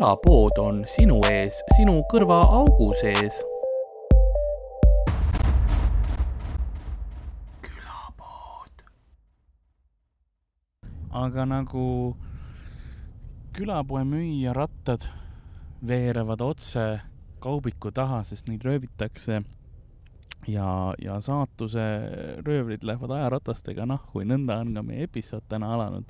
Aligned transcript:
külapood 0.00 0.56
on 0.56 0.78
sinu 0.88 1.18
ees, 1.28 1.58
sinu 1.76 1.98
kõrvaaugu 2.08 2.86
sees. 2.96 3.42
külapood. 7.60 8.80
aga 11.12 11.44
nagu 11.44 12.16
külapoe 13.52 14.06
müüja 14.08 14.54
rattad 14.56 15.04
veerevad 15.84 16.40
otse 16.40 17.02
kaubiku 17.44 17.92
taha, 17.92 18.22
sest 18.24 18.48
neid 18.48 18.64
röövitakse 18.64 19.42
ja, 20.48 20.94
ja 20.96 21.20
saatuse 21.20 21.84
röövlid 22.46 22.88
lähevad 22.88 23.12
ajaratastega 23.18 23.84
nahku 23.84 24.24
ja 24.24 24.32
nõnda 24.32 24.62
on 24.64 24.72
ka 24.80 24.86
meie 24.88 25.04
episood 25.10 25.44
täna 25.52 25.74
alanud. 25.76 26.08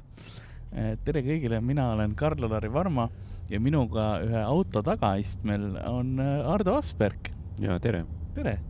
Tere 1.04 1.24
kõigile, 1.26 1.60
mina 1.64 1.90
olen 1.96 2.14
Karl-Lari 2.18 2.70
Varma 2.72 3.08
ja 3.50 3.60
minuga 3.60 4.08
ühe 4.24 4.42
auto 4.44 4.82
tagaistmel 4.86 5.74
on 5.90 6.18
Ardo 6.20 6.76
Asperg. 6.78 7.32
ja 7.60 7.78
tere. 7.82 8.04
tere 8.34 8.60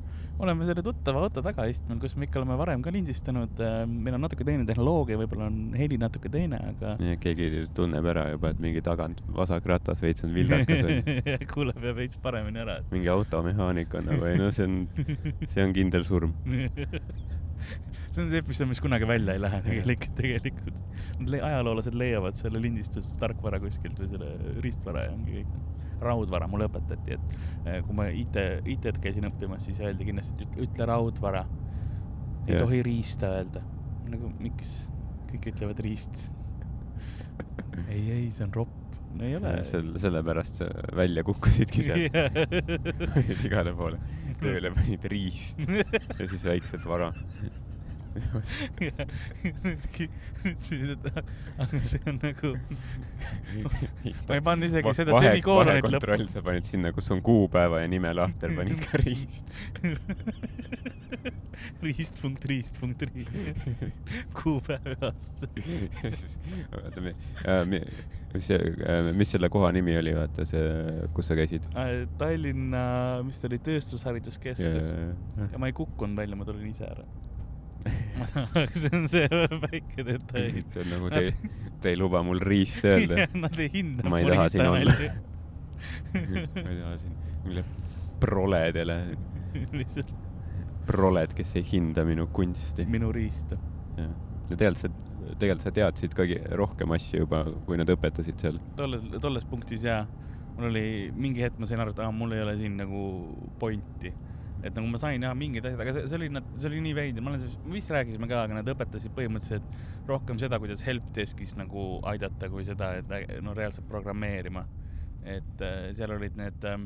oleme 0.40 0.64
selle 0.64 0.82
tuttava 0.84 1.20
auto 1.24 1.42
tagaistmel, 1.44 1.98
kus 2.00 2.14
me 2.16 2.26
ikka 2.26 2.40
oleme 2.40 2.56
varem 2.56 2.82
ka 2.84 2.92
lindistanud. 2.94 3.60
Äh, 3.60 3.82
meil 3.88 4.16
on 4.16 4.24
natuke 4.24 4.46
teine 4.48 4.64
tehnoloogia, 4.68 5.18
võib-olla 5.20 5.48
on 5.50 5.58
heli 5.76 5.98
natuke 6.00 6.32
teine, 6.32 6.60
aga. 6.72 6.94
keegi 7.20 7.66
tunneb 7.76 8.08
ära 8.12 8.26
juba, 8.32 8.54
et 8.54 8.62
mingi 8.62 8.82
tagant 8.84 9.20
vasak 9.36 9.68
ratas 9.68 10.00
veits 10.04 10.24
on 10.24 10.32
vildakas 10.36 10.86
kuuleb 11.52 11.84
ja 11.84 11.94
veits 11.96 12.20
paremini 12.22 12.64
ära. 12.64 12.80
mingi 12.94 13.12
automehaanik 13.12 13.94
on 14.00 14.08
nagu, 14.12 14.26
ei 14.30 14.40
no 14.40 14.50
see 14.54 14.68
on, 14.68 14.80
see 15.46 15.64
on 15.64 15.76
kindel 15.76 16.08
surm 16.08 16.34
see 18.12 18.22
on 18.24 18.30
see 18.32 18.40
episood, 18.42 18.70
mis 18.70 18.82
kunagi 18.82 19.08
välja 19.08 19.36
ei 19.36 19.42
lähe 19.42 19.60
tegelikult, 19.66 20.16
tegelikult. 20.18 20.80
ajaloolased 21.50 21.96
leiavad 21.98 22.38
selle 22.40 22.62
lindistustarkvara 22.62 23.60
kuskilt 23.62 24.00
või 24.00 24.10
selle 24.14 24.60
riistvara 24.64 25.06
ja 25.08 25.14
ongi 25.16 25.40
kõik 25.40 25.78
raudvara 26.00 26.48
mulle 26.48 26.68
õpetati, 26.70 27.16
et 27.16 27.34
eh, 27.68 27.80
kui 27.84 27.96
ma 27.96 28.08
IT, 28.08 28.38
IT-d 28.64 29.00
käisin 29.04 29.28
õppimas, 29.28 29.66
siis 29.68 29.80
öeldi 29.84 30.08
kindlasti, 30.08 30.46
et 30.46 30.60
ütle 30.66 30.88
raudvara. 30.88 31.44
ei 32.46 32.54
yeah. 32.54 32.64
tohi 32.64 32.82
riista 32.82 33.34
öelda. 33.36 33.62
nagu 34.10 34.32
miks 34.40 34.70
kõik 35.30 35.52
ütlevad 35.52 35.80
riist 35.84 36.30
ei, 37.92 38.00
ei, 38.10 38.30
see 38.34 38.46
on 38.46 38.54
ropp. 38.54 38.96
no 39.14 39.26
ei 39.26 39.36
ole. 39.36 39.52
selle, 39.68 39.98
sellepärast 40.02 40.62
sa 40.62 40.70
välja 40.96 41.24
kukkusidki 41.26 41.84
seal 41.86 42.08
igale 43.46 43.74
poole. 43.76 44.00
Tööle 44.40 44.72
panid 44.74 45.04
riist 45.12 45.60
ja 46.18 46.26
siis 46.26 46.46
väiksed 46.48 46.86
vara 46.88 47.12
aga 51.60 51.80
see 51.86 52.00
on 52.10 52.16
nagu 52.22 52.50
ma 54.28 54.34
ei 54.34 54.42
pannud 54.42 54.66
isegi 54.70 54.94
seda 54.98 55.12
semikoolonit 55.20 55.86
lõppu. 55.86 55.98
kontroll, 55.98 56.26
sa 56.32 56.38
panid 56.46 56.64
sinna, 56.66 56.88
kus 56.96 57.10
on 57.14 57.20
kuupäeva 57.22 57.76
ja 57.84 57.88
nime 57.92 58.10
lahter, 58.16 58.48
panid 58.56 58.78
ka 58.82 58.92
riist 59.02 59.46
riist 61.84 62.14
punkt 62.20 62.44
riist 62.50 62.74
punkt 62.80 63.00
riist. 63.08 63.34
kuupäev 64.38 64.86
ja 64.94 64.98
aasta. 65.10 65.44
oota, 66.80 66.98
mis 68.34 68.46
see, 68.46 68.58
äh, 68.58 69.10
mis 69.16 69.28
selle 69.34 69.48
koha 69.52 69.68
nimi 69.76 69.92
oli, 70.00 70.12
vaata 70.16 70.40
see, 70.48 70.64
kus 71.16 71.24
sa 71.30 71.34
käisid? 71.38 71.62
Äh, 71.78 71.90
Tallinna, 72.20 72.82
mis 73.26 73.36
ta 73.40 73.44
oli, 73.50 73.58
Tööstushariduskeskus. 73.70 74.88
ja 75.46 75.56
ma 75.60 75.64
ei 75.70 75.74
kukkunud 75.76 76.16
välja, 76.20 76.34
ma 76.38 76.44
tulin 76.48 76.68
ise 76.72 76.86
ära 76.88 77.04
see 78.80 78.90
on 78.92 79.08
see 79.08 79.28
väike 79.64 80.04
detail. 80.04 80.62
see 80.72 80.84
on 80.84 80.92
nagu 80.92 81.10
te, 81.12 81.34
te 81.80 81.94
ei 81.94 81.98
luba 81.98 82.22
mul 82.26 82.40
riist 82.44 82.84
öelda. 82.84 83.26
Nad 83.44 83.58
ei 83.58 83.70
hinda. 83.72 84.08
ma 84.08 84.20
ei 84.20 84.30
taha 84.30 84.48
siin 84.52 84.66
olla. 84.68 84.96
ma 86.12 86.68
ei 86.68 86.80
taha 86.82 86.96
siin 87.00 87.18
mingile 87.44 87.64
proledele. 88.20 89.16
lihtsalt. 89.72 90.14
proled, 90.86 91.34
kes 91.34 91.56
ei 91.56 91.66
hinda 91.72 92.04
minu 92.04 92.26
kunsti. 92.32 92.86
minu 92.86 93.12
riista. 93.12 93.58
jah, 93.96 94.10
ja 94.50 94.56
tegelikult 94.56 94.82
sa, 94.82 95.34
tegelikult 95.38 95.64
sa 95.64 95.72
teadsid 95.74 96.16
ka 96.16 96.26
rohkem 96.58 96.96
asju 96.96 97.24
juba, 97.24 97.44
kui 97.66 97.78
nad 97.80 97.90
õpetasid 97.90 98.40
seal. 98.42 98.58
tolles, 98.76 99.06
tolles 99.20 99.46
punktis 99.48 99.84
jaa. 99.86 100.04
mul 100.56 100.70
oli 100.70 100.84
mingi 101.16 101.44
hetk, 101.46 101.58
ma 101.58 101.68
sain 101.70 101.80
aru, 101.80 101.94
et 101.94 102.02
aa, 102.04 102.10
mul 102.12 102.36
ei 102.36 102.44
ole 102.44 102.56
siin 102.60 102.76
nagu 102.80 103.04
pointi 103.58 104.12
et 104.60 104.76
nagu 104.76 104.88
ma 104.90 105.00
sain 105.00 105.22
jah 105.24 105.34
mingid 105.36 105.64
asjad, 105.64 105.80
aga 105.80 105.94
see, 105.96 106.06
see 106.10 106.18
oli, 106.18 106.28
see 106.56 106.68
oli 106.70 106.82
nii 106.84 106.96
veider, 106.96 107.24
ma 107.24 107.32
olen, 107.32 107.56
me 107.64 107.76
vist 107.78 107.92
rääkisime 107.94 108.28
ka, 108.30 108.44
aga 108.44 108.58
nad 108.58 108.70
õpetasid 108.72 109.14
põhimõtteliselt 109.16 110.08
rohkem 110.10 110.40
seda, 110.42 110.60
kuidas 110.62 110.84
helpdeskis 110.84 111.56
nagu 111.58 111.86
aidata, 112.10 112.50
kui 112.52 112.66
seda, 112.68 112.92
et 113.00 113.42
no 113.44 113.54
reaalselt 113.56 113.88
programmeerima. 113.90 114.66
et 115.20 115.62
äh, 115.64 115.90
seal 115.92 116.14
olid 116.14 116.36
need 116.40 116.64
äh, 116.64 116.78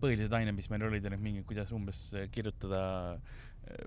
põhilised 0.00 0.32
ained, 0.34 0.54
mis 0.56 0.66
meil 0.70 0.82
olid, 0.88 1.04
olid 1.06 1.22
mingid, 1.22 1.44
kuidas 1.46 1.70
umbes 1.74 2.08
kirjutada 2.34 2.80
äh, 3.70 3.86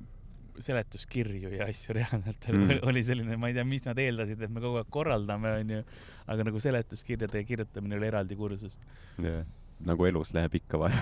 seletuskirju 0.64 1.52
ja 1.56 1.68
asju 1.72 1.96
reaalselt. 1.96 2.50
Mm. 2.52 2.82
oli 2.90 3.04
selline, 3.04 3.38
ma 3.40 3.52
ei 3.52 3.56
tea, 3.56 3.68
mis 3.68 3.88
nad 3.88 4.00
eeldasid, 4.00 4.42
et 4.44 4.52
me 4.52 4.64
kogu 4.64 4.82
aeg 4.82 4.92
korraldame, 4.92 5.56
onju, 5.62 5.84
aga 6.32 6.48
nagu 6.48 6.64
seletuskirjade 6.64 7.44
kirjutamine 7.48 8.00
oli 8.00 8.12
eraldi 8.12 8.40
kursus. 8.40 8.80
Yeah 9.20 9.48
nagu 9.88 10.06
elus 10.10 10.34
läheb 10.36 10.58
ikka 10.60 10.80
vaja 10.82 10.98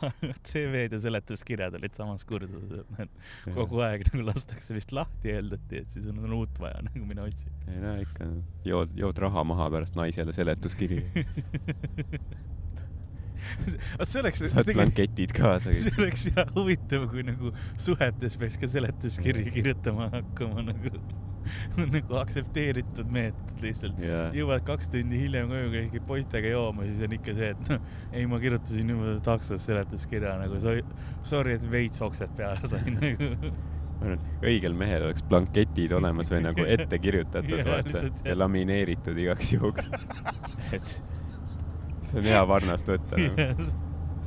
CV-d 0.48 0.96
ja 0.96 1.00
seletuskirjad 1.02 1.74
olid 1.78 1.96
samas 1.98 2.22
kursuses, 2.28 2.84
et 2.84 2.90
need 2.98 3.56
kogu 3.56 3.82
aeg 3.86 4.04
nagu 4.10 4.26
lastakse 4.28 4.76
vist 4.76 4.94
lahti, 4.96 5.32
eeldati, 5.34 5.82
et 5.82 5.96
siis 5.96 6.10
on, 6.12 6.20
on 6.24 6.36
uut 6.40 6.62
vaja 6.62 6.82
nagu 6.88 7.08
mine 7.08 7.24
otsi. 7.26 7.50
ei 7.70 7.82
no 7.82 7.96
ikka, 8.04 8.28
jood, 8.68 8.94
jood 8.98 9.24
raha 9.26 9.44
maha 9.52 9.70
pärast 9.74 9.98
naisele 9.98 10.34
seletuskiri 10.36 11.02
see 14.10 14.20
oleks. 14.20 14.44
saad 14.52 14.70
blanketid 14.74 15.34
kaasa. 15.36 15.74
see 15.74 15.94
oleks 15.98 16.28
jah 16.30 16.54
huvitav, 16.54 17.08
kui 17.10 17.24
nagu 17.26 17.54
suhetes 17.80 18.38
peaks 18.40 18.60
ka 18.60 18.70
seletuskirja 18.70 19.54
kirjutama 19.54 20.10
hakkama 20.14 20.66
nagu 20.70 20.94
nagu 21.94 22.18
aktsepteeritud 22.20 23.10
meetod 23.12 23.64
lihtsalt. 23.64 23.98
Yeah.. 24.02 24.30
jõuad 24.36 24.64
kaks 24.68 24.92
tundi 24.92 25.20
hiljem 25.24 25.50
koju, 25.50 25.72
käid 25.74 26.06
poistega 26.08 26.54
jooma, 26.54 26.86
siis 26.88 27.02
on 27.06 27.16
ikka 27.16 27.34
see, 27.38 27.50
et 27.54 27.66
noh, 27.68 27.90
ei, 28.12 28.24
ma 28.30 28.40
kirjutasin 28.42 28.94
juba 28.94 29.16
taksos 29.26 29.66
seletuskirja 29.68 30.36
nagu 30.40 30.62
sorry, 30.62 31.58
et 31.58 31.68
veits 31.70 32.02
oksed 32.04 32.32
peale 32.38 32.70
sain 32.70 32.96
nagu. 32.96 33.52
Ma 34.00 34.08
arvan, 34.08 34.24
õigel 34.48 34.76
mehel 34.80 35.04
oleks 35.10 35.24
blanketid 35.28 35.92
olemas 35.92 36.30
või 36.32 36.40
nagu 36.46 36.64
ette 36.64 36.98
kirjutatud 37.02 37.58
ja, 37.58 37.66
vaata 37.66 38.06
ja 38.24 38.38
lamineeritud 38.38 39.18
igaks 39.20 39.52
juhuks. 39.58 39.90
Et 40.76 40.88
see 40.88 42.22
on 42.22 42.30
hea 42.32 42.40
varnast 42.48 42.88
võtta 42.88 43.20
nagu 43.20 43.70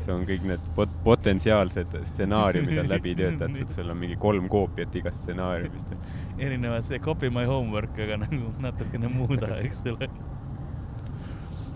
see 0.03 0.13
on 0.13 0.25
kõik 0.27 0.45
need 0.47 0.67
pot 0.77 0.91
potentsiaalsed 1.05 1.95
stsenaariumid 2.09 2.81
on 2.83 2.91
läbi 2.91 3.15
töötatud, 3.17 3.69
sul 3.75 3.91
on 3.93 3.99
mingi 3.99 4.17
kolm 4.19 4.49
koopiat 4.51 4.95
igast 4.99 5.23
stsenaariumist. 5.23 5.93
Erinevad, 6.39 6.85
see 6.87 6.99
copy 6.99 7.29
my 7.29 7.45
homework, 7.49 7.97
aga 7.99 8.17
nagu 8.25 8.51
natukene 8.63 9.11
muuda, 9.13 9.55
eks 9.65 9.83
ole. 9.91 10.09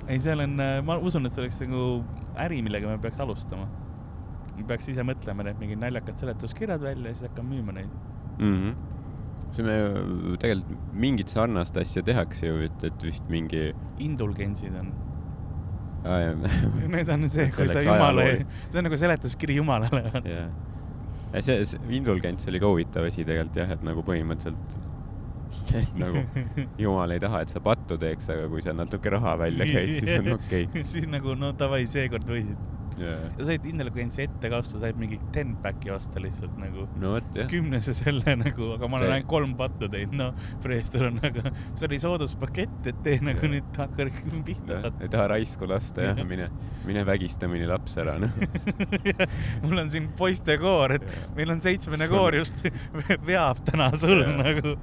ei, 0.08 0.20
seal 0.24 0.44
on, 0.46 0.60
äh, 0.64 0.80
ma 0.86 0.98
usun, 0.98 1.28
et 1.28 1.36
see 1.36 1.44
oleks 1.46 1.62
nagu 1.66 1.88
äri, 2.46 2.62
millega 2.66 2.90
me 2.90 3.00
peaks 3.02 3.20
alustama. 3.24 3.68
me 4.58 4.66
peaks 4.68 4.88
ise 4.90 5.04
mõtlema 5.06 5.46
need 5.46 5.60
mingid 5.62 5.82
naljakad 5.82 6.18
seletuskirjad 6.18 6.82
välja 6.82 7.12
ja 7.12 7.18
siis 7.18 7.30
hakkame 7.30 7.58
müüma 7.58 7.76
neid 7.78 7.92
mm. 8.40 8.54
-hmm 8.54 8.96
see 9.52 9.64
me 9.64 9.74
ju 9.78 10.38
tegelikult 10.42 10.94
mingit 10.94 11.32
sarnast 11.32 11.78
asja 11.80 12.04
tehakse 12.04 12.50
ju, 12.50 12.58
et, 12.66 12.84
et 12.84 13.04
vist 13.04 13.30
mingi. 13.32 13.70
indulgentsid 14.04 14.76
on 14.76 14.92
Need 16.88 17.10
on 17.10 17.28
see, 17.30 17.50
kui 17.52 17.68
sa 17.68 17.82
jumala, 17.84 18.26
see 18.70 18.80
on 18.80 18.86
nagu 18.88 19.00
seletuskiri 19.00 19.58
jumalale. 19.58 20.04
jah, 20.24 20.52
see, 21.40 21.66
see 21.66 21.98
indulgents 21.98 22.48
oli 22.52 22.62
ka 22.64 22.72
huvitav 22.72 23.10
asi 23.10 23.26
tegelikult 23.28 23.60
jah, 23.64 23.74
et 23.76 23.84
nagu 23.88 24.04
põhimõtteliselt 24.08 24.80
et 25.76 25.98
nagu 26.04 26.24
jumal 26.80 27.12
ei 27.12 27.22
taha, 27.22 27.44
et 27.44 27.52
sa 27.52 27.62
pattu 27.64 27.98
teeks, 28.00 28.30
aga 28.34 28.48
kui 28.52 28.64
sa 28.64 28.74
natuke 28.76 29.12
raha 29.12 29.36
välja 29.44 29.68
käid, 29.68 29.94
siis 30.00 30.14
on 30.22 30.34
okei 30.38 30.68
okay. 30.70 30.88
siis 30.88 31.08
nagu 31.12 31.36
no 31.40 31.52
davai, 31.58 31.84
seekord 31.90 32.28
võisid 32.32 32.77
yeah.. 33.00 33.28
ja 33.38 33.48
said 33.48 33.66
indulgentsi 33.70 34.24
ette 34.26 34.52
ka 34.52 34.60
osta, 34.62 34.80
said 34.82 35.00
mingi 35.00 35.20
ten 35.36 35.56
pack'i 35.64 35.92
osta 35.94 36.22
lihtsalt 36.24 36.58
nagu 36.62 36.88
no,. 37.02 37.16
kümnese 37.52 37.96
selle 37.98 38.36
nagu, 38.44 38.72
aga 38.76 38.90
ma 38.90 39.00
olen 39.00 39.16
ainult 39.18 39.30
kolm 39.32 39.56
pattu 39.60 39.90
teinud, 39.92 40.18
no 40.20 40.30
preestor 40.64 41.08
on, 41.12 41.22
aga 41.28 41.54
see 41.70 41.88
oli 41.90 42.02
sooduspakett, 42.04 42.92
et 42.92 43.02
tee 43.06 43.22
nagu 43.24 43.44
yeah. 43.46 43.56
nüüd 43.58 43.82
hakka 43.82 44.10
pihta. 44.50 44.82
ei 45.02 45.12
taha 45.14 45.30
raisku 45.36 45.70
lasta 45.70 46.10
jah, 46.10 46.22
mine, 46.28 46.50
mine 46.88 47.06
vägista 47.08 47.50
mõni 47.52 47.70
laps 47.70 47.98
ära, 48.02 48.18
noh 48.22 48.34
mul 49.66 49.86
on 49.86 49.94
siin 49.94 50.12
poistekoor, 50.20 50.98
et 51.00 51.10
yeah. 51.10 51.32
meil 51.40 51.56
on 51.56 51.64
seitsmene 51.64 52.10
koor 52.12 52.38
just 52.40 52.66
veab 53.28 53.64
täna 53.68 53.92
sul 53.98 54.22
yeah. 54.22 54.38
nagu 54.44 54.78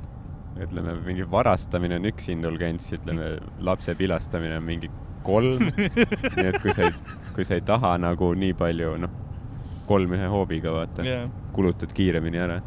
ütleme, 0.64 0.92
mingi 1.02 1.24
varastamine 1.26 1.96
on 1.98 2.04
üks 2.12 2.28
indulgents, 2.30 2.92
ütleme 2.94 3.34
lapse 3.66 3.94
pilastamine 3.98 4.60
on 4.60 4.66
mingi 4.66 4.90
kolm 5.24 5.64
nii 5.74 6.46
et 6.46 6.58
kui 6.62 6.74
sa 6.76 6.86
ei, 6.86 6.94
kui 7.34 7.44
sa 7.46 7.58
ei 7.58 7.64
taha 7.66 7.96
nagu 7.98 8.30
nii 8.38 8.54
palju, 8.58 8.94
noh, 9.02 9.18
kolm 9.88 10.14
ühe 10.16 10.30
hoobiga, 10.30 10.72
vaata 10.74 11.04
yeah., 11.06 11.28
kulutad 11.56 11.92
kiiremini 11.96 12.40
ära. 12.40 12.60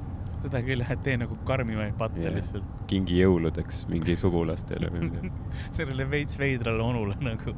seda 0.44 0.62
küll, 0.64 0.84
et 0.86 1.04
tee 1.04 1.18
nagu 1.18 1.38
karmimaid 1.48 1.96
patte 1.98 2.22
yeah. 2.22 2.36
lihtsalt. 2.36 2.86
kingi 2.88 3.18
jõuludeks 3.24 3.86
mingi 3.92 4.16
sugulastele 4.20 4.92
või 4.94 5.10
midagi 5.10 5.34
sellele 5.80 6.08
veits 6.12 6.40
veidrale 6.40 6.84
onule 6.84 7.18
nagu. 7.24 7.56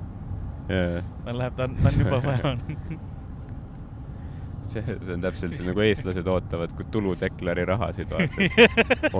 jaa, 0.69 1.03
ta 1.25 1.35
läheb, 1.35 1.57
ta 1.59 1.67
ta 1.69 1.93
on 1.93 2.03
juba 2.05 2.21
vaja. 2.25 2.57
see, 4.71 4.83
see 4.85 5.15
on 5.15 5.23
täpselt 5.23 5.55
see 5.57 5.65
nagu 5.67 5.83
eestlased 5.83 6.27
ootavad, 6.31 6.73
kui 6.77 6.87
tuludeklari 6.93 7.65
rahasid 7.69 8.11
vaata. 8.13 8.67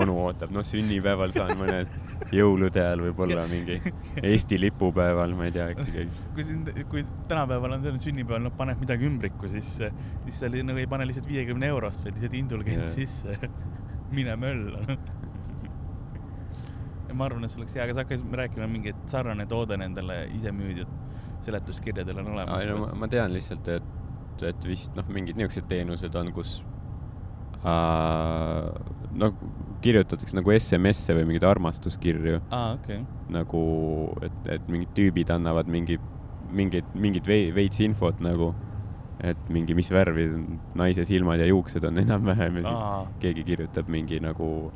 onu 0.00 0.16
ootab, 0.24 0.52
noh 0.54 0.64
sünnipäeval 0.66 1.34
saan 1.36 1.54
mõned, 1.60 1.92
jõulude 2.34 2.82
ajal 2.82 3.04
võib-olla 3.08 3.46
mingi 3.50 3.80
Eesti 4.22 4.60
lipupäeval, 4.60 5.34
ma 5.38 5.48
ei 5.48 5.54
tea, 5.56 5.68
äkki 5.74 5.94
käiks. 5.96 6.24
kui 6.36 6.46
siin, 6.46 6.64
kui 6.92 7.04
tänapäeval 7.30 7.76
on 7.78 7.86
selline 7.86 8.04
sünnipäeval, 8.04 8.44
noh, 8.48 8.56
paned 8.56 8.80
midagi 8.82 9.08
ümbriku 9.10 9.50
sisse, 9.50 9.92
siis 10.26 10.42
sa 10.42 10.50
nagu 10.50 10.78
ei 10.80 10.90
pane 10.90 11.08
lihtsalt 11.10 11.28
viiekümne 11.30 11.70
eurost, 11.72 12.04
vaid 12.06 12.18
lihtsalt 12.18 12.36
indulgent 12.40 12.86
Jah. 12.86 12.94
sisse. 12.94 13.38
mine 14.16 14.34
mölla. 14.36 14.82
ja 17.08 17.14
ma 17.14 17.26
arvan, 17.26 17.44
et 17.44 17.52
see 17.52 17.60
oleks 17.62 17.76
hea, 17.76 17.84
aga 17.84 17.94
sa 17.94 18.04
hakkasid 18.04 18.34
rääkima 18.42 18.66
mingi, 18.70 18.94
et 18.94 19.06
sarnane 19.10 19.46
toode 19.50 19.78
nendele 19.78 20.24
ise 20.34 20.52
müüdud 20.54 20.90
seletuskirjadel 21.44 22.18
on 22.18 22.34
olemas. 22.34 22.60
ei 22.60 22.68
no 22.70 22.78
ma, 22.84 22.92
ma 23.04 23.08
tean 23.08 23.32
lihtsalt, 23.34 23.68
et, 23.68 23.88
et 24.46 24.64
vist 24.68 24.94
noh, 24.96 25.04
mingid 25.12 25.36
niisugused 25.38 25.68
teenused 25.70 26.14
on, 26.20 26.30
kus 26.36 26.60
äh, 27.64 28.70
noh, 29.20 29.34
kirjutatakse 29.84 30.36
nagu 30.36 30.52
SMS-e 30.56 31.16
või 31.18 31.26
mingeid 31.30 31.46
armastuskirju 31.50 32.40
aa, 32.52 32.74
okei. 32.78 33.00
nagu, 33.32 33.62
et, 34.26 34.40
et 34.56 34.66
mingid 34.72 34.92
tüübid 34.96 35.32
annavad 35.34 35.70
mingi, 35.72 35.98
mingit, 36.52 36.88
mingit 36.94 37.28
vei- 37.28 37.50
veits 37.56 37.80
infot 37.84 38.20
nagu, 38.24 38.52
et 39.24 39.40
mingi, 39.52 39.74
mis 39.76 39.90
värvi 39.92 40.28
naise 40.80 41.04
silmad 41.08 41.40
ja 41.42 41.48
juuksed 41.50 41.84
on 41.84 42.00
enam-vähem 42.00 42.60
ja 42.62 42.68
siis 42.68 42.84
aa, 42.84 43.02
keegi 43.20 43.44
kirjutab 43.52 43.88
mingi 43.92 44.20
nagu 44.24 44.70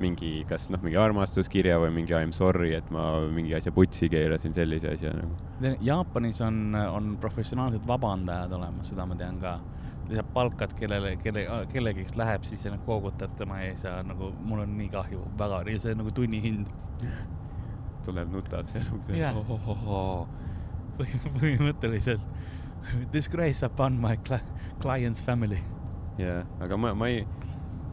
mingi, 0.00 0.44
kas 0.48 0.68
noh, 0.72 0.80
mingi 0.84 0.96
armastuskirja 1.00 1.76
või 1.82 1.90
mingi 1.98 2.14
I 2.16 2.24
m 2.26 2.32
sorry, 2.36 2.72
et 2.78 2.88
ma 2.94 3.20
mingi 3.32 3.52
asja 3.56 3.72
putsi 3.72 4.08
keerasin, 4.12 4.54
sellise 4.56 4.94
asja 4.94 5.12
nagu. 5.16 5.36
Jaapanis 5.84 6.40
on, 6.46 6.74
on 6.74 7.12
professionaalsed 7.20 7.84
vabandajad 7.88 8.52
olemas, 8.56 8.88
seda 8.92 9.06
ma 9.06 9.14
tean 9.20 9.38
ka. 9.42 9.58
lihtsalt 10.10 10.32
palkad 10.34 10.72
kellele, 10.74 11.12
kelle, 11.22 11.44
kellegi, 11.70 12.02
kes 12.02 12.16
läheb, 12.18 12.42
siis 12.48 12.64
nagu 12.66 12.82
koogutab 12.86 13.36
tema 13.38 13.60
ees 13.62 13.84
ja 13.86 14.00
nagu 14.02 14.32
mul 14.42 14.64
on 14.64 14.72
nii 14.78 14.88
kahju, 14.90 15.20
väga, 15.38 15.60
ja 15.70 15.78
see 15.78 15.92
on 15.94 16.00
nagu 16.02 16.10
tunnihind 16.16 16.66
tuleb, 18.06 18.32
nutab 18.34 18.66
seal 18.72 18.88
ukse 18.96 19.14
yeah. 19.14 19.36
Põhi- 21.00 21.20
põhimõtteliselt. 21.38 22.24
Disgrace 23.12 23.62
upon 23.64 24.00
my 24.02 24.16
cli- 24.26 24.42
client's 24.82 25.22
family. 25.24 25.60
jah, 26.18 26.42
aga 26.60 26.76
ma, 26.76 26.90
ma 26.94 27.06
ei, 27.08 27.22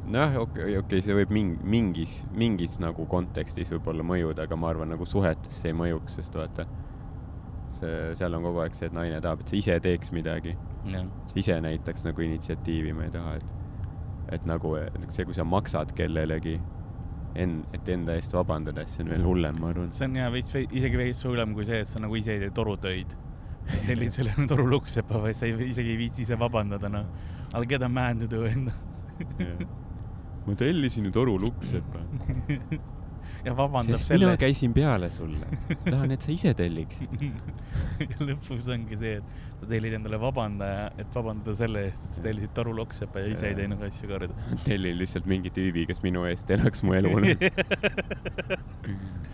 noh, 0.07 0.37
okei 0.41 0.63
okay,, 0.63 0.77
okei 0.77 0.77
okay,, 0.81 1.03
see 1.03 1.15
võib 1.17 1.33
mingi, 1.35 1.57
mingis, 1.75 2.17
mingis 2.35 2.77
nagu 2.83 3.05
kontekstis 3.11 3.71
võib-olla 3.75 4.05
mõjuda, 4.07 4.47
aga 4.47 4.59
ma 4.59 4.71
arvan, 4.71 4.93
nagu 4.93 5.07
suhetes 5.09 5.61
see 5.61 5.73
ei 5.73 5.77
mõjuks, 5.77 6.17
sest 6.19 6.37
vaata, 6.37 6.67
see, 7.79 7.93
seal 8.19 8.37
on 8.37 8.47
kogu 8.47 8.63
aeg 8.63 8.77
see, 8.77 8.89
et 8.89 8.95
naine 8.95 9.19
tahab, 9.23 9.43
et 9.43 9.51
sa 9.51 9.59
ise 9.59 9.77
teeks 9.83 10.13
midagi, 10.15 10.55
sa 10.87 11.39
ise 11.41 11.59
näitaks 11.63 12.07
nagu 12.07 12.23
initsiatiivi, 12.23 12.95
ma 12.95 13.07
ei 13.07 13.13
taha, 13.13 13.37
et, 13.41 13.53
et 14.37 14.49
nagu 14.49 14.73
see, 15.09 15.27
kui 15.27 15.37
sa 15.37 15.45
maksad 15.47 15.93
kellelegi 15.97 16.57
en-, 17.37 17.61
et 17.75 17.89
enda 17.93 18.15
eest 18.17 18.35
vabandada, 18.35 18.85
siis 18.87 18.99
see 18.99 19.07
on 19.07 19.13
veel 19.15 19.27
hullem, 19.27 19.57
ma 19.61 19.71
arvan. 19.73 19.91
see 19.95 20.07
on 20.07 20.19
jah 20.21 20.31
veits, 20.33 20.53
isegi 20.65 20.99
veits 20.99 21.23
hullem 21.27 21.55
kui 21.57 21.67
see, 21.67 21.81
et 21.83 21.89
sa 21.89 22.01
nagu 22.03 22.15
ise 22.19 22.35
ei 22.35 22.45
tee 22.45 22.53
torutöid. 22.55 23.17
tellid 23.83 24.15
selle 24.15 24.31
toru 24.51 24.69
luksepa, 24.71 25.19
vaid 25.25 25.35
sa 25.35 25.49
ei, 25.49 25.57
isegi 25.67 25.91
ei 25.91 25.99
viitsi 25.99 26.23
ise 26.23 26.39
vabandada, 26.39 26.87
noh. 26.91 27.11
I 27.53 27.59
will 27.59 27.67
get 27.67 27.83
a 27.83 27.89
man 27.89 28.19
to 28.19 28.27
do 28.27 28.45
it. 28.47 29.67
Ma 30.47 30.55
tellisin 30.55 31.05
ju 31.09 31.11
toru 31.11 31.35
luksepa. 31.41 31.99
ja 33.45 33.53
vabandab 33.55 33.99
sest 33.99 34.13
mina 34.15 34.25
selle. 34.25 34.37
käisin 34.41 34.73
peale 34.75 35.09
sulle, 35.13 35.47
tahan, 35.85 36.11
et 36.15 36.23
sa 36.25 36.31
ise 36.33 36.53
telliksid. 36.57 37.25
ja 38.03 38.17
lõpus 38.29 38.67
ongi 38.73 38.97
see, 38.99 39.19
et 39.19 39.59
sa 39.59 39.69
tellid 39.69 39.97
endale 39.99 40.19
vabandaja, 40.21 40.87
et 40.99 41.15
vabandada 41.15 41.55
selle 41.59 41.83
eest, 41.89 42.07
et 42.07 42.17
sa 42.17 42.25
tellisid 42.25 42.55
toru 42.57 42.75
loksepa 42.77 43.23
ja 43.23 43.31
ise 43.35 43.51
ei 43.51 43.57
teinud 43.59 43.83
asju 43.89 44.09
korda. 44.11 44.57
tellin 44.65 44.97
lihtsalt 45.01 45.29
mingi 45.29 45.53
tüübi, 45.53 45.85
kes 45.89 46.03
minu 46.05 46.25
eest 46.31 46.51
elaks 46.55 46.83
mu 46.87 46.97
elu. 46.97 47.13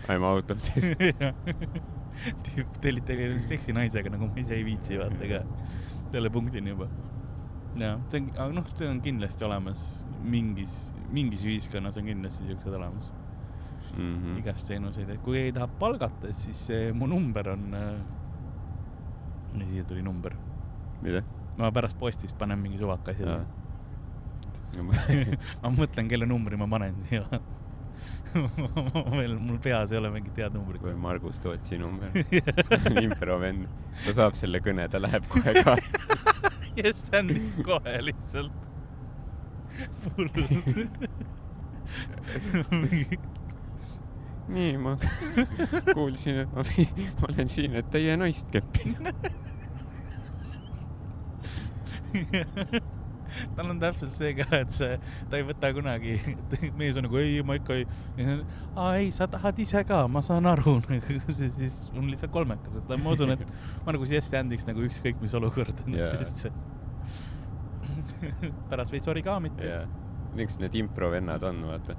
I 0.04 0.18
m 0.18 0.24
out 0.28 0.50
of 0.52 0.60
this. 0.66 0.92
tellid, 2.84 3.04
tellid 3.08 3.40
seksi 3.44 3.74
naisega, 3.76 4.12
nagu 4.12 4.28
ma 4.28 4.42
ise 4.42 4.58
ei 4.58 4.66
viitsi, 4.66 4.98
vaata 5.00 5.30
ka. 5.30 5.44
selle 6.10 6.30
punktini 6.30 6.74
juba. 6.74 6.90
jah, 7.80 8.00
see 8.10 8.20
on, 8.20 8.30
aga 8.36 8.52
noh, 8.60 8.72
see 8.74 8.88
on 8.88 9.00
kindlasti 9.04 9.46
olemas 9.46 9.84
mingis, 10.24 10.78
mingis 11.14 11.44
ühiskonnas 11.46 11.98
on 12.00 12.10
kindlasti 12.12 12.48
siuksed 12.50 12.80
olemas 12.80 13.12
Mm 13.94 14.14
-hmm. 14.18 14.38
igast 14.38 14.66
teenuseid, 14.66 15.08
et 15.08 15.20
kui 15.22 15.38
ei 15.38 15.52
taha 15.52 15.68
palgata, 15.68 16.32
siis 16.32 16.66
see 16.66 16.92
mu 16.92 17.06
number 17.06 17.48
on 17.48 17.74
äh,. 17.74 19.68
siia 19.68 19.84
tuli 19.84 20.02
number, 20.02 20.34
mida? 21.02 21.22
ma 21.58 21.70
pärast 21.72 21.98
postist 21.98 22.38
panen 22.38 22.58
mingi 22.58 22.78
suvaka 22.78 23.10
asja 23.10 23.44
ma 25.62 25.70
mõtlen, 25.70 26.08
kelle 26.10 26.26
numbri 26.26 26.56
ma 26.56 26.66
panen 26.70 26.96
siia. 27.08 27.22
veel, 29.14 29.36
mul 29.38 29.60
peas 29.62 29.92
ei 29.92 29.98
ole 30.00 30.10
mingit 30.10 30.36
head 30.42 30.56
numbrit. 30.56 30.82
kui 30.82 30.94
Margus 30.98 31.38
Tootsi 31.40 31.78
number 31.78 32.10
improvend, 33.06 33.68
ta 34.04 34.16
saab 34.16 34.34
selle 34.38 34.58
kõne, 34.64 34.88
ta 34.90 35.02
läheb 35.02 35.28
kohe 35.30 35.54
kaasa. 35.62 36.53
See 36.76 37.18
on 37.18 37.28
kohe 37.64 38.02
lihtsalt. 38.02 38.52
nii, 44.48 44.76
ma 44.78 44.96
kuulsin, 45.94 46.38
et 46.44 46.52
ma, 46.54 46.62
ma 47.20 47.28
olen 47.28 47.48
siin, 47.48 47.74
et 47.80 47.90
teie 47.90 48.16
naist 48.16 48.50
keppida. 48.54 49.14
tal 53.56 53.70
on 53.72 53.80
täpselt 53.82 54.14
see 54.14 54.34
ka, 54.38 54.48
et 54.60 54.74
see, 54.74 54.98
ta 55.30 55.40
ei 55.40 55.46
võta 55.46 55.70
kunagi, 55.76 56.16
mees 56.78 56.98
on 57.00 57.08
nagu 57.08 57.20
ei, 57.20 57.40
ma 57.46 57.58
ikka 57.58 57.78
ei, 57.80 57.86
aa 58.74 58.90
ei, 59.00 59.10
sa 59.14 59.28
tahad 59.30 59.58
ise 59.64 59.84
ka, 59.88 60.04
ma 60.10 60.22
saan 60.24 60.48
aru, 60.50 60.76
siis 61.38 61.80
on 61.94 62.08
lihtsalt 62.12 62.34
kolmekas, 62.34 62.78
et 62.80 62.94
ma 62.94 63.16
usun, 63.16 63.34
et 63.36 63.44
ma 63.86 63.96
nagu 63.96 64.08
yes 64.10 64.30
and'iks 64.34 64.68
nagu 64.68 64.84
ükskõik 64.86 65.20
mis 65.22 65.34
olukord. 65.38 65.84
Siis 66.34 66.48
pärast 68.70 68.92
veits 68.94 69.08
origaamit 69.10 69.58
jaa, 69.62 69.84
niisugused 70.34 70.62
need 70.64 70.78
improvennad 70.80 71.44
on, 71.46 71.60
vaata. 71.68 71.96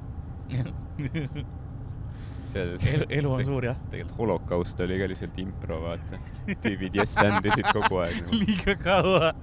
see, 2.55 2.77
see 2.81 2.95
elu, 2.97 3.07
elu 3.19 3.33
on 3.35 3.45
suur 3.47 3.67
jah. 3.69 3.79
tegelikult 3.91 4.19
holokaust 4.21 4.81
oli 4.85 5.00
ka 5.01 5.09
lihtsalt 5.12 5.39
impro, 5.43 5.79
vaata. 5.83 6.19
tüübid 6.63 6.97
yes 7.00 7.15
andisid 7.21 7.67
kogu 7.75 8.01
aeg 8.05 8.21
nagu.. 8.24 8.41
liiga 8.43 8.77
kaua, 8.81 9.33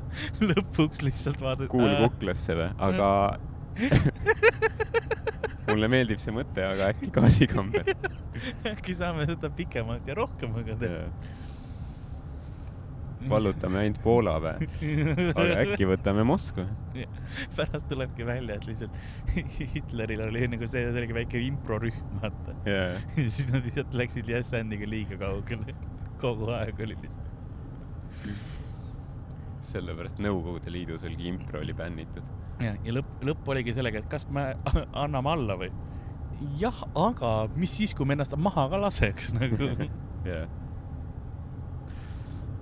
lõpuks 0.41 1.05
lihtsalt 1.07 1.43
vaatad. 1.45 1.69
kuul 1.73 1.97
kuklasse 2.07 2.57
või, 2.59 2.71
aga 2.89 3.11
mulle 5.69 5.89
meeldib 5.93 6.21
see 6.23 6.35
mõte, 6.35 6.65
aga 6.67 6.91
äkki 6.93 7.11
gaasikamber. 7.15 7.93
äkki 8.73 8.97
saame 8.99 9.29
seda 9.31 9.53
pikemalt 9.57 10.09
ja 10.09 10.17
rohkemaga 10.19 10.77
teha. 10.81 11.07
vallutame 13.33 13.83
ainult 13.83 14.01
Poola 14.05 14.37
või? 14.43 14.69
aga 15.33 15.59
äkki 15.63 15.89
võtame 15.89 16.25
Moskva? 16.27 16.67
pärast 17.57 17.89
tulebki 17.91 18.27
välja, 18.27 18.57
et 18.57 18.67
lihtsalt 18.69 18.97
Hitleril 19.75 20.25
oli 20.27 20.47
nagu 20.53 20.69
see, 20.69 20.85
see 20.87 21.03
oligi 21.03 21.17
väike 21.17 21.43
improrühm, 21.47 22.17
vaata. 22.23 22.57
jaa, 22.69 22.97
ja 23.19 23.29
siis 23.29 23.49
nad 23.53 23.67
lihtsalt 23.69 23.95
läksid 24.03 24.33
Yes 24.33 24.53
Andiga 24.57 24.89
liiga 24.89 25.21
kaugele. 25.21 25.77
kogu 26.23 26.51
aeg 26.55 26.83
oli 26.87 26.99
lihtsalt. 26.99 27.31
sellepärast 29.73 30.21
Nõukogude 30.23 30.73
Liidus 30.73 31.07
oligi 31.09 31.31
impro 31.31 31.63
oli 31.63 31.75
bännitud. 31.77 32.29
ja, 32.61 32.75
ja 32.75 32.99
lõpp, 32.99 33.17
lõpp 33.27 33.55
oligi 33.55 33.75
sellega, 33.77 34.03
et 34.03 34.11
kas 34.13 34.29
me 34.31 34.53
anname 35.05 35.37
alla 35.37 35.59
või? 35.65 35.73
jah, 36.59 36.83
aga 36.99 37.33
mis 37.55 37.71
siis, 37.79 37.95
kui 37.95 38.07
me 38.09 38.17
ennast 38.17 38.35
maha 38.41 38.67
ka 38.73 38.81
laseks 38.83 39.33
nagu. 39.37 39.71
jaa, 40.27 40.47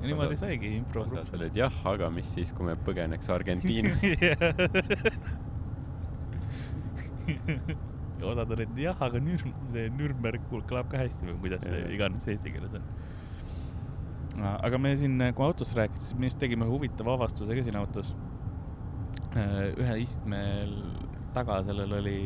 ja 0.00 0.08
niimoodi 0.08 0.36
saigi 0.40 0.72
impro. 0.78 1.02
osad 1.04 1.34
olid 1.36 1.56
jah, 1.56 1.74
aga 1.92 2.08
mis 2.14 2.28
siis, 2.34 2.52
kui 2.56 2.64
me 2.70 2.74
põgeneks 2.86 3.28
Argentiinasse. 3.34 4.16
ja 8.20 8.30
osad 8.32 8.54
olid 8.56 8.80
jah, 8.80 8.98
aga 9.06 9.20
Nürn-, 9.22 9.56
see 9.74 9.86
Nürnberg 9.96 10.42
kõlab 10.50 10.88
ka 10.92 11.00
hästi 11.02 11.28
või 11.28 11.36
kuidas 11.44 11.66
see 11.68 11.82
iganes 11.94 12.28
eesti 12.32 12.52
keeles 12.54 12.72
on. 12.80 12.84
aga 14.50 14.80
me 14.80 14.94
siin, 15.00 15.20
kui 15.36 15.46
autost 15.46 15.76
rääkida, 15.76 16.02
siis 16.04 16.18
me 16.18 16.30
just 16.30 16.40
tegime 16.40 16.68
huvitava 16.68 17.16
avastuse 17.18 17.56
ka 17.56 17.66
siin 17.66 17.78
autos. 17.80 18.14
ühe 19.36 19.96
istmel 20.02 20.74
taga 21.34 21.60
sellel 21.66 21.92
oli, 22.00 22.18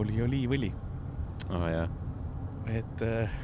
oli 0.00 0.22
oliivõli, 0.24 0.70
aa 1.52 1.68
jaa, 1.74 1.88
et 2.72 3.02
äh, 3.04 3.34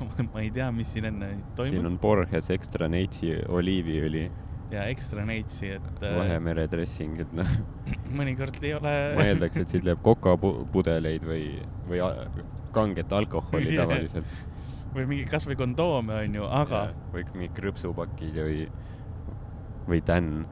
ma 0.32 0.40
ei 0.44 0.50
tea, 0.54 0.70
mis 0.74 0.92
siin 0.94 1.10
enne 1.10 1.32
siin 1.34 1.42
toimub 1.58 1.90
on 1.92 1.98
Borges 2.02 2.50
Extra 2.54 2.88
Neitsi 2.88 3.34
oliiviõli, 3.48 4.28
ja 4.70 4.84
ekstra 4.90 5.24
neitsi, 5.26 5.72
et 5.76 6.02
äh, 6.04 6.14
Vahemere 6.16 6.66
dressing, 6.70 7.18
et 7.24 7.32
noh, 7.36 7.48
mõnikord 8.18 8.60
ei 8.62 8.74
ole. 8.76 8.92
ma 9.18 9.26
eeldaks, 9.26 9.62
et 9.64 9.74
siit 9.74 9.86
läheb 9.86 10.02
kokapudeleid 10.06 11.26
või, 11.26 11.44
või 11.90 12.02
kanget 12.74 13.12
alkoholi 13.12 13.74
Jah. 13.76 13.88
tavaliselt. 13.88 14.38
või 14.94 15.08
mingi 15.10 15.26
kasvõi 15.30 15.58
kondoome 15.58 16.20
onju, 16.24 16.46
aga 16.62 16.84
või 17.14 17.26
mingi 17.34 17.50
krõpsupakid 17.58 18.38
või, 18.42 18.64
või 19.90 20.00
tänn. 20.06 20.44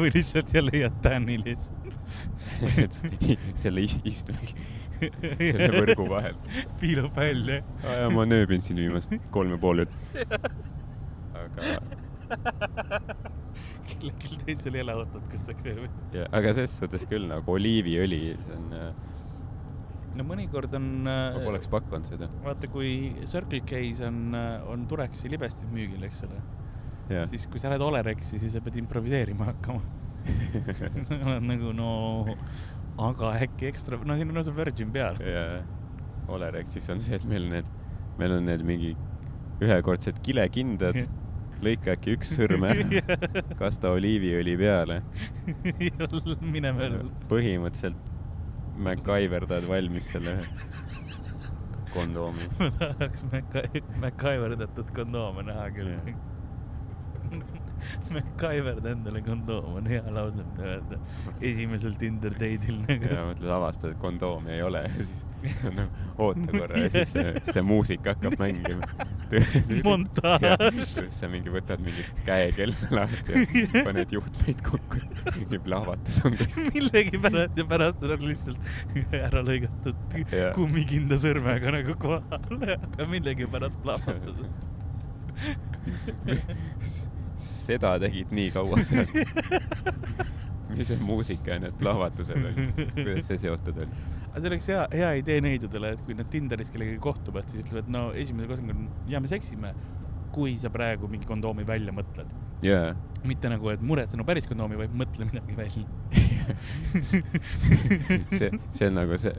või 0.00 0.12
lihtsalt 0.12 0.52
ja 0.56 0.64
leiad 0.64 1.00
Tänni 1.04 1.38
lihtsalt. 1.40 1.88
selle 3.60 3.84
is- 3.84 4.00
istme, 4.04 4.36
selle 5.00 5.70
võrgu 5.74 6.08
vahel. 6.10 6.36
piilub 6.80 7.16
välja. 7.16 7.62
ja 7.84 8.10
ma 8.14 8.26
nööbin 8.28 8.64
siin 8.64 8.80
viimast 8.82 9.14
kolm 9.34 9.54
ja 9.54 9.60
pool 9.62 9.84
ööd. 9.84 9.96
aga, 11.38 11.76
kellelgi 13.88 14.40
teisel 14.44 14.78
ei 14.78 14.84
ole 14.84 14.96
autot, 15.00 15.28
kus 15.32 15.46
saaks 15.46 15.64
veel 15.66 15.84
või? 15.84 16.24
aga 16.40 16.54
ses 16.58 16.76
suhtes 16.80 17.06
küll 17.10 17.28
nagu 17.30 17.54
oliiviõli, 17.54 18.20
see 18.44 18.58
on, 18.58 18.66
no 20.18 20.26
mõnikord 20.26 20.74
on 20.78 20.88
ma 21.06 21.18
äh,, 21.30 21.40
poleks 21.46 21.70
pakkunud 21.72 22.08
seda. 22.08 22.30
vaata, 22.44 22.70
kui 22.72 22.90
Circle 23.24 23.62
K-s 23.68 24.02
on, 24.08 24.34
on 24.72 24.88
Turekesi 24.90 25.30
libestid 25.32 25.72
müügil, 25.74 26.02
eks 26.08 26.24
ole, 26.28 26.42
siis 27.30 27.46
kui 27.50 27.62
sa 27.62 27.72
lähed 27.72 27.84
Olerexi, 27.84 28.40
siis 28.40 28.52
sa 28.54 28.64
pead 28.64 28.80
improviseerima 28.82 29.52
hakkama. 29.52 29.82
nagu 31.50 31.72
no, 31.72 31.92
aga 32.98 33.32
äkki 33.46 33.68
ekstra, 33.70 33.98
no 34.04 34.16
siin 34.18 34.32
on 34.32 34.40
lausa 34.40 34.54
Virgin 34.56 34.92
peal. 34.94 35.20
ja 35.22 35.44
Olerexis 36.28 36.88
on 36.92 37.00
see, 37.00 37.16
et 37.16 37.24
meil 37.28 37.46
need, 37.48 37.68
meil 38.18 38.34
on 38.36 38.44
need 38.48 38.64
mingi 38.66 38.92
ühekordsed 39.64 40.20
kilekindad, 40.26 40.98
lõika 41.64 41.94
äkki 41.94 42.14
üks 42.18 42.34
sõrm 42.36 42.66
ära, 42.68 43.02
kasta 43.60 43.94
oliiviõli 43.96 44.56
peale. 44.60 45.00
mine 46.54 46.74
veel. 46.76 47.00
põhimõtteliselt 47.30 48.06
MacGyverdad 48.78 49.66
valmis 49.66 50.10
selle 50.12 50.36
kondoomi. 51.94 52.46
ma 52.60 52.70
tahaks 52.78 53.24
Mac-, 53.32 53.78
MacGyverdatud 54.02 54.92
kondoome 54.94 55.46
näha 55.48 55.70
küll 55.74 55.94
Jah.. 58.08 58.12
MacGyverd 58.14 58.86
endale 58.86 59.22
kondoom 59.22 59.78
on 59.78 59.88
hea 59.90 60.02
lause, 60.14 60.44
mida 60.50 60.68
öelda 60.72 60.98
esimesel 61.50 61.94
Tinder 62.00 62.34
date'il 62.34 62.78
ja 62.88 62.98
nagu. 62.98 63.18
mõtled, 63.30 63.50
avastad, 63.58 63.94
et 63.94 64.00
kondoomi 64.02 64.54
ei 64.56 64.62
ole 64.66 64.84
ja 64.86 64.92
siis 64.98 65.24
nagu 65.78 66.06
oota 66.18 66.48
korra 66.52 66.82
ja 66.84 66.90
siis 66.92 67.12
see, 67.14 67.34
see 67.46 67.62
muusika 67.62 68.14
hakkab 68.14 68.38
mängima. 68.40 68.88
montaaž. 69.86 70.94
sa 71.14 71.30
mingi 71.30 71.52
võtad 71.52 71.82
mingit 71.84 72.22
käekella 72.26 72.90
lahti 72.94 73.44
ja 73.62 73.84
paned 73.86 74.14
juhtmeid 74.14 74.62
kokku. 74.66 75.02
mingi 75.36 75.60
plahvatus 75.62 76.22
on 76.24 76.38
kuskil. 76.38 76.70
millegipärast 76.74 77.60
ja 77.60 77.68
pärast 77.68 78.06
on 78.08 78.24
lihtsalt 78.24 78.60
ära 79.20 79.44
lõigatud 79.44 80.16
kummikinda 80.56 81.18
sõrmega 81.20 81.74
nagu 81.78 81.94
kohale, 82.00 82.78
aga 82.78 83.08
millegipärast 83.12 83.78
plahvatus. 83.84 84.42
Seda 87.68 87.96
tegid 88.02 88.32
nii 88.34 88.52
kaua 88.54 88.82
seal. 88.88 89.08
mis 90.78 90.88
see 90.90 91.00
muusika 91.02 91.56
ja 91.56 91.62
need 91.64 91.76
plahvatused 91.80 92.38
olid, 92.38 92.82
kuidas 92.94 93.28
see 93.30 93.40
seotud 93.44 93.82
oli? 93.84 94.02
aga 94.28 94.42
see 94.42 94.50
oleks 94.52 94.68
hea, 94.70 94.82
hea 95.00 95.12
idee 95.22 95.38
neidudele, 95.44 95.94
et 95.96 96.02
kui 96.06 96.16
nad 96.18 96.28
Tinderis 96.32 96.70
kellegagi 96.74 97.00
kohtuvad, 97.02 97.48
siis 97.50 97.64
ütlevad, 97.64 97.88
no 97.92 98.02
esimese 98.14 98.50
kohtumisel 98.50 98.84
on, 98.84 98.90
ja 99.10 99.22
me 99.24 99.30
seksime, 99.30 99.72
kui 100.32 100.56
sa 100.60 100.68
praegu 100.70 101.08
mingi 101.10 101.26
kondoomi 101.28 101.64
välja 101.66 101.92
mõtled. 101.94 102.26
jaa. 102.62 102.94
mitte 103.26 103.48
nagu, 103.50 103.68
et 103.72 103.80
muretse 103.82 104.16
no 104.16 104.22
päris 104.24 104.46
kondoomi, 104.46 104.76
vaid 104.78 104.92
mõtle 104.94 105.24
midagi 105.26 105.56
välja. 105.58 105.84
see, 107.02 107.22
see 108.72 108.86
on 108.86 108.94
nagu 108.96 109.16
see, 109.20 109.32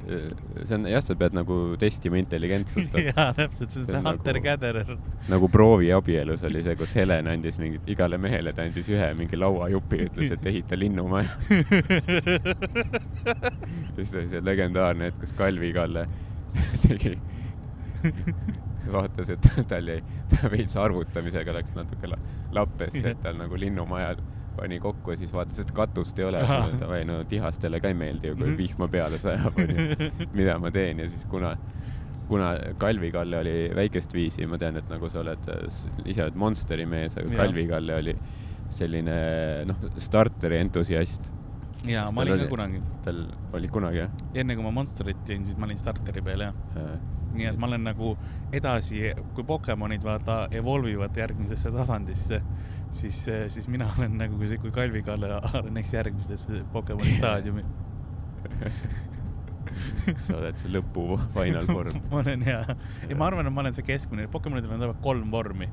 see 0.67 0.75
on 0.75 0.83
jah, 0.91 1.01
sa 1.01 1.15
pead 1.17 1.33
nagu 1.33 1.55
testima 1.79 2.19
intelligentsust. 2.19 2.93
jaa, 3.07 3.29
täpselt, 3.37 3.71
see 3.71 3.81
on 3.81 3.85
See 3.87 3.95
Hunter 4.03 4.35
nagu- 4.37 4.43
Gatherer. 4.45 4.91
nagu 5.31 5.47
prooviabielus 5.49 6.43
oli 6.49 6.61
see, 6.67 6.75
kus 6.79 6.93
Helen 6.99 7.27
andis 7.31 7.57
mingi, 7.61 7.79
igale 7.95 8.17
mehele 8.21 8.51
ta 8.53 8.61
andis 8.67 8.87
ühe 8.91 9.09
mingi 9.17 9.39
lauajupi, 9.39 9.97
ütles, 10.09 10.29
et 10.35 10.45
ehita 10.51 10.75
linnumaja. 10.77 11.31
siis 13.95 14.15
oli 14.19 14.27
see 14.35 14.43
legendaarne 14.45 15.03
hetk, 15.09 15.19
kus 15.23 15.33
Kalvi 15.39 15.71
Kalle 15.75 16.03
tegi, 16.85 17.15
vaatas, 18.93 19.29
et 19.35 19.47
tal 19.71 19.87
jäi, 19.93 20.01
ta 20.31 20.49
veits 20.51 20.75
arvutamisega 20.77 21.53
läks 21.59 21.75
natuke 21.77 22.07
la, 22.11 22.17
lappesse, 22.57 23.05
et 23.15 23.21
tal 23.23 23.37
nagu 23.39 23.57
linnumaja 23.59 24.15
pani 24.59 24.79
kokku 24.83 25.13
ja 25.13 25.17
siis 25.21 25.31
vaatas, 25.33 25.59
et 25.63 25.69
katust 25.71 26.17
ei 26.19 26.25
ole 26.27 26.41
davai, 26.79 27.03
no 27.07 27.21
tihastele 27.23 27.79
ka 27.79 27.87
ei 27.87 27.95
meeldi 27.95 28.27
ju, 28.33 28.35
kui 28.35 28.49
Mhm. 28.49 28.57
vihma 28.59 28.87
peale 28.91 29.17
sajab, 29.21 29.55
onju. 29.61 30.09
mida 30.39 30.57
ma 30.59 30.71
teen 30.75 30.99
ja 30.99 31.07
siis 31.07 31.23
kuna, 31.31 31.53
kuna 32.27 32.49
Kalvi 32.77 33.11
Kalle 33.11 33.39
oli 33.39 33.55
väikest 33.75 34.13
viisi, 34.13 34.45
ma 34.47 34.57
tean, 34.61 34.75
et 34.77 34.89
nagu 34.91 35.09
sa 35.09 35.21
oled, 35.23 35.47
ise 36.05 36.23
oled 36.25 36.35
Monsteri 36.35 36.85
mees, 36.85 37.15
aga 37.17 37.29
Jah. 37.29 37.37
Kalvi 37.45 37.67
Kalle 37.71 37.95
oli 38.03 38.15
selline 38.69 39.15
noh, 39.65 39.87
starteri 39.97 40.59
entusiast. 40.61 41.31
jaa, 41.87 42.09
ma 42.11 42.21
olin 42.21 42.33
oli- 42.33 42.43
ka 42.43 42.49
kunagi. 42.49 42.81
tal 43.05 43.21
oli 43.53 43.67
kunagi 43.71 43.97
jah 44.03 44.09
enne 44.35 44.55
kui 44.55 44.63
ma 44.65 44.71
Monsterit 44.71 45.21
jõin, 45.27 45.45
siis 45.47 45.57
ma 45.57 45.65
olin 45.69 45.77
starteri 45.79 46.21
peal, 46.21 46.41
jah. 46.49 46.53
äh,? 46.75 46.99
nii 47.33 47.45
et 47.45 47.57
ma 47.61 47.67
olen 47.69 47.83
nagu 47.85 48.15
edasi, 48.51 49.13
kui 49.37 49.43
Pokemonid 49.45 50.03
vaata 50.03 50.47
evolve 50.51 50.91
ivad 50.91 51.15
järgmisesse 51.17 51.69
tasandisse, 51.71 52.41
siis, 52.91 53.19
siis 53.53 53.67
mina 53.69 53.85
olen 53.97 54.17
nagu 54.17 54.39
see, 54.49 54.57
kui 54.57 54.71
Kalvi 54.73 55.03
Kalle 55.05 55.29
areneks 55.37 55.93
järgmisesse 55.93 56.63
Pokemoni 56.73 57.13
staadiumi. 57.13 57.63
sa 60.25 60.37
oled 60.39 60.57
see 60.57 60.71
lõpu 60.73 61.19
final 61.35 61.67
vorm. 61.69 61.99
ma 62.11 62.23
olen 62.23 62.43
ja, 62.47 62.63
ja 63.09 63.15
ma 63.19 63.27
arvan, 63.29 63.45
et 63.45 63.53
ma 63.53 63.61
olen 63.61 63.75
see 63.77 63.85
keskmine, 63.87 64.25
Pokemonidel 64.31 64.73
on 64.73 64.81
tavaliselt 64.81 65.03
kolm 65.05 65.29
vormi 65.31 65.69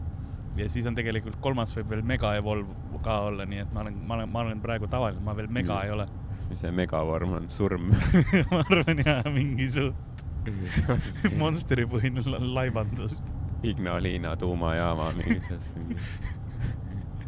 ja 0.56 0.68
siis 0.72 0.86
on 0.88 0.94
tegelikult 0.96 1.36
kolmas 1.44 1.74
võib 1.76 1.90
veel 1.92 2.02
mega 2.06 2.34
evolve 2.38 3.00
ka 3.04 3.18
olla, 3.28 3.44
nii 3.46 3.60
et 3.64 3.72
ma 3.74 3.82
olen, 3.84 3.96
ma 4.06 4.14
olen, 4.18 4.30
ma 4.32 4.40
olen 4.46 4.60
praegu 4.64 4.88
tavaline, 4.90 5.20
ma 5.24 5.34
veel 5.36 5.48
mega 5.52 5.74
Mm. 5.80 5.84
ei 5.84 5.90
ole. 5.96 6.06
mis 6.50 6.60
see 6.62 6.70
megavorm 6.70 7.32
on, 7.40 7.46
surm? 7.50 7.90
ma 8.52 8.62
arvan 8.70 9.02
jaa, 9.04 9.22
mingi 9.34 9.66
suht 9.70 10.24
monsteripõhine 11.42 12.22
la- 12.30 12.38
laibandus. 12.60 13.24
Ignalina 13.66 14.36
tuumajaama 14.38 15.08
mingis 15.18 15.72
mingi 15.76 15.96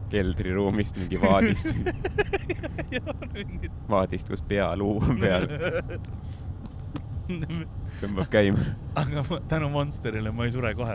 keldriruumist 0.09 0.97
mingi 0.97 1.19
vaadist, 1.21 1.75
vaadist, 3.93 4.31
kus 4.33 4.41
pealuu 4.49 4.95
on 5.05 5.19
peal, 5.21 5.45
tõmbab 8.01 8.31
käima. 8.33 8.63
aga 8.97 9.25
tänu 9.51 9.69
Monsterile 9.75 10.31
ma 10.33 10.47
ei 10.49 10.55
sure 10.55 10.73
kohe. 10.79 10.95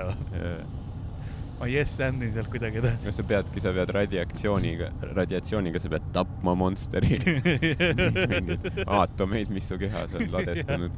Ma 1.64 1.70
yes 1.72 1.94
and'in 2.04 2.32
sealt 2.36 2.50
kuidagi 2.52 2.82
edasi. 2.82 3.06
kas 3.08 3.20
sa 3.22 3.24
peadki, 3.28 3.62
sa 3.64 3.72
pead 3.76 3.92
radiatsiooniga, 3.96 4.90
radiatsiooniga 5.16 5.80
sa 5.80 5.92
pead 5.94 6.10
tapma 6.16 6.56
monsteri 6.60 7.16
mingeid 7.24 8.82
aatomeid, 8.84 9.54
mis 9.56 9.70
su 9.72 9.78
kehas 9.80 10.16
on 10.20 10.28
ladestanud. 10.34 10.98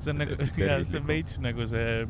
see 0.00 0.14
on 0.14 0.22
nagu, 0.22 0.38
see 0.56 0.70
on 1.00 1.04
veits 1.10 1.36
nagu 1.44 1.66
see, 1.68 2.06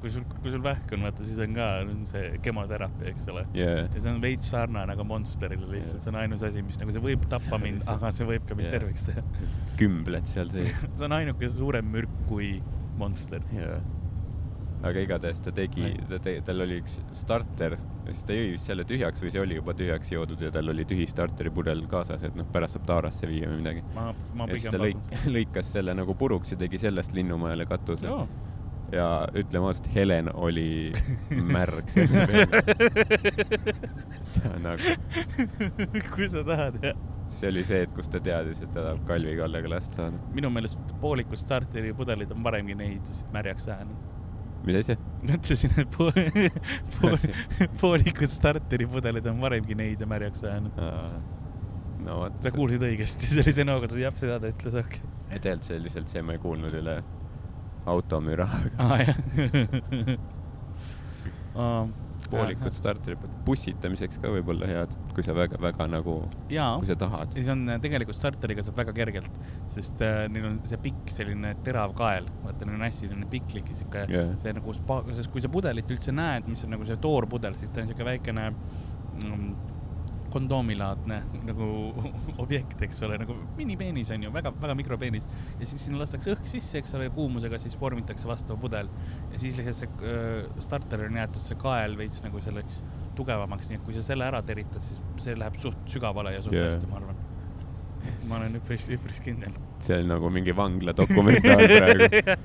kui 0.00 0.12
sul, 0.14 0.24
kui 0.38 0.54
sul 0.54 0.62
vähk 0.64 0.94
on, 0.96 1.04
vaata, 1.04 1.26
siis 1.28 1.40
on 1.44 1.56
ka 1.58 1.66
see 2.08 2.30
kemoteraapia, 2.46 3.12
eks 3.12 3.28
ole. 3.34 3.44
jaa, 3.58 3.82
ja 3.84 3.98
see 3.98 4.14
on 4.14 4.22
veits 4.24 4.48
sarnane 4.54 4.96
ka 4.96 5.06
Monsterile 5.10 5.68
lihtsalt, 5.74 6.00
see 6.06 6.12
on 6.14 6.20
ainus 6.22 6.46
asi, 6.48 6.64
mis 6.64 6.80
nagu 6.80 6.94
see 6.96 7.04
võib 7.04 7.28
tappa 7.34 7.60
mind, 7.60 7.84
aga 7.90 8.14
see 8.16 8.30
võib 8.32 8.48
ka 8.48 8.56
mind 8.56 8.70
Jaa. 8.70 8.78
terveks 8.78 9.10
teha. 9.10 9.26
kümbled 9.80 10.32
seal 10.32 10.48
sees. 10.56 10.72
see 10.96 11.04
on 11.10 11.18
ainuke 11.20 11.52
suurem 11.52 11.92
mürk 11.98 12.16
kui 12.32 12.56
Monster. 12.96 13.44
jaa. 13.52 13.76
Aga 14.84 15.04
igatahes 15.06 15.40
ta 15.44 15.52
tegi 15.54 15.94
ta 16.08 16.18
tegi, 16.22 16.44
tal 16.44 16.64
oli 16.66 16.80
üks 16.82 17.00
starter 17.16 17.78
siis 18.06 18.24
ta 18.28 18.36
jõi 18.36 18.48
vist 18.54 18.68
selle 18.68 18.84
tühjaks 18.88 19.22
või 19.24 19.32
see 19.32 19.42
oli 19.42 19.58
juba 19.58 19.74
tühjaks 19.76 20.12
joodud 20.12 20.42
ja 20.44 20.50
tal 20.54 20.68
oli 20.72 20.84
tühi 20.88 21.06
starteri 21.08 21.52
pudel 21.54 21.84
kaasas, 21.90 22.24
et 22.26 22.36
noh, 22.36 22.48
pärast 22.52 22.76
saab 22.76 22.88
taarasse 22.88 23.28
viia 23.30 23.50
või 23.50 23.62
midagi. 23.62 23.84
ja 23.96 24.48
siis 24.50 24.66
ta 24.72 24.80
lõik-, 24.80 25.14
lõikas 25.36 25.70
selle 25.76 25.94
nagu 25.96 26.16
puruks 26.18 26.54
ja 26.54 26.60
tegi 26.60 26.80
sellest 26.82 27.14
linnumajale 27.16 27.66
katuse 27.70 28.10
pakun. 28.10 28.28
ja 28.92 29.08
ütleme 29.32 29.70
ausalt, 29.70 29.88
Helen 29.94 30.30
oli 30.34 30.92
märg 31.56 31.88
selle 31.92 32.26
peale. 32.28 32.62
ta 34.36 34.54
nagu, 34.62 34.96
kui 36.14 36.28
sa 36.28 36.44
tahad, 36.46 36.80
jah. 36.84 37.04
see 37.32 37.52
oli 37.54 37.64
see, 37.66 37.84
et 37.86 37.94
kus 37.96 38.10
ta 38.12 38.20
teadis, 38.20 38.60
et 38.60 38.72
ta 38.74 38.82
tahab 38.82 39.06
Kalvi 39.08 39.38
Kallega 39.40 39.72
last 39.76 39.96
saada. 39.96 40.20
minu 40.36 40.52
meelest 40.52 40.98
poolikud 41.00 41.40
starteri 41.40 41.94
pudelid 41.96 42.36
on 42.36 42.44
varemgi 42.44 42.76
neid 42.78 43.00
lihtsalt 43.00 43.32
märjaks 43.32 43.70
ajanud. 43.72 44.13
Mis 44.64 44.80
asi? 44.82 44.98
ma 45.22 45.38
ütlesin, 45.38 45.74
et 45.82 45.96
po- 45.96 46.10
po- 46.98 47.16
poolikud 47.80 48.32
starteri 48.32 48.88
pudelid 48.90 49.26
on 49.30 49.42
varemgi 49.44 49.76
neid 49.78 50.04
ja 50.04 50.08
märjaks 50.10 50.44
ajanud. 50.44 50.78
no 52.04 52.20
vot. 52.24 52.40
sa 52.44 52.54
kuulsid 52.54 52.84
õigesti, 52.84 53.32
see 53.32 53.44
oli 53.44 53.56
see 53.56 53.68
noogutus, 53.68 54.00
jah, 54.00 54.16
seda 54.20 54.40
ta 54.42 54.52
ütles, 54.54 54.80
okei 54.84 55.12
ei 55.34 55.40
tegelikult 55.40 55.68
see 55.68 55.82
lihtsalt 55.82 56.10
see, 56.12 56.22
ma 56.22 56.36
ei 56.36 56.40
kuulnud 56.42 56.74
üle 56.78 56.98
automüra. 57.90 58.48
okay.. 58.70 58.84
aa, 58.84 58.98
jah. 59.04 59.18
poolikud 62.34 62.76
starterid, 62.76 63.26
bussitamiseks 63.46 64.20
ka 64.22 64.32
võib-olla 64.34 64.68
head, 64.70 64.94
kui 65.16 65.26
sa 65.26 65.34
väga-väga 65.36 65.88
nagu, 65.92 66.16
kui, 66.48 66.88
sa 66.88 66.96
tahad. 67.00 67.34
ja 67.36 67.46
see 67.46 67.54
on 67.54 67.66
äh, 67.74 67.80
tegelikult 67.82 68.18
starteriga 68.18 68.64
saab 68.66 68.80
väga 68.82 68.96
kergelt, 68.96 69.42
sest 69.74 70.02
äh, 70.04 70.24
neil 70.32 70.48
on 70.50 70.58
see 70.68 70.80
pikk 70.88 71.12
selline 71.14 71.54
terav 71.66 71.94
kael, 71.98 72.28
vaata 72.44 72.66
neil 72.68 72.78
on 72.78 72.86
hästi 72.86 73.08
selline 73.08 73.30
piklik 73.32 73.70
ja 73.72 73.78
siuke 73.82 74.06
jah, 74.12 74.34
see 74.44 74.56
nagu 74.56 74.76
spa-, 74.76 75.02
sest 75.14 75.32
kui 75.34 75.44
sa 75.44 75.52
pudelit 75.52 75.90
üldse 75.94 76.14
näed, 76.14 76.50
mis 76.50 76.64
on 76.66 76.74
nagu 76.76 76.88
see 76.88 77.00
toorpudel, 77.04 77.58
siis 77.60 77.72
ta 77.74 77.84
on 77.84 77.92
siuke 77.92 78.06
väikene 78.06 78.50
mm, 78.50 79.73
kondoomilaadne 80.34 81.20
nagu 81.46 81.68
objekt, 82.44 82.80
eks 82.86 83.02
ole, 83.06 83.18
nagu 83.22 83.36
minipeenis 83.58 84.10
on 84.14 84.26
ju, 84.26 84.32
väga, 84.34 84.52
väga 84.62 84.76
mikropeenis. 84.78 85.28
ja 85.60 85.68
siis 85.68 85.86
sinna 85.86 86.02
lastakse 86.02 86.34
õhk 86.34 86.48
sisse, 86.50 86.80
eks 86.80 86.94
ole, 86.98 87.10
kuumusega 87.14 87.60
siis 87.62 87.76
vormitakse 87.80 88.28
vastav 88.28 88.58
pudel 88.62 88.90
ja 89.32 89.40
siis 89.40 89.58
lihtsalt 89.58 89.80
see 89.84 90.14
äh, 90.14 90.64
starter 90.64 91.06
on 91.08 91.20
jäetud 91.20 91.46
see 91.46 91.60
kael 91.60 91.98
veits 91.98 92.22
nagu 92.24 92.42
selleks 92.44 92.82
tugevamaks, 93.18 93.70
nii 93.70 93.78
et 93.78 93.86
kui 93.86 93.94
sa 93.96 94.02
selle 94.04 94.26
ära 94.26 94.42
teritad, 94.46 94.82
siis 94.82 95.00
see 95.22 95.38
läheb 95.38 95.56
suht 95.60 95.78
sügavale 95.90 96.34
ja 96.34 96.42
suht 96.42 96.58
yeah. 96.58 96.68
hästi, 96.70 96.90
ma 96.90 97.00
arvan. 97.00 97.22
ma 98.28 98.38
olen 98.38 98.58
üpris, 98.58 98.88
üpris 98.92 99.20
kindel. 99.24 99.54
see 99.84 99.98
on 100.00 100.10
nagu 100.12 100.30
mingi 100.32 100.54
vangla 100.56 100.94
dokumentaal 100.96 101.64
praegu. 101.72 102.36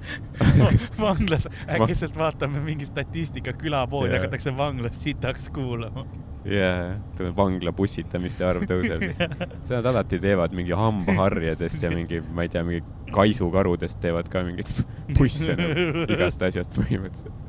vanglas, 0.99 1.47
Ma- 1.49 1.77
äkki 1.77 1.97
sealt 1.97 2.17
vaatame 2.19 2.63
mingi 2.63 2.87
statistika, 2.87 3.53
külapoodi 3.59 4.13
Jaa. 4.13 4.21
hakatakse 4.21 4.55
vanglas 4.57 4.99
sitaks 5.03 5.49
kuulama. 5.55 6.05
jaa, 6.45 6.95
tuleb 7.17 7.35
vangla 7.37 7.73
bussitamiste 7.75 8.45
arv 8.47 8.63
tõuseb. 8.69 9.03
seda 9.67 9.79
nad 9.79 9.89
alati 9.91 10.19
teevad 10.23 10.55
mingi 10.55 10.75
hambaharjadest 10.77 11.83
ja 11.83 11.91
mingi, 11.93 12.21
ma 12.33 12.45
ei 12.45 12.53
tea, 12.53 12.63
mingi 12.67 12.83
kaisukarudest 13.15 13.99
teevad 14.03 14.29
ka 14.31 14.43
mingeid 14.47 14.69
busse 15.19 15.55
nagu 15.59 16.05
igast 16.07 16.43
asjast 16.47 16.75
põhimõtteliselt. 16.77 17.45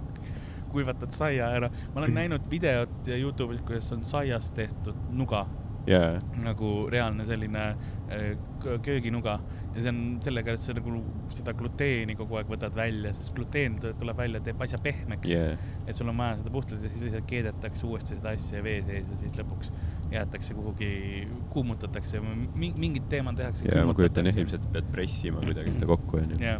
kuivatad 0.70 1.11
saia 1.14 1.49
ära, 1.56 1.70
ma 1.94 2.02
olen 2.02 2.14
näinud 2.14 2.44
videot 2.50 3.09
Youtube'is, 3.11 3.62
kuidas 3.66 3.90
on 3.94 4.04
saiast 4.06 4.54
tehtud 4.54 4.94
nuga, 5.18 5.44
jaa, 5.90 6.18
nagu 6.44 6.87
reaalne 6.92 7.26
selline 7.26 7.64
äh, 7.70 8.28
kö- 8.62 8.78
kööginuga 8.87 9.40
ja 9.74 9.84
see 9.84 9.90
on 9.92 10.00
sellega, 10.24 10.54
et 10.56 10.62
sa 10.62 10.74
nagu 10.74 11.00
seda 11.34 11.54
gluteeni 11.56 12.16
kogu 12.18 12.40
aeg 12.40 12.50
võtad 12.50 12.74
välja, 12.74 13.12
sest 13.14 13.34
gluteen 13.36 13.78
tuleb 13.80 14.18
välja, 14.18 14.42
teeb 14.42 14.62
asja 14.66 14.80
pehmeks 14.82 15.30
jaa, 15.30 15.54
et 15.86 15.96
sul 15.96 16.10
on 16.10 16.18
vaja 16.18 16.40
seda 16.40 16.54
puhtalt 16.54 16.82
ja 16.82 16.90
siis 16.90 17.06
lihtsalt 17.06 17.28
keedetakse 17.30 17.86
uuesti 17.86 18.18
seda 18.18 18.34
asja 18.34 18.62
vee 18.66 18.80
sees 18.86 19.06
ja 19.06 19.18
siis 19.20 19.36
lõpuks 19.38 19.70
jäetakse 20.10 20.54
kuhugi, 20.54 21.28
kuumutatakse, 21.54 22.20
mingid 22.56 23.06
teemad 23.12 23.38
tehakse. 23.38 23.68
jaa, 23.70 23.84
ma 23.86 23.94
kujutan 23.94 24.26
jah, 24.26 24.40
ilmselt 24.42 24.66
pead 24.74 24.90
pressima 24.90 25.42
kuidagi 25.44 25.76
seda 25.76 25.86
kokku 25.90 26.18
onju. 26.18 26.40
jah, 26.42 26.58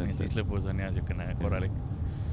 ja 0.00 0.08
siis 0.18 0.34
lõpus 0.38 0.66
on 0.70 0.82
jah 0.82 0.90
siukene 0.96 1.28
korralik. 1.38 1.78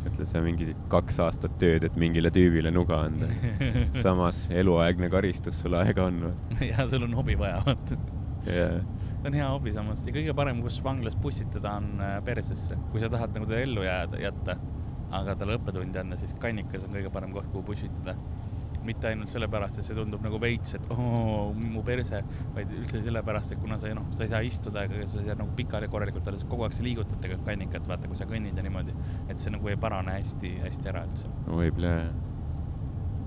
ütle 0.06 0.25
sa 0.30 0.42
mingi 0.46 0.74
kaks 0.89 1.22
aastat 1.27 1.56
tööd, 1.62 1.86
et 1.86 1.96
mingile 2.01 2.30
tüübile 2.34 2.74
nuga 2.74 3.04
anda. 3.08 3.30
samas 4.06 4.46
eluaegne 4.54 5.10
karistus 5.13 5.62
sul 5.62 5.77
aega 5.77 6.10
on. 6.10 6.24
ja 6.72 6.89
sul 6.89 7.06
on 7.06 7.13
hobi 7.22 7.38
vaja, 7.38 7.62
vaata. 7.65 8.01
jaa, 8.50 8.80
see 9.25 9.32
on 9.32 9.39
hea 9.39 9.50
hobi 9.50 9.74
samas 9.74 10.03
ja 10.05 10.13
kõige 10.13 10.34
parem, 10.38 10.62
kus 10.62 10.77
vanglas 10.86 11.15
pussitada, 11.17 11.75
on 11.79 12.01
äh, 12.03 12.17
persesse, 12.25 12.77
kui 12.91 13.01
sa 13.01 13.10
tahad 13.10 13.34
nagu 13.34 13.48
teda 13.50 13.62
ellu 13.65 13.86
jääda, 13.86 14.20
jätta, 14.22 14.58
aga 15.17 15.34
talle 15.39 15.58
õppetundi 15.58 16.01
anda, 16.01 16.17
siis 16.22 16.36
kannikas 16.41 16.86
on 16.86 16.94
kõige 16.94 17.12
parem 17.13 17.34
koht, 17.34 17.50
kuhu 17.53 17.65
pussitada. 17.72 18.15
mitte 18.86 19.08
ainult 19.10 19.32
sellepärast, 19.34 19.79
et 19.82 19.86
see 19.88 19.96
tundub 19.98 20.22
nagu 20.22 20.38
veits, 20.38 20.75
et 20.77 20.84
oo, 20.94 21.53
mu 21.58 21.82
perse, 21.82 22.20
vaid 22.53 22.70
üldse 22.70 23.01
sellepärast, 23.01 23.55
et 23.55 23.62
kuna 23.63 23.79
sa 23.82 23.89
noh, 23.98 24.12
sa 24.13 24.27
ei 24.27 24.29
saa 24.29 24.44
istuda 24.46 24.84
ega 24.86 25.08
sa 25.10 25.24
ei 25.24 25.32
saa 25.32 25.39
nagu 25.39 25.55
pikali 25.58 25.89
korralikult 25.89 26.29
olla, 26.29 26.46
kogu 26.51 26.67
aeg 26.67 26.77
sa 26.77 26.86
liigutad 26.86 27.17
tegelikult 27.17 27.50
kannikat, 27.50 27.89
vaata, 27.89 28.12
kui 28.12 28.22
sa 28.22 28.29
kõnnid 28.29 28.53
ja 28.53 28.67
niimoodi, 28.67 28.94
et 29.25 29.41
see 29.41 29.55
nagu 29.58 29.74
ei 29.74 29.82
parane 29.82 30.20
hästi-hästi 30.20 30.94
ära 30.94 31.08
üldse. 31.10 31.34
võib-olla 31.50 31.98
jah. 31.98 32.35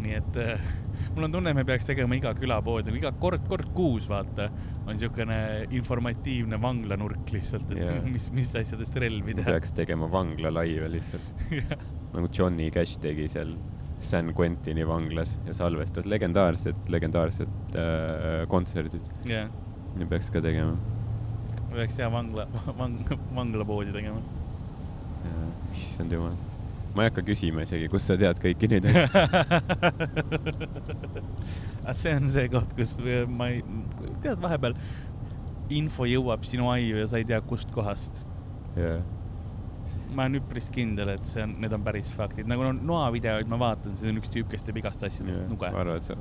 Nii 0.02 0.18
et 0.18 0.38
äh, 0.42 0.66
mul 1.14 1.26
on 1.26 1.34
tunne, 1.34 1.52
me 1.56 1.64
peaks 1.66 1.88
tegema 1.88 2.16
iga 2.18 2.32
külapood 2.38 2.88
nagu 2.88 2.98
iga 3.00 3.12
kord, 3.20 3.44
kord 3.50 3.70
kuus, 3.76 4.08
vaata, 4.10 4.48
on 4.84 4.92
niisugune 4.94 5.38
informatiivne 5.78 6.60
vanglanurk 6.62 7.32
lihtsalt, 7.34 7.70
et 7.74 7.82
yeah. 7.82 8.04
mis, 8.06 8.28
mis 8.34 8.52
asjadest 8.58 8.98
relvi 9.02 9.36
teha. 9.38 9.56
peaks 9.56 9.74
tegema 9.76 10.10
vangla 10.12 10.52
laive 10.54 10.90
lihtsalt. 10.92 11.32
nagu 12.14 12.30
Johnny 12.32 12.70
Cash 12.74 13.00
tegi 13.04 13.28
seal 13.32 13.56
San 14.00 14.30
Quentini 14.34 14.84
vanglas 14.86 15.34
ja 15.46 15.54
salvestas 15.58 16.06
legendaarsed, 16.06 16.86
legendaarsed 16.94 17.74
äh, 17.74 18.44
kontserdid. 18.50 19.10
jah, 19.26 19.50
ja 19.98 20.10
peaks 20.12 20.30
ka 20.34 20.42
tegema. 20.44 20.76
peaks 21.72 21.98
hea 21.98 22.10
vangla, 22.12 22.46
vang-, 22.78 23.02
vanglapoodi 23.34 23.94
tegema. 23.96 24.22
issand 25.74 26.14
jumal. 26.14 26.38
Ma 26.98 27.04
ei 27.06 27.12
hakka 27.12 27.22
küsima 27.28 27.62
isegi, 27.62 27.86
kust 27.92 28.10
sa 28.10 28.16
tead 28.18 28.40
kõiki 28.42 28.66
neid 28.72 28.88
asju. 28.90 29.04
see 32.00 32.14
on 32.18 32.26
see 32.34 32.46
koht, 32.52 32.70
kus 32.78 32.90
ma 33.30 33.44
ei, 33.54 33.58
tead, 34.24 34.38
vahepeal 34.42 34.74
info 35.78 36.04
jõuab 36.08 36.42
sinu 36.48 36.64
aiu 36.72 36.96
ja 36.98 37.06
sa 37.10 37.16
ei 37.20 37.26
tea, 37.28 37.40
kust 37.46 37.68
kohast. 37.74 38.14
jaa, 38.74 38.98
ma 40.12 40.20
olen 40.26 40.38
üpris 40.40 40.68
kindel, 40.74 41.08
et 41.14 41.26
see 41.28 41.42
on, 41.44 41.50
need 41.62 41.72
on 41.76 41.82
päris 41.86 42.08
faktid, 42.16 42.46
nagu 42.50 42.60
no, 42.66 42.72
noavideoid 42.90 43.48
ma 43.50 43.56
vaatan, 43.62 43.92
siis 43.96 44.08
on 44.10 44.18
üks 44.20 44.30
tüüp, 44.34 44.48
kes 44.52 44.62
teeb 44.66 44.76
igast 44.82 45.00
asjadest 45.06 45.42
nuge 45.52 45.68
ma. 45.70 45.76
arvan, 45.84 45.96
et 46.02 46.06
sa 46.08 46.14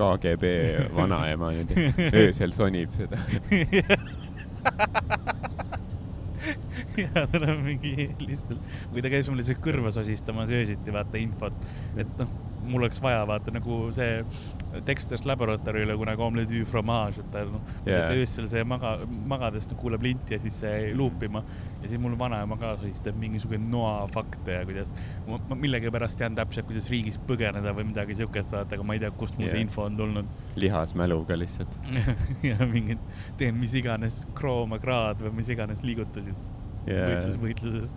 KGB 0.00 0.44
vanaema 0.96 1.48
niimoodi 1.52 1.74
öösel 2.24 2.52
sonib 2.56 2.90
seda. 2.96 3.18
ja 7.02 7.26
tal 7.30 7.46
on 7.50 7.62
mingi 7.66 7.94
lihtsalt, 8.22 8.62
või 8.92 9.04
ta 9.04 9.12
käis 9.12 9.28
mul 9.30 9.40
lihtsalt 9.40 9.62
kõrva 9.64 9.92
sosistamas 9.94 10.52
öösiti, 10.54 10.92
vaata 10.94 11.20
infot, 11.20 11.56
et 11.98 12.12
noh, 12.20 12.32
mul 12.70 12.84
oleks 12.84 13.00
vaja 13.02 13.22
vaata 13.28 13.52
nagu 13.54 13.80
see 13.94 14.20
Dexter's 14.86 15.24
Laboratory'le 15.26 15.96
kunagi 15.98 16.22
Omelette 16.22 16.54
du 16.54 16.64
fromage, 16.68 17.22
et 17.22 17.30
ta 17.34 17.42
noh 17.48 17.62
yeah., 17.86 18.12
öösel 18.14 18.46
see 18.50 18.62
maga, 18.64 18.96
magades 19.30 19.66
noh, 19.70 19.78
kuulab 19.80 20.04
linti 20.06 20.36
ja 20.36 20.40
siis 20.42 20.60
see 20.62 20.70
jäi 20.70 20.92
luupima 20.96 21.42
ja 21.82 21.88
siis 21.88 22.00
mul 22.02 22.16
vanaema 22.18 22.58
ka 22.60 22.76
sosistab 22.80 23.18
mingisugune 23.20 23.66
noa 23.70 24.06
fakte 24.14 24.60
ja 24.60 24.64
kuidas 24.68 24.94
ma, 25.26 25.40
ma 25.50 25.58
millegipärast 25.64 26.20
tean 26.20 26.38
täpselt, 26.38 26.68
kuidas 26.70 26.90
riigist 26.92 27.24
põgeneda 27.28 27.74
või 27.76 27.88
midagi 27.90 28.18
siukest, 28.20 28.54
vaata, 28.56 28.78
aga 28.78 28.86
ma 28.86 28.96
ei 28.96 29.02
tea, 29.02 29.12
kust 29.18 29.38
mul 29.38 29.48
yeah. 29.48 29.56
see 29.56 29.66
info 29.66 29.86
on 29.88 29.98
tulnud 29.98 30.38
lihasmäluga 30.60 31.38
lihtsalt. 31.38 31.76
ja 32.50 32.56
mingid, 32.70 33.02
teen 33.40 33.58
mis 33.60 33.74
iganes 33.78 34.22
krooma 34.38 34.80
kraad 34.82 35.22
või 35.24 35.40
mis 35.40 35.52
iganes 35.52 35.84
liigutusid 35.86 36.36
võitlus, 36.86 37.40
võitluses. 37.40 37.94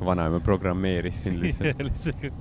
vanaema 0.00 0.40
programmeeris 0.44 1.22
sind 1.24 1.40
lihtsalt. 1.44 2.32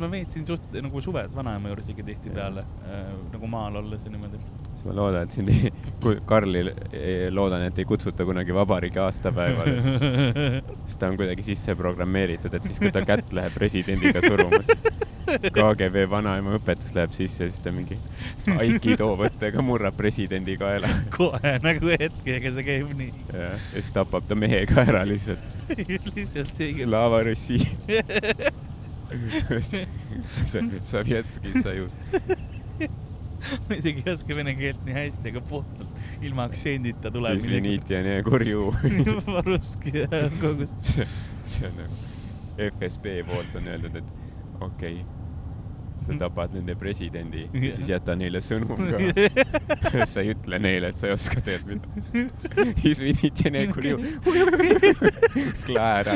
Ma 0.00 0.08
veetsin 0.12 0.46
suht 0.48 0.76
nagu 0.82 1.00
suved 1.04 1.34
vanaema 1.34 1.72
juures 1.72 1.88
ikka 1.92 2.04
tihtipeale 2.06 2.64
äh, 2.88 3.12
nagu 3.32 3.50
maal 3.50 3.80
olles 3.82 4.06
ja 4.06 4.12
niimoodi. 4.12 4.40
siis 4.72 4.84
ma 4.88 4.96
loodan, 4.96 5.28
et 5.28 5.36
sind 5.36 5.52
ei, 5.52 5.72
Karli 6.32 6.64
loodan, 7.30 7.66
et 7.68 7.78
ei 7.78 7.88
kutsuta 7.88 8.26
kunagi 8.28 8.54
vabariigi 8.56 9.02
aastapäevale, 9.02 9.78
sest 10.86 11.00
ta 11.00 11.10
on 11.12 11.18
kuidagi 11.20 11.46
sisse 11.52 11.76
programmeeritud, 11.78 12.54
et 12.54 12.68
siis, 12.68 12.80
kui 12.82 12.92
ta 12.94 13.04
kätt 13.06 13.32
läheb 13.36 13.54
presidendiga 13.56 14.22
suruma, 14.24 14.62
siis 14.66 14.86
KGB 15.54 16.06
vanaema 16.10 16.56
õpetus 16.58 16.94
läheb 16.96 17.14
sisse, 17.16 17.48
siis 17.48 17.60
ta 17.62 17.72
mingi 17.74 17.98
aikido 18.58 19.12
võttega 19.18 19.62
murrab 19.64 19.96
presidendi 19.98 20.56
kaela 20.60 20.90
kohe 21.16 21.56
nagu 21.62 21.92
hetkega 21.92 22.54
see 22.56 22.66
käib 22.66 22.92
nii. 22.98 23.26
ja 23.32 23.52
siis 23.72 23.92
tapab 23.94 24.26
ta 24.28 24.38
mehe 24.38 24.64
ka 24.70 24.86
ära 24.86 25.04
lihtsalt. 25.08 25.46
lihtsalt. 25.78 26.62
Slava 26.82 27.22
Russi. 27.26 27.60
Savjetski 30.92 31.62
Sajus. 31.62 31.96
ma 33.68 33.74
isegi 33.74 34.04
ei 34.06 34.12
oska 34.14 34.36
vene 34.38 34.54
keelt 34.58 34.84
nii 34.86 34.94
hästi, 34.94 35.32
aga 35.32 35.42
puhtalt 35.50 36.22
ilma 36.22 36.46
aktsendita 36.50 37.10
tuleb. 37.10 37.40
Kurju. 38.26 38.70
Varuski 39.34 40.06
kogu 40.40 40.68
see. 40.78 41.08
see, 41.44 41.66
on 41.68 41.80
nagu 41.82 42.02
FSB 42.56 43.04
poolt 43.26 43.56
on 43.56 43.68
öeldud, 43.72 43.96
et 43.96 44.04
okei 44.60 44.96
okay,, 45.00 45.04
sa 46.02 46.16
tapad 46.18 46.52
nende 46.56 46.74
presidendi 46.78 47.46
ja 47.46 47.72
siis 47.76 47.88
jäta 47.88 48.16
neile 48.18 48.42
sõnum 48.44 48.76
ka. 48.76 49.00
sa 50.12 50.24
ei 50.24 50.34
ütle 50.34 50.60
neile, 50.62 50.92
et 50.92 51.00
sa 51.00 51.08
ei 51.08 51.16
oska 51.16 51.42
tead 51.44 51.64
midagi. 51.68 52.26
Kläär. 55.66 56.12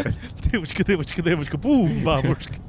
Tõuske, 0.47 0.87
tõuske, 0.93 1.25
tõuske, 1.27 1.61
puum, 1.63 2.01
babuška. 2.07 2.66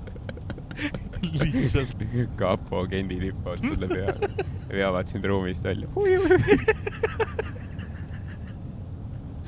lihtsalt 1.41 2.03
kapo 2.39 2.83
agendid 2.85 3.21
hüppavad 3.29 3.63
sulle 3.65 3.87
peale 3.91 4.29
ja 4.69 4.75
veavad 4.75 5.07
sind 5.07 5.25
ruumist 5.25 5.65
välja. 5.65 5.87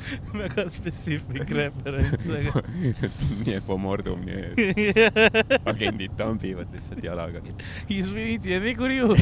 väga 0.34 0.70
spetsiifiline 0.74 1.46
referents, 1.58 2.30
aga. 2.34 2.64
nii 3.44 3.56
et 3.58 3.68
pomordum 3.68 4.24
nii, 4.26 4.54
et 4.58 5.68
agendid 5.70 6.18
tambivad 6.20 6.74
lihtsalt 6.74 7.04
jalaga. 7.06 7.44
He's 7.90 8.14
with 8.14 8.48
you, 8.48 8.60
vigor 8.64 8.92
you. 8.92 9.16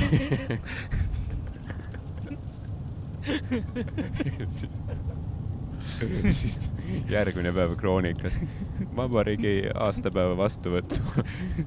siis 6.39 6.69
järgmine 7.11 7.51
päev 7.55 7.75
Kroonikas. 7.79 8.39
vabariigi 8.97 9.69
aastapäeva 9.75 10.37
vastuvõttu. 10.39 11.03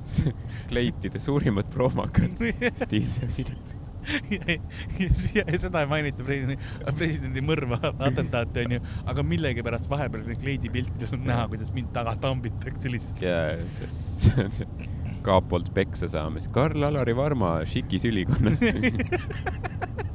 kleitide 0.71 1.23
suurimad 1.23 1.71
promakad, 1.73 2.43
stiilsed 2.85 3.39
inimesed 3.45 3.87
ja, 4.31 4.41
ja, 4.55 5.45
ja 5.53 5.59
seda 5.61 5.83
ei 5.85 5.89
mainita 5.91 6.25
presidendi, 6.25 6.57
presidendi 6.97 7.43
mõrva 7.45 7.79
atentaati 7.93 8.65
onju, 8.65 8.81
aga 9.13 9.25
millegipärast 9.27 9.91
vahepeal 9.91 10.25
neid 10.29 10.41
kleidipilte 10.43 11.11
on 11.13 11.27
näha, 11.29 11.47
kuidas 11.53 11.73
mind 11.77 11.93
taga 11.97 12.17
tambitakse 12.23 12.93
lihtsalt. 12.93 13.21
jaa, 13.25 13.59
see, 13.77 13.91
see 14.25 14.47
on 14.47 14.57
see 14.57 14.89
kapolt 15.25 15.69
peksa 15.77 16.09
saamis. 16.09 16.49
Karl-Alari 16.49 17.13
Varma 17.17 17.59
Šikis 17.69 18.07
ülikonnast 18.09 18.65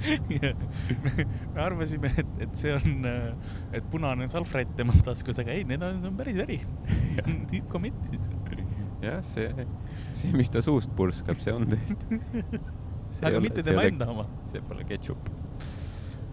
me 1.54 1.60
arvasime, 1.60 2.12
et, 2.22 2.34
et 2.46 2.54
see 2.56 2.72
on, 2.76 3.08
et 3.76 3.90
punane 3.92 4.28
salvrätt 4.32 4.72
tema 4.78 4.94
taskus, 5.04 5.40
aga 5.42 5.54
ei, 5.54 5.66
need 5.68 5.82
on, 5.84 6.00
see 6.00 6.12
on 6.12 6.18
päris 6.20 6.38
veri. 6.40 6.60
tüüp 7.50 7.68
commit'is. 7.72 8.30
jah, 9.04 9.20
see, 9.26 9.66
see, 10.12 10.32
mis 10.36 10.52
ta 10.52 10.62
suust 10.64 10.92
purskab, 10.96 11.40
see 11.44 11.54
on 11.54 11.68
tõesti. 11.70 12.20
aga 13.24 13.36
ole, 13.36 13.44
mitte 13.48 13.64
tema 13.66 13.84
enda 13.88 14.08
oma. 14.10 14.26
see 14.50 14.62
pole 14.64 14.84
ketšup 14.88 15.30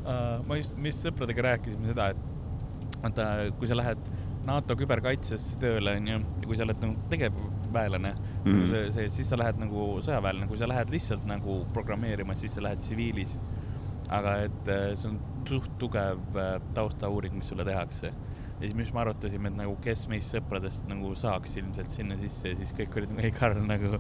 uh,. 0.07 0.39
ma 0.47 0.59
just, 0.59 0.77
me 0.77 0.91
just 0.91 1.05
sõpradega 1.07 1.45
rääkisime 1.49 1.91
seda, 1.91 2.11
et 2.13 2.33
vaata, 3.01 3.27
kui 3.59 3.69
sa 3.69 3.77
lähed 3.77 4.09
NATO 4.47 4.77
küberkaitsesse 4.79 5.57
tööle, 5.59 5.97
onju, 5.99 6.19
ja 6.41 6.47
kui 6.47 6.57
sa 6.57 6.63
oled 6.63 6.79
nagu 6.83 7.09
tegevväelane 7.11 8.13
mm, 8.13 8.51
-hmm. 8.51 8.67
see, 8.71 8.91
see, 8.95 9.09
siis 9.19 9.31
sa 9.33 9.39
lähed 9.39 9.59
nagu 9.59 9.87
sõjaväelane, 10.05 10.47
kui 10.47 10.57
sa 10.57 10.69
lähed 10.69 10.93
lihtsalt 10.93 11.25
nagu 11.27 11.65
programmeerima, 11.73 12.35
siis 12.35 12.55
sa 12.55 12.63
lähed 12.63 12.79
tsiviilis 12.79 13.37
aga 14.13 14.37
et 14.47 14.71
äh, 14.71 14.87
see 14.95 15.11
on 15.11 15.19
suht 15.47 15.69
tugev 15.81 16.39
äh, 16.39 16.57
taustauuring, 16.75 17.37
mis 17.39 17.51
sulle 17.51 17.65
tehakse. 17.67 18.11
ja 18.57 18.63
siis, 18.63 18.73
mis 18.73 18.89
me 18.93 19.03
arutasime, 19.03 19.51
et 19.51 19.57
nagu 19.59 19.75
kes 19.83 20.07
meist 20.09 20.33
sõpradest 20.33 20.87
nagu 20.89 21.11
saaks 21.15 21.57
ilmselt 21.59 21.93
sinna 21.93 22.17
sisse 22.17 22.53
ja 22.53 22.57
siis 22.57 22.73
kõik 22.77 22.95
olid 22.97 23.19
ei 23.21 23.31
Karl 23.35 23.61
nagu. 23.67 23.99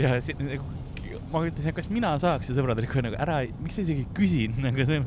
ja 0.00 0.14
si, 0.24 0.36
nagu, 0.40 0.68
ma 1.32 1.44
ütlesin, 1.48 1.74
kas 1.76 1.90
mina 1.92 2.14
saaks 2.22 2.50
ja 2.50 2.56
sõbrad 2.56 2.80
olid 2.80 2.90
kohe 2.92 3.04
nagu 3.08 3.18
ära, 3.20 3.40
miks 3.60 3.78
sa 3.78 3.84
isegi 3.84 4.06
küsid, 4.16 4.58
nagu 4.66 4.86
sa, 4.88 5.00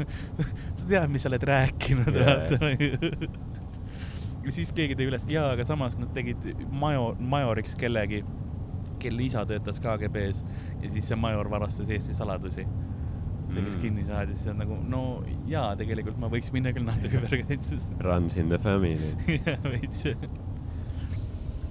sa 0.44 0.90
tead, 0.90 1.14
mis 1.14 1.26
sa 1.26 1.32
oled 1.32 1.48
rääkinud 1.52 2.20
yeah., 2.20 2.58
ja 4.48 4.54
siis 4.54 4.70
keegi 4.76 4.96
tõi 4.96 5.10
üles, 5.10 5.26
jaa, 5.32 5.54
aga 5.56 5.66
samas 5.68 5.98
nad 6.00 6.12
tegid 6.16 6.52
major, 6.72 7.18
majoriks 7.20 7.76
kellegi, 7.80 8.22
kelle 9.02 9.26
isa 9.26 9.44
töötas 9.48 9.82
KGB-s 9.82 10.46
ja 10.84 10.92
siis 10.92 11.10
see 11.10 11.18
major 11.20 11.50
varastas 11.52 11.90
Eesti 11.94 12.16
saladusi 12.18 12.64
see, 13.52 13.64
kes 13.64 13.76
mm. 13.76 13.82
kinni 13.82 14.08
saadi, 14.08 14.36
siis 14.38 14.52
on 14.52 14.60
nagu 14.64 14.80
no 14.92 15.04
jaa, 15.50 15.72
tegelikult 15.80 16.20
ma 16.22 16.30
võiks 16.32 16.52
minna 16.56 16.74
küll 16.76 16.88
natuke 16.88 17.14
küberkaitsesse. 17.18 18.00
Runs 18.06 18.38
in 18.40 18.52
the 18.54 18.60
family. 18.64 19.14
jah, 19.38 19.62
veits. 19.68 20.06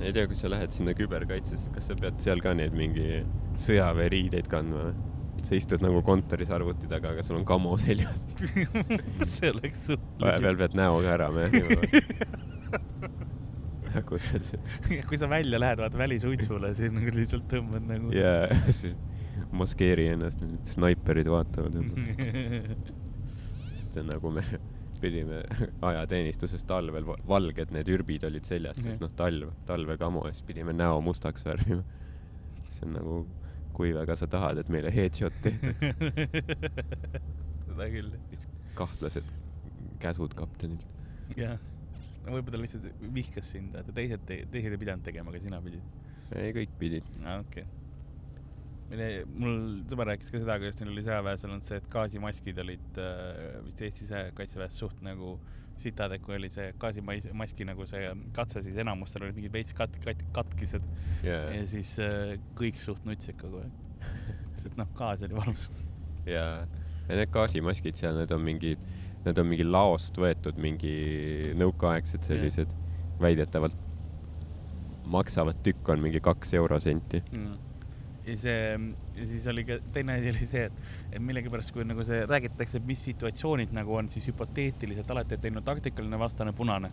ei 0.00 0.12
tea, 0.12 0.26
kui 0.28 0.38
sa 0.38 0.52
lähed 0.52 0.74
sinna 0.76 0.96
küberkaitsesse, 0.96 1.72
kas 1.74 1.90
sa 1.90 1.98
pead 1.98 2.22
seal 2.24 2.42
ka 2.44 2.54
neid 2.56 2.76
mingi 2.76 3.22
sõjaväeriideid 3.66 4.50
kandma 4.52 4.88
või? 4.88 5.12
sa 5.46 5.54
istud 5.54 5.82
nagu 5.84 6.00
kontoris 6.02 6.50
arvuti 6.50 6.88
taga, 6.90 7.12
aga 7.14 7.22
sul 7.22 7.36
on 7.38 7.44
kamo 7.46 7.76
seljas 7.78 8.24
see 9.36 9.50
oleks 9.52 9.84
suht. 9.86 10.06
vahepeal 10.18 10.58
pead 10.58 10.74
näoga 10.78 11.12
ära 11.14 11.28
see. 14.44 15.02
kui 15.08 15.18
sa 15.20 15.28
välja 15.30 15.60
lähed, 15.60 15.80
vaata 15.80 15.98
välisuitsule, 15.98 16.72
siis 16.76 16.92
nagu 16.92 17.14
lihtsalt 17.16 17.46
tõmbad 17.52 17.86
nagu. 17.88 18.10
jaa, 18.16 18.48
maskeeri 19.56 20.08
ennast, 20.14 20.42
snaiperid 20.72 21.28
vaatavad 21.30 21.76
sest 23.96 23.98
nagu 24.06 24.32
me 24.34 24.44
pidime 25.02 25.42
ajateenistuses 25.84 26.64
talvel, 26.68 27.06
valged 27.28 27.72
need 27.74 27.88
ürbid 27.92 28.24
olid 28.28 28.48
seljas, 28.48 28.80
sest 28.82 29.02
noh, 29.02 29.12
talv, 29.16 29.52
talvekamo 29.68 30.24
ja 30.26 30.34
siis 30.34 30.46
pidime 30.48 30.72
näo 30.76 31.00
mustaks 31.04 31.44
värvima. 31.46 31.84
see 32.72 32.86
on 32.88 32.96
nagu, 32.96 33.20
kui 33.76 33.92
väga 33.96 34.16
sa 34.16 34.28
tahad, 34.28 34.60
et 34.60 34.72
meile 34.72 34.92
headshot 34.92 35.36
tehtaks 35.44 35.84
seda 37.68 37.88
küll. 37.92 38.12
kahtlased 38.76 39.32
käsud 40.00 40.36
kaptenilt. 40.36 40.84
jah, 41.36 41.56
no 42.24 42.36
võib-olla 42.36 42.56
ta 42.56 42.62
lihtsalt 42.64 43.08
vihkas 43.16 43.52
sind, 43.56 43.72
vaata 43.76 43.96
teised, 43.96 44.28
teised 44.28 44.76
ei 44.76 44.84
pidanud 44.84 45.04
tegema, 45.04 45.32
aga 45.32 45.44
sina 45.44 45.60
pidid. 45.64 45.96
ei, 46.32 46.52
kõik 46.56 46.78
pidid. 46.80 47.16
aa, 47.24 47.40
okei 47.44 47.64
okay 47.64 47.85
mul 48.90 49.56
sõber 49.90 50.12
rääkis 50.12 50.30
ka 50.30 50.40
seda, 50.40 50.56
kuidas 50.62 50.78
neil 50.78 50.92
oli 50.92 51.02
sõjaväes 51.04 51.44
olnud 51.48 51.66
see, 51.66 51.78
et 51.80 51.86
gaasimaskid 51.90 52.58
olid 52.62 53.00
äh, 53.02 53.56
vist 53.66 53.82
Eesti 53.82 54.06
kaitseväes 54.36 54.78
suht 54.78 55.00
nagu 55.02 55.36
sitad, 55.76 56.14
et 56.14 56.22
kui 56.24 56.36
oli 56.38 56.48
see 56.52 56.70
gaasimaski 56.80 57.66
nagu 57.68 57.86
see 57.88 58.06
katse, 58.36 58.62
siis 58.64 58.78
enamustel 58.80 59.26
olid 59.26 59.36
mingid 59.36 59.52
veits 59.52 59.74
kat-, 59.76 59.98
kat-, 60.04 60.24
katkised 60.36 60.86
yeah. 61.24 61.50
ja 61.52 61.66
siis 61.68 61.96
äh, 62.02 62.36
kõik 62.58 62.78
suht 62.80 63.04
nutsid 63.08 63.36
kogu 63.40 63.60
aeg 63.64 64.06
sest 64.62 64.78
noh, 64.78 64.88
gaas 64.96 65.26
oli 65.26 65.36
valus. 65.36 65.68
jaa, 66.28 66.62
ja 67.10 67.20
need 67.20 67.34
gaasimaskid 67.34 67.98
seal, 67.98 68.16
need 68.22 68.32
on 68.32 68.46
mingid, 68.46 68.88
need 69.26 69.42
on 69.42 69.50
mingi 69.50 69.66
laost 69.66 70.16
võetud, 70.22 70.62
mingi 70.62 70.96
nõukaaegsed 71.58 72.30
sellised 72.30 72.70
yeah., 72.70 72.82
väidetavalt 73.20 73.94
maksavad 75.10 75.58
tükk 75.64 75.88
on 75.94 76.02
mingi 76.02 76.20
kaks 76.22 76.52
eurosenti 76.58 77.22
mm 77.32 77.65
ja 78.26 78.36
see, 78.38 78.78
ja 79.16 79.26
siis 79.28 79.46
oli 79.50 79.64
ka 79.66 79.78
teine 79.94 80.18
asi 80.18 80.32
oli 80.32 80.48
see, 80.50 80.66
et, 80.66 80.80
et 81.12 81.22
millegipärast, 81.22 81.72
kui 81.74 81.86
nagu 81.86 82.04
see 82.06 82.24
räägitakse, 82.26 82.80
mis 82.86 83.04
situatsioonid 83.08 83.74
nagu 83.76 83.94
on, 83.94 84.10
siis 84.12 84.26
hüpoteetiliselt 84.30 85.10
alati, 85.14 85.38
et 85.38 85.46
ei 85.46 85.54
no 85.54 85.62
taktikaline 85.66 86.18
vastane 86.20 86.54
punane. 86.56 86.92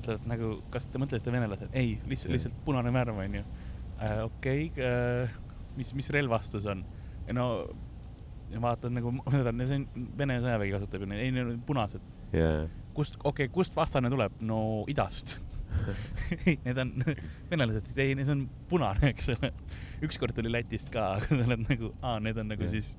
sa 0.00 0.12
oled 0.12 0.26
nagu, 0.28 0.52
kas 0.70 0.90
te 0.92 1.00
mõtlete 1.00 1.32
venelased? 1.32 1.72
ei, 1.72 1.96
lihtsalt, 2.06 2.34
lihtsalt 2.34 2.56
punane 2.66 2.92
värv 2.92 3.22
onju 3.22 3.42
äh,. 3.42 4.24
okei 4.24 4.66
okay, 4.68 4.84
äh,, 4.84 5.36
mis, 5.76 5.94
mis 5.96 6.10
relvastus 6.10 6.66
on? 6.66 6.84
no 7.32 7.46
ja 8.50 8.60
vaatad 8.62 8.92
nagu, 8.94 9.14
see 9.66 9.78
on 9.80 9.86
Vene 10.18 10.38
sõjavägi 10.42 10.76
kasutab 10.76 11.02
ju 11.02 11.10
neid, 11.10 11.24
ei 11.24 11.32
need 11.34 11.54
on 11.54 11.62
punased 11.66 12.04
yeah.. 12.34 12.66
kust, 12.94 13.16
okei 13.22 13.46
okay,, 13.46 13.54
kust 13.54 13.76
vastane 13.76 14.10
tuleb? 14.12 14.36
no 14.40 14.58
idast 14.90 15.38
need 16.66 16.80
on 16.82 16.92
venelased, 17.50 17.92
ei, 17.98 18.16
see 18.22 18.34
on 18.34 18.46
punane, 18.70 19.12
eks 19.12 19.30
ole. 19.34 19.52
ükskord 20.06 20.36
tuli 20.36 20.52
Lätist 20.52 20.90
ka, 20.94 21.12
aga 21.20 21.30
sa 21.30 21.44
oled 21.46 21.62
nagu, 21.68 21.92
aa, 22.02 22.18
need 22.24 22.42
on 22.42 22.52
nagu 22.54 22.66
ja. 22.66 22.72
siis 22.76 22.94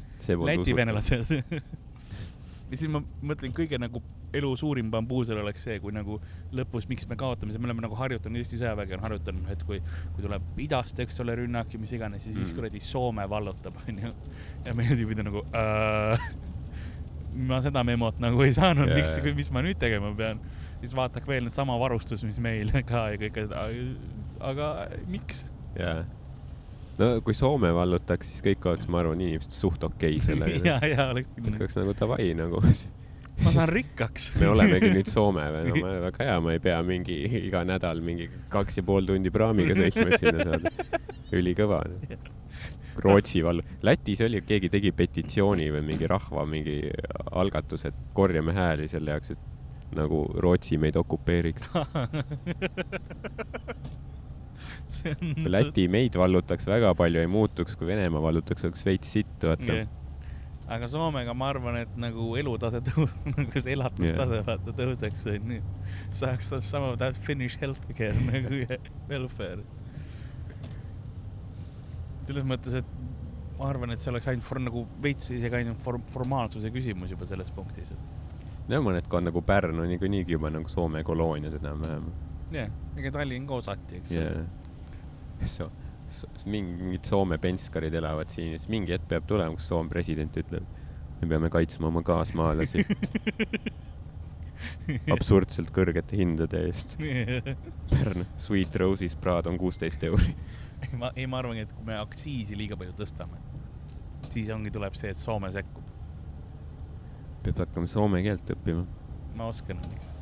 Läti 0.47 0.75
venelased 0.77 1.35
ja 2.71 2.75
siis 2.75 2.89
ma 2.91 3.01
mõtlen, 3.23 3.53
kõige 3.55 3.79
nagu 3.79 4.01
elu 4.35 4.49
suurim 4.59 4.89
bambuusel 4.91 5.39
oleks 5.39 5.63
see, 5.63 5.77
kui 5.79 5.93
nagu 5.95 6.17
lõpus, 6.55 6.87
miks 6.91 7.07
me 7.07 7.15
kaotame, 7.19 7.55
me 7.55 7.69
oleme 7.69 7.85
nagu 7.85 7.95
harjutanud, 7.95 8.41
Eesti 8.41 8.59
sõjavägi 8.59 8.97
on 8.97 9.05
harjutanud, 9.05 9.47
et 9.53 9.63
kui, 9.67 9.79
kui 10.15 10.25
tuleb 10.25 10.59
idast, 10.63 10.99
eks 10.99 11.23
ole, 11.23 11.37
rünnak 11.39 11.71
ja 11.73 11.79
mis 11.79 11.93
iganes 11.95 12.27
ja 12.27 12.33
siis 12.33 12.49
mm. 12.49 12.57
kuradi 12.57 12.83
Soome 12.83 13.23
vallutab, 13.29 13.79
onju. 13.87 14.11
ja 14.67 14.75
meie 14.75 14.99
tüübid 14.99 15.23
on 15.23 15.31
nagu 15.31 15.45
äh, 15.55 16.27
ma 17.47 17.61
seda 17.63 17.83
memot 17.87 18.19
nagu 18.21 18.41
ei 18.43 18.53
saanud 18.55 18.89
yeah., 18.89 18.99
miks, 18.99 19.35
mis 19.37 19.51
ma 19.53 19.63
nüüd 19.65 19.79
tegema 19.79 20.11
pean 20.17 20.41
siis 20.81 20.95
vaataks 20.97 21.27
veel 21.27 21.49
sama 21.53 21.77
varustus, 21.79 22.23
mis 22.27 22.37
meil 22.43 22.71
ka 22.89 23.07
ja 23.13 23.19
kõik, 23.21 23.41
aga 24.51 24.69
miks? 25.09 25.47
jaa. 25.77 26.03
no 27.01 27.09
kui 27.25 27.35
Soome 27.37 27.73
vallutaks, 27.75 28.31
siis 28.33 28.45
kõik 28.45 28.69
oleks, 28.71 28.89
ma 28.91 29.01
arvan, 29.03 29.21
inimesed 29.21 29.55
suht 29.55 29.83
okei 29.87 30.17
okay 30.19 30.29
sellega 30.31 30.63
ja, 30.65 30.79
ja 30.85 31.09
oleks 31.13 31.31
küll. 31.35 31.57
oleks 31.57 31.77
nagu 31.79 31.97
davai 31.97 32.31
nagu 32.37 32.63
ma 33.43 33.53
saan 33.53 33.69
rikkaks 33.69 34.31
me 34.41 34.49
olemegi 34.53 34.89
nüüd 34.93 35.11
Soome 35.11 35.45
või, 35.53 35.67
no 35.69 35.83
ma, 35.83 35.93
väga 36.07 36.25
hea, 36.25 36.39
ma 36.45 36.55
ei 36.55 36.63
pea 36.63 36.79
mingi 36.85 37.19
iga 37.43 37.63
nädal 37.67 38.01
mingi 38.05 38.29
kaks 38.53 38.81
ja 38.81 38.87
pool 38.87 39.09
tundi 39.09 39.33
praamiga 39.33 39.77
sõitma, 39.77 40.09
et 40.11 40.23
sinna 40.23 40.47
saada. 40.47 40.97
ülikõva 41.37 41.83
no. 41.91 42.17
Rootsi 42.97 43.43
vallu, 43.45 43.61
Lätis 43.85 44.23
oli, 44.25 44.39
keegi 44.41 44.71
tegi 44.73 44.89
petitsiooni 44.89 45.67
või 45.69 45.83
mingi 45.85 46.07
rahva 46.09 46.47
mingi 46.49 46.79
algatus, 47.29 47.85
et 47.85 47.99
korjame 48.17 48.55
hääli 48.57 48.87
selle 48.89 49.13
jaoks, 49.13 49.35
et 49.35 49.56
nagu 49.95 50.23
Rootsi 50.43 50.77
meid 50.81 50.97
okupeeriks 50.99 51.69
Läti 55.47 55.87
meid 55.91 56.17
vallutaks 56.19 56.67
väga 56.67 56.93
palju, 56.97 57.21
ei 57.21 57.29
muutuks, 57.31 57.75
kui 57.77 57.87
Venemaa 57.89 58.21
vallutaks, 58.23 58.65
oleks 58.67 58.85
veits 58.87 59.13
sitt, 59.13 59.35
vaata 59.43 59.63
okay.. 59.63 59.85
aga 60.73 60.89
Soomega 60.91 61.35
ma 61.37 61.51
arvan, 61.53 61.79
et 61.83 61.97
nagu 61.99 62.29
elutase 62.39 62.81
tõu-, 62.89 63.07
nagu 63.37 63.63
see 63.63 63.75
elatustase 63.75 64.39
yeah. 64.39 64.47
vaata 64.47 64.75
tõuseks, 64.77 65.25
onju. 65.35 65.61
saaks 66.21 66.53
of 66.79 66.97
that 67.01 67.19
Finnish 67.27 67.59
healthcare 67.61 68.17
nagu 68.31 68.63
welfare. 69.11 69.63
selles 72.27 72.43
mõttes, 72.43 72.81
et 72.81 72.95
ma 73.57 73.71
arvan, 73.71 73.93
et 73.93 74.03
see 74.03 74.11
oleks 74.11 74.27
ainult 74.29 74.45
for, 74.45 74.61
nagu 74.61 74.85
veits 75.03 75.31
isegi 75.33 75.61
ainult 75.61 75.81
form, 75.81 76.03
formaalsuse 76.13 76.71
küsimus 76.73 77.13
juba 77.13 77.29
selles 77.29 77.53
punktis, 77.55 77.93
et 77.95 78.16
no 78.71 78.81
mõned 78.83 79.09
on 79.13 79.27
nagu 79.29 79.43
Pärnu 79.45 79.87
niikuinii 79.89 80.23
juba 80.27 80.51
nagu 80.53 80.69
Soome 80.71 81.03
kolooniad 81.07 81.59
enam-vähem. 81.59 82.07
jah 82.51 82.61
yeah., 82.63 82.71
ega 82.97 83.11
Tallinn 83.19 83.47
ka 83.47 83.61
osati, 83.61 84.01
eks 84.01 84.15
yeah. 84.15 84.39
ole. 84.41 85.47
So, 85.47 85.69
so, 86.09 86.29
mingid 86.49 87.05
Soome 87.05 87.37
penskarid 87.41 87.93
elavad 87.93 88.31
siin 88.33 88.53
ja 88.53 88.61
siis 88.61 88.71
mingi 88.73 88.95
hetk 88.95 89.07
peab 89.09 89.27
tulema, 89.29 89.55
kus 89.55 89.67
Soome 89.69 89.91
president 89.93 90.37
ütleb, 90.39 90.65
me 91.21 91.29
peame 91.29 91.51
kaitsma 91.53 91.91
oma 91.91 92.03
kaasmaalasi 92.05 92.85
absurdselt 95.15 95.71
kõrgete 95.75 96.17
hindade 96.19 96.63
eest. 96.67 96.97
Pärnu 97.91 98.25
Sweet 98.41 98.75
Rose'is 98.81 99.17
praad 99.19 99.49
on 99.51 99.59
kuusteist 99.61 100.03
euri. 100.07 100.33
ei, 100.81 100.95
ma, 100.97 101.11
ei, 101.15 101.27
ma 101.29 101.41
arvangi, 101.41 101.67
et 101.67 101.73
kui 101.75 101.85
me 101.87 101.97
aktsiisi 101.99 102.57
liiga 102.57 102.77
palju 102.79 102.95
tõstame, 102.97 103.39
siis 104.29 104.49
ongi, 104.53 104.73
tuleb 104.73 104.97
see, 104.97 105.13
et 105.13 105.21
Soome 105.21 105.51
sekkub. 105.53 105.85
Peab 107.47 107.65
hakkama 107.67 107.87
soome 107.91 108.21
keelt 108.25 108.53
õppima. 108.55 108.85
ma 109.37 109.47
oskan 109.51 109.79
õnneks. 109.81 110.13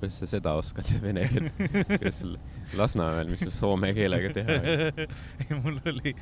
kuidas 0.00 0.16
sa 0.22 0.26
seda 0.30 0.54
oskad, 0.58 0.88
vene 1.02 1.26
keelt? 1.28 1.60
kas 2.04 2.22
Lasnamäel, 2.78 3.32
mis 3.32 3.40
sul 3.42 3.50
soome 3.50 3.88
keelega 3.96 4.28
teha 4.36 4.56
on? 4.60 5.00
ei, 5.42 5.56
mul 5.58 5.80
oli, 5.90 6.12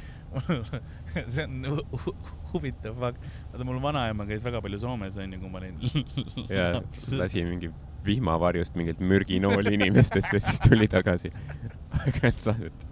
see 1.35 1.45
on 1.45 1.59
hu- 1.75 2.01
hu- 2.07 2.15
huvitav 2.55 2.97
fakt. 3.03 3.27
vaata, 3.53 3.67
mul 3.69 3.81
vanaema 3.85 4.25
käis 4.31 4.41
väga 4.47 4.63
palju 4.65 4.81
Soomes 4.83 5.19
onju, 5.21 5.41
kui 5.43 5.53
ma 5.53 5.61
olin 5.61 5.77
ja 6.57 6.71
laps. 6.79 7.11
lasi 7.21 7.45
mingi 7.45 7.69
vihmavarjust 8.09 8.79
mingeid 8.81 9.01
mürginooli 9.05 9.75
inimestesse, 9.77 10.41
siis 10.41 10.61
tuli 10.65 10.89
tagasi. 10.89 11.29
aeg-ajalt 11.99 12.41
saadet. 12.47 12.87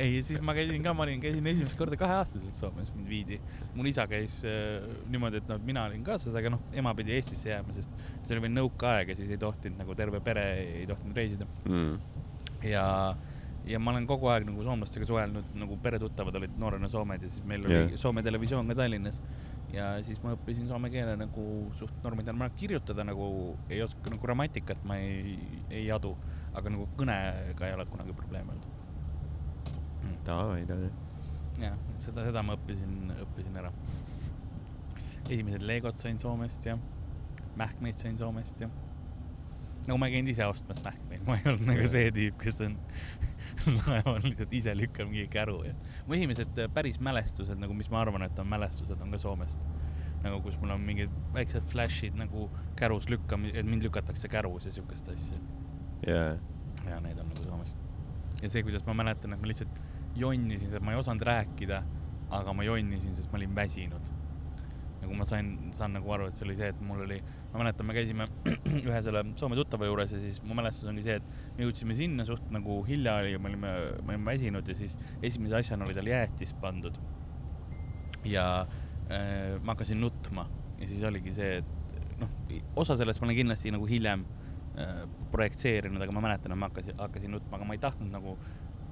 ei, 0.00 0.20
siis 0.24 0.40
ma 0.44 0.54
käisin 0.56 0.84
ka, 0.84 0.92
ma 0.96 1.04
olin, 1.04 1.20
käisin 1.22 1.46
esimest 1.52 1.76
korda 1.78 1.98
kaheaastaselt 2.00 2.56
Soomes, 2.56 2.92
mind 2.96 3.08
viidi. 3.08 3.40
mul 3.74 3.90
isa 3.90 4.06
käis 4.10 4.40
äh, 4.48 4.86
niimoodi, 5.10 5.40
et 5.42 5.50
noh, 5.50 5.60
mina 5.64 5.84
olin 5.88 6.04
kaasas, 6.06 6.34
aga 6.36 6.54
noh, 6.54 6.62
ema 6.76 6.94
pidi 6.98 7.14
Eestisse 7.16 7.52
jääma, 7.52 7.74
sest 7.76 7.92
see 8.22 8.36
oli 8.36 8.46
veel 8.46 8.54
nõukaaeg 8.56 9.12
ja 9.12 9.18
siis 9.18 9.32
ei 9.34 9.40
tohtinud 9.40 9.82
nagu 9.82 9.96
terve 9.98 10.22
pere 10.24 10.46
ei 10.62 10.86
tohtinud 10.88 11.20
reisida. 11.20 11.48
Mm. 11.68 11.98
ja, 12.66 12.86
ja 13.68 13.82
ma 13.82 13.94
olen 13.94 14.08
kogu 14.08 14.30
aeg 14.32 14.48
nagu 14.48 14.64
soomlastega 14.64 15.08
suhelnud, 15.10 15.54
nagu 15.60 15.78
peretuttavad 15.84 16.40
olid 16.40 16.58
noorena 16.60 16.88
Soomed 16.88 17.28
ja 17.28 17.32
siis 17.32 17.46
meil 17.46 17.66
oli 17.66 17.76
yeah. 17.76 17.94
Soome 18.00 18.24
televisioon 18.26 18.72
ka 18.72 18.80
Tallinnas. 18.82 19.20
ja 19.74 19.92
siis 20.02 20.18
ma 20.24 20.34
õppisin 20.34 20.66
soome 20.66 20.90
keele 20.90 21.14
nagu 21.20 21.46
suht 21.78 22.02
normaalselt, 22.02 22.38
ma 22.38 22.50
kirjutada 22.58 23.04
nagu 23.06 23.30
ei 23.70 23.82
oska, 23.84 24.08
nagu 24.10 24.22
grammatikat 24.22 24.82
ma 24.88 24.98
ei, 24.98 25.38
ei 25.70 25.86
adu, 25.94 26.16
aga 26.54 26.72
nagu 26.74 26.88
kõnega 26.98 27.68
ei 27.68 27.76
ole 27.76 27.86
kunagi 27.92 28.16
probleeme 28.16 28.56
olnud. 28.56 28.79
Davai, 30.26 30.64
davai. 30.68 30.90
jah, 31.60 31.76
seda, 32.00 32.24
seda 32.28 32.42
ma 32.46 32.56
õppisin, 32.58 33.12
õppisin 33.24 33.56
ära. 33.60 33.72
esimesed 35.28 35.62
Legod 35.62 36.00
sain 36.00 36.18
Soomest 36.18 36.66
ja 36.66 36.78
mähkmeid 37.56 37.98
sain 37.98 38.18
Soomest 38.18 38.60
ja. 38.60 38.68
nagu 39.86 39.98
ma 39.98 40.08
ei 40.08 40.16
käinud 40.16 40.32
ise 40.32 40.46
ostmas 40.46 40.80
mähkmeid, 40.84 41.24
ma 41.26 41.36
ei 41.38 41.46
olnud 41.50 41.66
nagu 41.68 41.88
see 41.90 42.10
tüüp, 42.14 42.38
kes 42.40 42.60
on 42.66 42.76
laeval 43.78 44.20
lihtsalt 44.24 44.54
ise 44.56 44.74
lükkab 44.76 45.10
mingi 45.10 45.26
käru 45.32 45.60
ja. 45.66 45.74
mu 46.06 46.16
esimesed 46.16 46.62
äh, 46.64 46.70
päris 46.74 47.00
mälestused 47.02 47.60
nagu, 47.60 47.76
mis 47.76 47.90
ma 47.92 48.02
arvan, 48.04 48.24
et 48.26 48.38
on 48.38 48.48
mälestused, 48.50 49.00
on 49.00 49.14
ka 49.14 49.20
Soomest. 49.20 49.60
nagu 50.24 50.40
kus 50.44 50.58
mul 50.60 50.74
on 50.76 50.84
mingid 50.84 51.12
väiksed 51.34 51.66
flash'id 51.72 52.16
nagu 52.20 52.48
kärus 52.76 53.08
lükkami-, 53.12 53.54
et 53.56 53.66
mind 53.66 53.86
lükatakse 53.88 54.28
kärus 54.28 54.68
ja 54.68 54.72
siukest 54.78 55.08
asja 55.08 55.40
jaa. 56.06 56.36
ja 56.88 57.00
need 57.00 57.18
on 57.18 57.32
nagu 57.32 57.44
Soomest. 57.44 57.76
ja 58.42 58.48
see, 58.48 58.62
kuidas 58.62 58.86
ma 58.86 58.96
mäletan, 59.02 59.34
et 59.34 59.40
ma 59.40 59.52
lihtsalt 59.52 59.80
jonnisin, 60.20 60.70
sest 60.70 60.84
ma 60.84 60.94
ei 60.94 61.00
osanud 61.00 61.24
rääkida, 61.26 61.82
aga 62.36 62.54
ma 62.54 62.66
jonnisin, 62.66 63.14
sest 63.16 63.32
ma 63.32 63.40
olin 63.40 63.54
väsinud. 63.56 64.16
nagu 65.00 65.14
ma 65.16 65.24
sain, 65.24 65.46
saan 65.72 65.94
nagu 65.96 66.10
aru, 66.12 66.26
et 66.28 66.36
see 66.36 66.44
oli 66.44 66.54
see, 66.58 66.66
et 66.74 66.80
mul 66.84 66.98
oli, 67.06 67.16
ma 67.54 67.62
mäletan, 67.62 67.86
me 67.88 67.94
käisime 67.96 68.26
ühe 68.88 68.98
selle 69.00 69.22
Soome 69.40 69.56
tuttava 69.56 69.88
juures 69.88 70.12
ja 70.12 70.18
siis 70.20 70.42
mu 70.44 70.52
mälestus 70.58 70.90
ongi 70.90 71.06
see, 71.06 71.16
et 71.16 71.56
me 71.56 71.64
jõudsime 71.64 71.96
sinna 71.96 72.26
suht 72.28 72.52
nagu 72.52 72.76
hilja 72.84 73.14
oli 73.22 73.32
ja 73.32 73.40
me 73.40 73.48
olime, 73.48 73.70
me 74.04 74.12
olime 74.12 74.28
väsinud 74.28 74.68
ja 74.68 74.76
siis 74.76 74.98
esimese 75.24 75.56
asjana 75.62 75.88
oli 75.88 75.96
tal 75.96 76.12
jäätis 76.12 76.52
pandud. 76.60 77.00
ja 78.28 78.44
äh, 79.08 79.56
ma 79.62 79.72
hakkasin 79.72 80.00
nutma 80.04 80.44
ja 80.76 80.86
siis 80.92 81.02
oligi 81.08 81.32
see, 81.32 81.62
et 81.62 82.20
noh, 82.20 82.36
osa 82.76 82.96
sellest 83.00 83.22
ma 83.22 83.30
olen 83.30 83.40
kindlasti 83.40 83.72
nagu 83.72 83.88
hiljem 83.88 84.26
äh, 84.76 85.04
projekteerinud, 85.32 86.02
aga 86.04 86.12
ma 86.12 86.28
mäletan, 86.28 86.52
et 86.52 86.60
ma 86.60 86.68
hakkasin, 86.68 87.00
hakkasin 87.00 87.38
nutma, 87.38 87.56
aga 87.56 87.68
ma 87.68 87.76
ei 87.76 87.82
tahtnud 87.82 88.12
nagu 88.12 88.36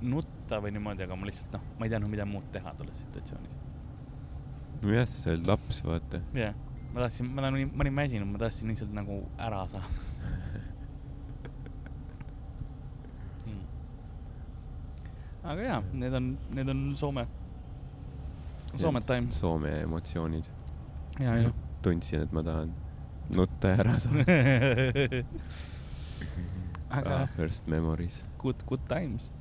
nutta 0.03 0.61
või 0.63 0.71
niimoodi, 0.77 1.03
aga 1.07 1.17
ma 1.19 1.27
lihtsalt 1.29 1.53
noh, 1.57 1.65
ma 1.79 1.87
ei 1.87 1.93
teadnud, 1.93 2.11
mida 2.13 2.25
muud 2.29 2.47
teha 2.55 2.71
tolles 2.79 2.99
situatsioonis. 3.03 3.55
jah, 4.95 5.09
sa 5.11 5.31
oled 5.35 5.47
laps, 5.49 5.77
vaata. 5.87 6.17
jah 6.33 6.41
yeah., 6.41 6.55
ma 6.93 6.99
tahtsin, 7.05 7.27
ma 7.35 7.49
olin, 7.49 7.71
ma 7.75 7.81
olin 7.85 7.97
väsinud, 7.97 8.29
ma 8.33 8.39
tahtsin 8.41 8.69
lihtsalt 8.73 8.93
nagu 8.97 9.15
ära 9.39 9.61
saada 9.69 9.89
mm.. 13.47 13.65
aga 15.53 15.61
jaa, 15.63 15.81
need 15.93 16.15
on, 16.21 16.25
need 16.57 16.69
on 16.75 16.81
Soome, 16.97 17.25
Soome 18.77 19.01
time. 19.01 19.31
Soome 19.33 19.81
emotsioonid. 19.83 20.45
ja, 21.21 21.37
ja. 21.43 21.51
tundsin, 21.83 22.23
et 22.23 22.33
ma 22.33 22.43
tahan 22.47 22.71
nutta 23.37 23.69
ja 23.75 23.83
ära 23.85 23.99
saada. 23.99 24.25
aga 26.99 27.23
ah, 27.23 27.27
first 27.37 27.67
memories. 27.69 28.23
good, 28.39 28.57
good 28.67 28.81
times. 28.89 29.33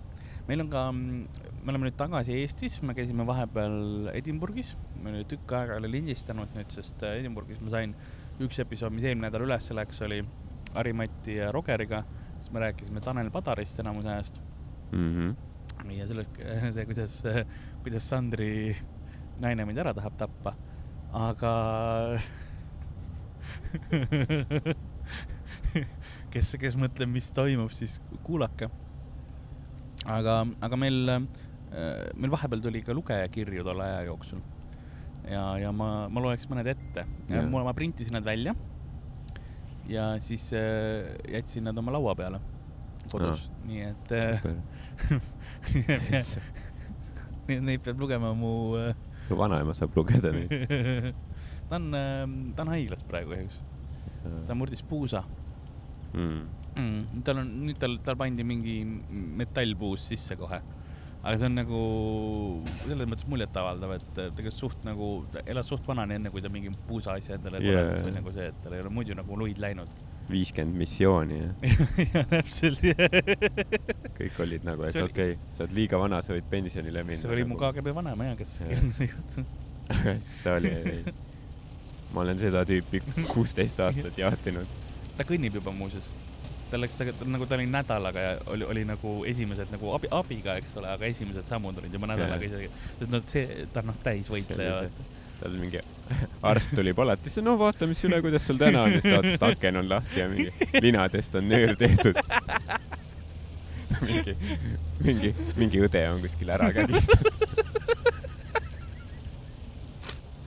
Meil 0.48 0.64
on 0.64 0.70
ka, 0.72 0.84
me 0.96 1.68
oleme 1.68 1.90
nüüd 1.90 1.98
tagasi 2.00 2.38
Eestis, 2.42 2.80
me 2.86 2.96
käisime 2.98 3.26
vahepeal 3.28 4.12
Edinburgis, 4.16 4.76
me 5.04 5.12
nüüd 5.16 5.28
tükk 5.32 5.52
aega 5.60 5.76
ei 5.76 5.82
ole 5.84 5.92
lindistanud 5.92 6.54
nüüd, 6.56 6.72
sest 6.76 7.04
äh, 7.04 7.20
Edinburgis 7.22 7.60
ma 7.64 7.74
sain 7.74 7.96
üks 8.44 8.60
episood, 8.64 8.94
mis 8.96 9.08
eelmine 9.08 9.28
nädal 9.28 9.44
üles 9.48 9.68
läks, 9.76 10.02
oli 10.08 10.22
Harimati 10.76 11.40
ja 11.40 11.52
Rogeriga, 11.56 12.04
siis 12.42 12.54
me 12.54 12.64
rääkisime 12.64 13.02
Tanel 13.04 13.32
Padarist 13.34 13.80
enamuse 13.84 14.14
ajast 14.14 14.42
Mhm. 14.92 15.36
ja 15.92 16.08
selle, 16.08 16.26
see, 16.72 16.86
kuidas, 16.88 17.24
kuidas 17.84 18.10
Sandri 18.10 18.76
naine 19.40 19.66
mind 19.68 19.78
ära 19.84 19.94
tahab 19.94 20.16
tappa, 20.18 20.56
aga 21.14 21.54
kes, 26.34 26.56
kes 26.60 26.78
mõtleb, 26.80 27.10
mis 27.12 27.32
toimub, 27.36 27.72
siis 27.76 28.00
kuulake. 28.24 28.70
aga, 30.08 30.40
aga 30.64 30.80
meil, 30.80 31.00
meil 32.16 32.32
vahepeal 32.32 32.62
tuli 32.64 32.82
ka 32.86 32.96
lugejakirju 32.96 33.66
tolle 33.68 33.84
aja 33.84 34.06
jooksul 34.08 34.42
ja, 35.28 35.44
ja 35.62 35.72
ma, 35.76 36.08
ma 36.12 36.24
loeks 36.24 36.48
mõned 36.52 36.68
ette. 36.72 37.06
Mul, 37.52 37.66
ma 37.68 37.74
printisin 37.76 38.16
nad 38.18 38.26
välja 38.28 38.56
ja 39.88 40.20
siis 40.20 40.54
äh, 40.54 41.16
jätsin 41.32 41.64
nad 41.64 41.78
oma 41.78 41.92
laua 41.96 42.16
peale 42.16 42.40
kodus, 43.12 43.46
nii 43.68 43.82
et 43.88 44.12
äh. 44.12 44.42
Neid 47.48 47.80
peab 47.80 48.02
lugema 48.02 48.34
mu 48.36 48.76
äh, 48.76 48.96
su 49.30 49.38
vanaema 49.40 49.72
saab 49.76 49.96
lugeda 49.96 50.34
neid. 50.36 50.52
ta 51.70 51.80
on, 51.80 51.86
ta 52.56 52.66
on 52.66 52.74
haiglas 52.74 53.06
praegu 53.08 53.32
kahjuks, 53.32 53.62
ta 54.48 54.56
murdis 54.56 54.84
puusa 54.84 55.24
mm.. 56.12 56.42
mm,. 56.78 57.22
tal 57.28 57.44
on, 57.44 57.54
nüüd 57.68 57.80
tal, 57.82 57.98
tal 58.06 58.18
pandi 58.20 58.46
mingi 58.48 58.80
metallpuus 59.42 60.08
sisse 60.12 60.38
kohe. 60.40 60.60
aga 61.18 61.34
see 61.36 61.50
on 61.50 61.58
nagu 61.58 61.80
selles 62.84 63.10
mõttes 63.10 63.28
muljetavaldav, 63.28 63.96
et 63.98 64.12
tegelikult 64.18 64.56
suht 64.56 64.86
nagu, 64.88 65.10
ta 65.34 65.42
elas 65.50 65.68
suht 65.68 65.88
vanani, 65.88 66.20
enne 66.22 66.32
kui 66.32 66.44
ta 66.46 66.52
mingi 66.54 66.72
puusa 66.88 67.18
asja 67.18 67.36
endale 67.36 67.60
Jaa. 67.60 67.74
korraldas 67.74 68.06
või 68.06 68.14
nagu 68.20 68.36
see, 68.36 68.52
et 68.54 68.62
tal 68.64 68.78
ei 68.78 68.86
ole 68.86 68.94
muidu 68.94 69.18
nagu 69.18 69.40
luid 69.42 69.60
läinud. 69.60 69.98
viiskümmend 70.28 70.76
missiooni 70.76 71.38
ja 71.40 71.52
ja 72.14 72.24
täpselt, 72.32 72.84
kõik 74.18 74.42
olid 74.44 74.68
nagu, 74.68 74.84
et 74.88 75.00
okei 75.02 75.34
okay,, 75.36 75.40
sa 75.52 75.64
oled 75.66 75.76
liiga 75.76 76.00
vana, 76.00 76.22
sa 76.22 76.36
võid 76.36 76.50
pensionile 76.52 77.04
minna. 77.08 77.22
see 77.24 77.32
oli 77.32 77.48
mu 77.48 77.60
KGB 77.60 77.96
vanaema 77.96 78.32
ja 78.32 78.36
kes 78.40 78.60
Jah. 78.62 78.70
kirjeldas 78.70 79.02
seda 79.02 79.14
juttu. 79.16 79.48
siis 80.26 80.40
ta 80.44 80.54
oli, 80.54 80.72
ma 82.14 82.24
olen 82.24 82.40
seda 82.40 82.64
tüüpi 82.68 83.02
kuusteist 83.32 83.80
aastat 83.84 84.20
jaatinud. 84.20 84.80
ta 85.18 85.26
kõnnib 85.28 85.60
juba 85.60 85.74
muuseas. 85.76 86.10
Tal 86.72 86.82
läks, 86.84 86.98
nagu 87.26 87.46
ta 87.48 87.56
oli 87.58 87.68
nädalaga 87.72 88.24
ja 88.24 88.32
oli, 88.54 88.66
oli 88.66 88.84
nagu 88.88 89.14
esimesed 89.30 89.68
nagu 89.74 89.92
abi, 89.96 90.08
abiga, 90.12 90.56
eks 90.62 90.76
ole, 90.80 90.90
aga 90.94 91.06
esimesed 91.10 91.46
sammud 91.48 91.78
olid 91.82 91.94
juba 91.94 92.08
nädalaga 92.12 92.44
isegi. 92.48 92.70
sest 93.00 93.14
noh, 93.14 93.24
see, 93.30 93.44
ta 93.74 93.84
on 93.84 93.88
noh, 93.92 93.98
täisvõitleja. 94.04 94.74
tal 95.38 95.58
mingi 95.60 95.80
arst 96.50 96.72
tuli 96.76 96.94
palati, 96.98 97.30
siis 97.30 97.46
no 97.46 97.58
vaata, 97.60 97.88
mis 97.90 98.04
üle, 98.08 98.22
kuidas 98.26 98.48
sul 98.48 98.58
täna 98.62 98.80
on, 98.88 98.92
siis 98.98 99.08
ta 99.08 99.20
vaatas, 99.20 99.38
et 99.38 99.48
aken 99.52 99.76
on 99.84 99.88
lahti 99.92 100.24
ja 100.24 100.28
mingi 100.32 100.50
linadest 100.82 101.32
on 101.40 101.46
nöör 101.52 101.72
tehtud. 101.80 102.16
mingi, 104.08 104.34
mingi, 105.04 105.30
mingi 105.58 105.78
õde 105.88 106.02
on 106.12 106.20
kuskil 106.26 106.50
ära 106.58 106.68
kägistatud. 106.76 107.36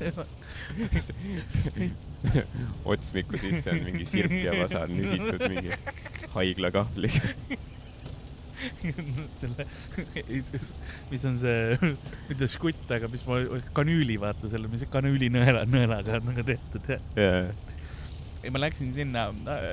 otsmiku 2.92 3.40
sisse 3.40 3.72
on 3.72 3.83
mingi 3.87 4.06
sirp 4.09 4.35
ja 4.37 4.54
vasar 4.59 4.92
nüsitud 4.92 5.42
mingi 5.48 5.74
haiglakahvliga. 6.37 7.35
selle, 9.40 9.66
mis 11.11 11.24
on 11.24 11.37
see, 11.40 11.90
ütles 12.33 12.56
kutt, 12.61 12.85
aga 12.92 13.09
mis 13.12 13.24
ma, 13.28 13.40
kanüüli, 13.76 14.18
vaata 14.20 14.50
selle, 14.52 14.68
mis 14.72 14.85
kanüülinõela, 14.92 15.64
nõelaga 15.70 16.18
on 16.18 16.30
nagu 16.30 16.44
tehtud, 16.46 16.92
jaa, 17.16 17.42
ei, 18.40 18.52
ma 18.52 18.62
läksin 18.62 18.92
sinna, 18.94 19.28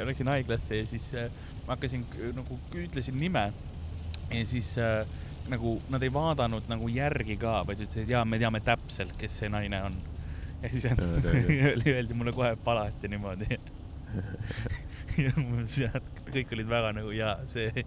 läksin 0.08 0.32
haiglasse 0.32 0.82
ja 0.82 0.88
siis 0.90 1.10
äh, 1.20 1.32
ma 1.66 1.76
hakkasin 1.76 2.04
nagu, 2.36 2.60
ütlesin 2.76 3.20
nime 3.20 3.50
ja 4.32 4.44
siis 4.48 4.74
äh, 4.82 5.04
nagu 5.52 5.78
nad 5.92 6.04
ei 6.04 6.12
vaadanud 6.14 6.68
nagu 6.72 6.90
järgi 6.92 7.38
ka, 7.40 7.62
vaid 7.68 7.84
ütlesid, 7.86 8.12
jaa, 8.12 8.26
me 8.28 8.40
teame 8.42 8.62
täpselt, 8.64 9.16
kes 9.20 9.42
see 9.42 9.52
naine 9.52 9.82
on. 9.90 9.98
Ja 10.62 10.70
siis 10.70 10.86
öeldi 11.96 12.18
mulle 12.18 12.34
kohe 12.36 12.56
palati 12.64 13.10
niimoodi. 13.12 13.58
ja 15.84 15.92
kõik 16.32 16.54
olid 16.56 16.70
väga 16.70 16.94
nagu 16.98 17.12
jaa, 17.16 17.36
see, 17.50 17.84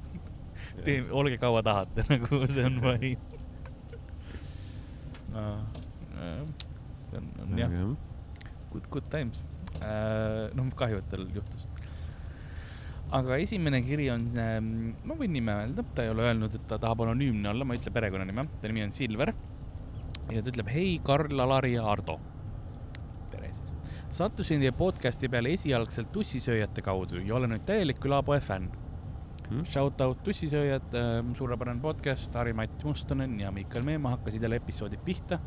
tee, 0.86 1.02
olge 1.10 1.40
kaua 1.42 1.62
tahate, 1.66 2.06
nagu 2.10 2.42
see 2.50 2.66
on 2.68 2.78
fine. 2.84 3.16
see 7.10 7.20
on, 7.20 7.28
on 7.44 7.58
jah, 7.58 7.76
good, 8.72 8.88
good 8.92 9.10
times. 9.12 9.44
noh, 9.80 10.72
kahju, 10.78 11.02
et 11.02 11.12
tal 11.12 11.26
juhtus. 11.34 11.66
aga 13.16 13.38
esimene 13.42 13.82
kiri 13.86 14.10
on, 14.14 14.26
ma 15.04 15.18
võin 15.18 15.34
nime 15.34 15.56
öelda, 15.64 15.84
ta 15.94 16.06
ei 16.06 16.12
ole 16.14 16.28
öelnud, 16.30 16.54
et 16.54 16.66
ta 16.70 16.78
tahab 16.82 17.06
anonüümne 17.06 17.50
olla, 17.52 17.66
ma 17.66 17.74
ei 17.74 17.82
ütle 17.82 17.94
perekonnanime, 17.94 18.46
ta 18.60 18.70
nimi 18.70 18.86
on 18.86 18.94
Silver. 18.94 19.34
Ja 20.34 20.42
ta 20.42 20.52
ütleb, 20.52 20.68
hei, 20.72 20.98
Karl, 21.04 21.40
Alari 21.40 21.74
ja 21.74 21.86
Ardo. 21.90 22.18
tere 23.30 23.52
siis. 23.54 23.74
sattusin 24.10 24.60
teie 24.62 24.72
podcast'i 24.76 25.30
peale 25.30 25.52
esialgselt 25.56 26.12
tussisööjate 26.12 26.82
kaudu 26.82 27.22
ja 27.22 27.34
olen 27.38 27.54
nüüd 27.54 27.66
täielik 27.68 28.00
külapoe 28.02 28.40
fänn. 28.44 28.70
Shout 29.66 29.98
out 30.00 30.20
tussisööjad, 30.22 30.92
suurepärane 31.34 31.82
podcast, 31.82 32.34
Harri-Mati 32.38 32.86
Mustonen 32.86 33.32
ja 33.40 33.50
Miikal 33.50 33.82
Meemaa 33.82 34.12
hakkasid 34.14 34.42
jälle 34.46 34.60
episoodid 34.60 35.02
pihta. 35.04 35.40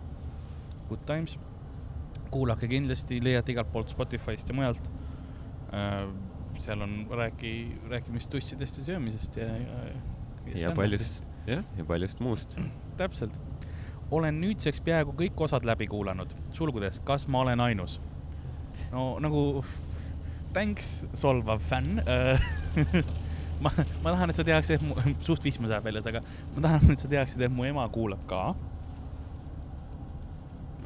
Good 0.90 1.06
times. 1.08 1.40
kuulake 2.34 2.68
kindlasti, 2.68 3.20
leiate 3.24 3.54
igalt 3.54 3.72
poolt 3.72 3.92
Spotify'st 3.94 4.50
ja 4.50 4.56
mujalt. 4.58 4.90
seal 6.60 6.82
on 6.82 7.08
räägi, 7.10 7.78
rääkimist 7.90 8.30
tussidest 8.30 8.78
ja 8.78 8.84
söömisest 8.84 9.36
ja, 9.38 9.46
ja. 9.46 9.78
ja 10.62 10.72
paljust, 10.76 11.26
jah, 11.48 11.64
ja 11.78 11.86
paljust 11.86 12.20
muust. 12.20 12.60
täpselt. 12.98 13.40
Olen 14.18 14.40
nüüdseks 14.42 14.82
peaaegu 14.86 15.16
kõik 15.18 15.46
osad 15.48 15.66
läbi 15.68 15.88
kuulanud, 15.92 16.34
sulgudes, 16.56 17.02
kas 17.08 17.28
ma 17.28 17.44
olen 17.46 17.64
ainus? 17.64 18.00
no 18.94 19.14
nagu 19.24 19.64
thanks, 20.54 21.04
solvav 21.18 21.62
fänn 21.70 22.02
ma, 23.64 23.72
ma 24.04 24.14
tahan, 24.14 24.30
et 24.30 24.38
sa 24.38 24.46
teaksid, 24.48 24.78
et 24.78 24.86
mu, 24.86 25.16
suht 25.26 25.44
vihma 25.46 25.72
saab 25.72 25.88
väljas, 25.88 26.08
aga 26.12 26.22
ma 26.56 26.66
tahan, 26.68 26.94
et 26.94 27.02
sa 27.02 27.12
teaksid, 27.12 27.42
et 27.46 27.54
mu 27.54 27.66
ema 27.68 27.86
kuulab 27.94 28.24
ka. 28.30 28.44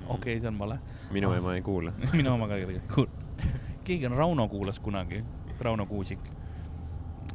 okei 0.08 0.16
okay,, 0.16 0.40
see 0.40 0.52
on 0.52 0.60
vale. 0.62 0.80
minu 1.12 1.34
ema 1.36 1.56
ei 1.58 1.66
kuula. 1.66 1.96
minu 2.18 2.34
oma 2.34 2.50
ka 2.50 2.60
tegelikult 2.62 2.96
kuul-. 2.96 3.54
keegi 3.88 4.10
on, 4.10 4.18
Rauno 4.20 4.48
kuulas 4.52 4.80
kunagi, 4.84 5.24
Rauno 5.60 5.86
Kuusik. 5.90 6.37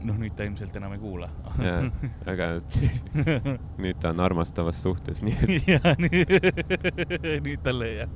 noh, 0.06 0.18
nüüd 0.18 0.34
ta 0.36 0.46
ilmselt 0.48 0.76
enam 0.78 0.94
ei 0.96 1.00
kuula. 1.02 1.28
jaa, 1.62 1.84
aga 2.32 2.48
nüüd 3.82 4.00
ta 4.02 4.12
on 4.12 4.22
armastavas 4.24 4.82
suhtes, 4.82 5.22
nii 5.26 5.36
et 5.36 5.68
ja 5.74 5.96
nüüd, 6.02 7.58
talle 7.62 7.92
jää. 7.92 8.08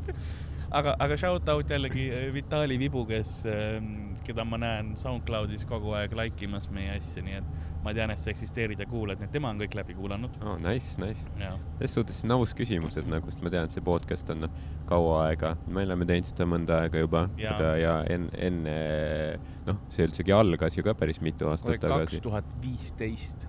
aga, 0.79 0.97
aga 1.03 1.21
shout 1.21 1.49
out 1.53 1.71
jällegi 1.71 2.09
äh, 2.12 2.27
Vitali 2.35 2.79
Vibu, 2.81 3.05
kes, 3.09 3.39
keda 4.27 4.45
ma 4.49 4.61
näen 4.61 4.95
SoundCloudis 4.99 5.67
kogu 5.69 5.97
aeg 5.99 6.17
like 6.19 6.45
imas 6.47 6.69
meie 6.75 6.99
asja, 6.99 7.25
nii 7.25 7.41
et 7.41 7.55
ma 7.87 7.95
tean, 7.95 8.11
et 8.11 8.21
sa 8.21 8.33
eksisteerid 8.33 8.81
ja 8.83 8.87
kuulad, 8.91 9.21
nii 9.21 9.29
et 9.29 9.35
tema 9.37 9.53
on 9.53 9.61
kõik 9.62 9.77
läbi 9.79 9.95
kuulanud. 9.97 10.39
oh, 10.43 10.57
nice, 10.62 10.97
nice. 11.03 11.27
selles 11.39 11.95
suhtes 11.95 12.21
see 12.21 12.29
on 12.29 12.37
aus 12.39 12.55
küsimus, 12.59 12.99
et 12.99 13.07
nagu, 13.11 13.31
sest 13.31 13.45
ma 13.47 13.53
tean, 13.55 13.69
et 13.69 13.75
see 13.75 13.85
podcast 13.87 14.33
on 14.35 14.43
noh, 14.47 14.62
kaua 14.91 15.21
aega, 15.29 15.55
me 15.71 15.85
oleme 15.87 16.09
teinud 16.09 16.31
seda 16.31 16.49
mõnda 16.51 16.81
aega 16.85 17.03
juba 17.05 17.27
ja, 17.41 17.57
ja 17.79 17.97
enne, 18.11 18.33
enne 18.49 18.77
noh, 19.69 19.83
see 19.95 20.09
üldsegi 20.09 20.35
algas 20.35 20.79
ju 20.79 20.87
ka 20.87 20.97
päris 20.99 21.23
mitu 21.23 21.51
aastat 21.53 21.77
kaks 21.77 21.87
tagasi. 21.87 22.23
tuhat 22.27 22.57
viisteist. 22.62 23.47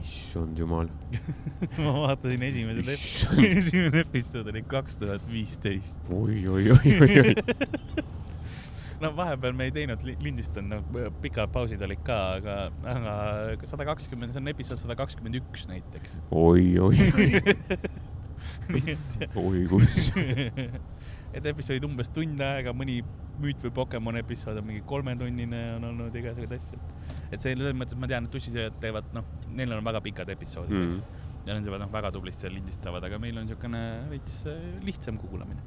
Issand 0.00 0.58
jumal. 0.58 0.88
ma 1.84 1.92
vaatasin 2.00 2.42
esimesed, 2.48 2.90
Issand. 2.94 3.44
esimene 3.60 4.02
episood 4.04 4.50
oli 4.52 4.64
kaks 4.68 4.98
tuhat 5.02 5.24
viisteist. 5.30 6.10
oi, 6.10 6.40
oi, 6.48 6.66
oi, 6.74 6.96
oi, 7.00 7.20
oi. 7.20 7.34
no 9.02 9.12
vahepeal 9.16 9.56
me 9.56 9.68
ei 9.68 9.74
teinud, 9.74 10.02
lindistanud, 10.22 10.88
no 10.94 11.10
pikad 11.22 11.52
pausid 11.54 11.82
olid 11.84 12.02
ka, 12.06 12.18
aga, 12.38 12.58
aga 12.94 13.68
sada 13.68 13.86
kakskümmend, 13.88 14.34
see 14.34 14.42
on 14.42 14.52
episood 14.54 14.80
sada 14.80 14.96
kakskümmend 14.98 15.40
üks 15.42 15.68
näiteks. 15.70 16.18
oi, 16.30 16.66
oi, 16.78 17.10
oi, 17.10 17.30
oi 19.44 19.64
kus. 19.70 20.10
et 21.34 21.46
episoodid 21.50 21.84
umbes 21.88 22.10
tund 22.14 22.40
aega, 22.44 22.74
mõni 22.76 23.00
müüt 23.42 23.62
või 23.66 23.74
Pokemon 23.74 24.18
episood 24.20 24.58
on 24.60 24.68
mingi 24.68 24.84
kolmetunnine, 24.86 25.62
on 25.78 25.88
olnud 25.90 26.16
igasuguseid 26.18 26.56
asju. 26.56 26.80
et 27.30 27.40
see 27.40 27.54
selles 27.54 27.76
mõttes 27.76 27.98
ma 27.98 28.10
tean, 28.10 28.28
et 28.28 28.34
tussisööjad 28.34 28.78
teevad, 28.82 29.10
noh, 29.16 29.26
neil 29.50 29.74
on 29.74 29.84
väga 29.84 30.02
pikad 30.04 30.34
episoodid 30.36 30.74
Mm. 30.74 30.90
mm., 30.90 30.98
eks. 30.98 31.46
ja 31.46 31.54
nad 31.54 31.66
teevad 31.66 31.82
noh, 31.84 31.92
väga 31.92 32.12
tublisti 32.14 32.46
seal 32.46 32.54
lindistavad, 32.56 33.04
aga 33.04 33.18
meil 33.22 33.38
on 33.38 33.48
niisugune 33.48 33.82
veits 34.10 34.44
äh, 34.50 34.60
lihtsam 34.86 35.18
kuulamine. 35.18 35.62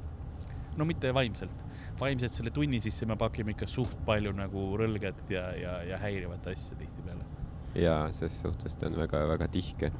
no 0.78 0.86
mitte 0.88 1.12
vaimselt, 1.14 1.54
vaimselt 2.00 2.32
selle 2.32 2.50
tunni 2.54 2.80
sisse 2.80 3.06
me 3.06 3.16
pakime 3.18 3.54
ikka 3.56 3.66
suht 3.66 3.96
palju 4.06 4.32
nagu 4.32 4.70
rõlget 4.78 5.34
ja, 5.34 5.50
ja, 5.58 5.82
ja 5.82 5.98
häirivat 5.98 6.46
asja 6.54 6.78
tihtipeale. 6.78 7.26
jaa, 7.74 8.12
ses 8.16 8.40
suhtes 8.42 8.76
ta 8.76 8.86
on 8.88 8.96
väga-väga 8.98 9.48
tihke. 9.52 9.90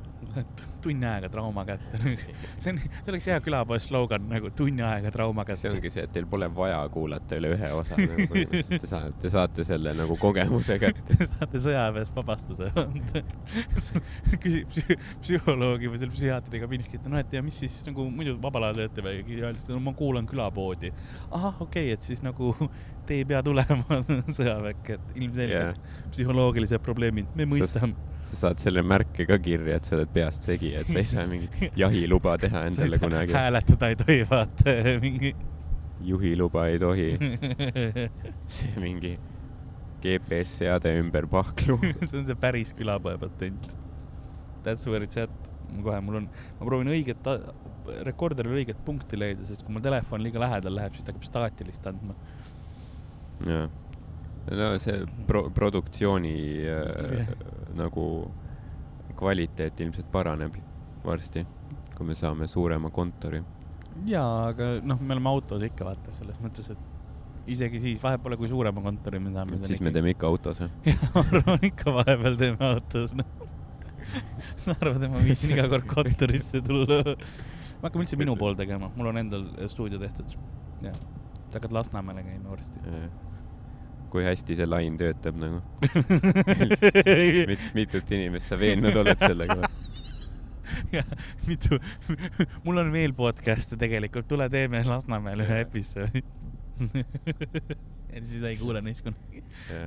tunni 0.83 1.07
aega 1.07 1.29
trauma 1.33 1.65
kätte. 1.67 1.99
see 2.63 2.73
on, 2.73 2.79
see 2.81 3.13
oleks 3.13 3.27
hea 3.31 3.39
külapoe 3.43 3.79
slogan 3.83 4.29
nagu 4.31 4.51
tunni 4.57 4.83
aega 4.87 5.11
trauma 5.15 5.45
kätte. 5.49 5.61
see 5.65 5.73
ongi 5.73 5.93
see, 5.93 6.05
et 6.07 6.13
teil 6.15 6.27
pole 6.31 6.49
vaja 6.55 6.81
kuulata 6.93 7.39
üle 7.39 7.53
ühe 7.57 7.71
osa 7.75 7.99
nagu 7.99 8.43
te 8.69 8.87
saate, 8.87 9.15
te 9.23 9.33
saate 9.33 9.67
selle 9.67 9.95
nagu 9.99 10.17
kogemuse 10.21 10.79
kätte. 10.83 11.17
Te 11.19 11.27
saate 11.27 11.61
sõjaväest 11.65 12.15
vabastuse. 12.15 12.69
küsib 14.43 14.69
psü- 14.71 14.99
psühholoogi 15.23 15.91
või 15.91 16.01
selle 16.01 16.15
psühhiaatri 16.15 16.61
kabiinis, 16.63 16.93
et 16.99 17.09
noh, 17.09 17.19
et 17.21 17.33
ja 17.35 17.43
mis 17.45 17.59
siis 17.65 17.81
nagu 17.89 18.07
muidu 18.13 18.37
vabal 18.43 18.69
ajal 18.69 18.85
teete 18.85 19.05
või 19.05 19.41
öeldakse, 19.41 19.73
no 19.75 19.81
ma 19.83 19.95
kuulan 19.99 20.29
külapoodi. 20.29 20.93
ahah, 21.31 21.61
okei 21.65 21.89
okay,, 21.89 21.97
et 21.97 22.07
siis 22.07 22.23
nagu 22.25 22.55
te 23.09 23.19
ei 23.23 23.27
pea 23.29 23.41
tulema 23.45 24.01
sõjaväkke, 24.37 24.99
et 24.99 25.17
ilmselgelt 25.23 25.79
yeah. 25.79 26.05
psühholoogilised 26.13 26.85
probleemid, 26.85 27.31
me 27.39 27.47
mõistame. 27.49 27.95
sa 28.29 28.41
saad 28.43 28.61
selle 28.63 28.85
märke 28.85 29.27
ka 29.29 29.39
kirja, 29.43 29.79
et 29.79 29.89
sa 29.89 29.97
oled 29.97 30.13
peast 30.15 30.45
segi, 30.49 30.75
et 30.79 30.89
sa 30.89 31.01
ei 31.01 31.09
saa 31.09 31.25
mingit 31.31 31.57
jahiluba 31.83 32.37
teha 32.43 32.67
endale 32.71 33.01
kunagi. 33.03 33.37
hääletada 33.37 33.93
ei 33.93 33.99
tohi, 34.03 34.21
vaata 34.31 34.77
mingi. 35.05 35.35
juhiluba 36.09 36.69
ei 36.71 36.79
tohi, 36.83 37.11
see 38.59 38.75
mingi 38.79 39.17
GPS-seade 40.03 40.93
ümber 41.01 41.27
pahklu. 41.31 41.79
see 42.05 42.21
on 42.21 42.27
see 42.29 42.39
päris 42.39 42.75
külapoe 42.79 43.19
patent. 43.19 43.71
That's 44.63 44.87
where 44.87 45.05
it's 45.05 45.19
at. 45.19 45.33
kohe 45.85 45.99
mul 46.01 46.23
on, 46.23 46.29
ma 46.59 46.65
proovin 46.65 46.89
õiget, 46.95 47.27
rekorderil 48.07 48.55
õiget 48.63 48.79
punkti 48.87 49.19
leida, 49.19 49.45
sest 49.45 49.65
kui 49.65 49.75
mul 49.75 49.83
telefon 49.85 50.23
liiga 50.25 50.41
lähedal 50.41 50.73
läheb, 50.79 50.95
siis 50.97 51.05
ta 51.05 51.13
hakkab 51.13 51.27
staatilist 51.29 51.89
andma. 51.91 52.15
jah, 53.47 53.69
no 54.51 54.79
see 54.83 55.05
pro-, 55.27 55.49
produktsiooni 55.55 56.35
äh, 56.65 57.19
Jah. 57.19 57.33
nagu 57.79 58.05
kvaliteet 59.19 59.81
ilmselt 59.83 60.11
paraneb 60.13 60.55
varsti, 61.05 61.45
kui 61.97 62.07
me 62.07 62.15
saame 62.19 62.47
suurema 62.51 62.91
kontori. 62.95 63.43
jaa, 64.07 64.49
aga 64.53 64.79
noh, 64.87 65.01
me 65.01 65.17
oleme 65.17 65.31
autos 65.31 65.65
ikka 65.67 65.87
vaata, 65.89 66.15
selles 66.19 66.39
mõttes, 66.43 66.71
et 66.75 67.51
isegi 67.51 67.81
siis, 67.83 68.01
vahet 68.03 68.23
pole, 68.23 68.37
kui 68.39 68.51
suurema 68.51 68.83
kontori 68.85 69.21
me 69.23 69.33
saame. 69.35 69.61
siis 69.67 69.83
me 69.85 69.93
teeme 69.95 70.15
ikka 70.15 70.31
autos, 70.31 70.63
jah? 70.63 70.75
jah, 70.87 71.05
ma 71.15 71.25
arvan 71.27 71.69
ikka 71.71 71.95
vahepeal 72.01 72.41
teeme 72.41 72.73
autos, 72.73 73.15
noh. 73.19 73.47
sa 74.63 74.75
arvad, 74.79 75.03
et 75.03 75.13
ma 75.13 75.23
viitsin 75.25 75.57
iga 75.57 75.69
kord 75.73 75.89
kontorisse 75.91 76.63
tulla? 76.65 77.03
me 77.79 77.87
hakkame 77.87 78.07
üldse 78.07 78.19
minu 78.21 78.37
pool 78.39 78.57
tegema, 78.59 78.93
mul 78.97 79.11
on 79.13 79.23
endal 79.25 79.49
stuudio 79.73 80.01
tehtud. 80.03 80.39
jah, 80.85 80.95
sa 81.49 81.59
hakkad 81.59 81.75
Lasnamäele 81.75 82.27
käima 82.27 82.55
varsti. 82.55 82.87
Kui 84.13 84.25
hästi 84.25 84.57
see 84.59 84.69
lain 84.69 84.97
töötab 85.01 85.37
nagu? 85.41 85.63
Mit, 87.51 87.69
mitut 87.77 88.11
inimest 88.15 88.53
sa 88.53 88.59
veennud 88.61 88.97
oled 88.97 89.21
sellega? 89.21 89.69
jah, 90.97 91.05
mitu, 91.47 91.79
mul 92.65 92.83
on 92.83 92.93
veel 92.93 93.15
podcast'e 93.17 93.79
tegelikult, 93.81 94.29
tule 94.31 94.49
teeme 94.53 94.83
Lasnamäel 94.87 95.45
ühe 95.45 95.61
episoodi. 95.65 96.23
siis 98.29 98.43
ei 98.47 98.57
kuule 98.61 98.81
neist 98.85 99.05
kunagi. 99.07 99.43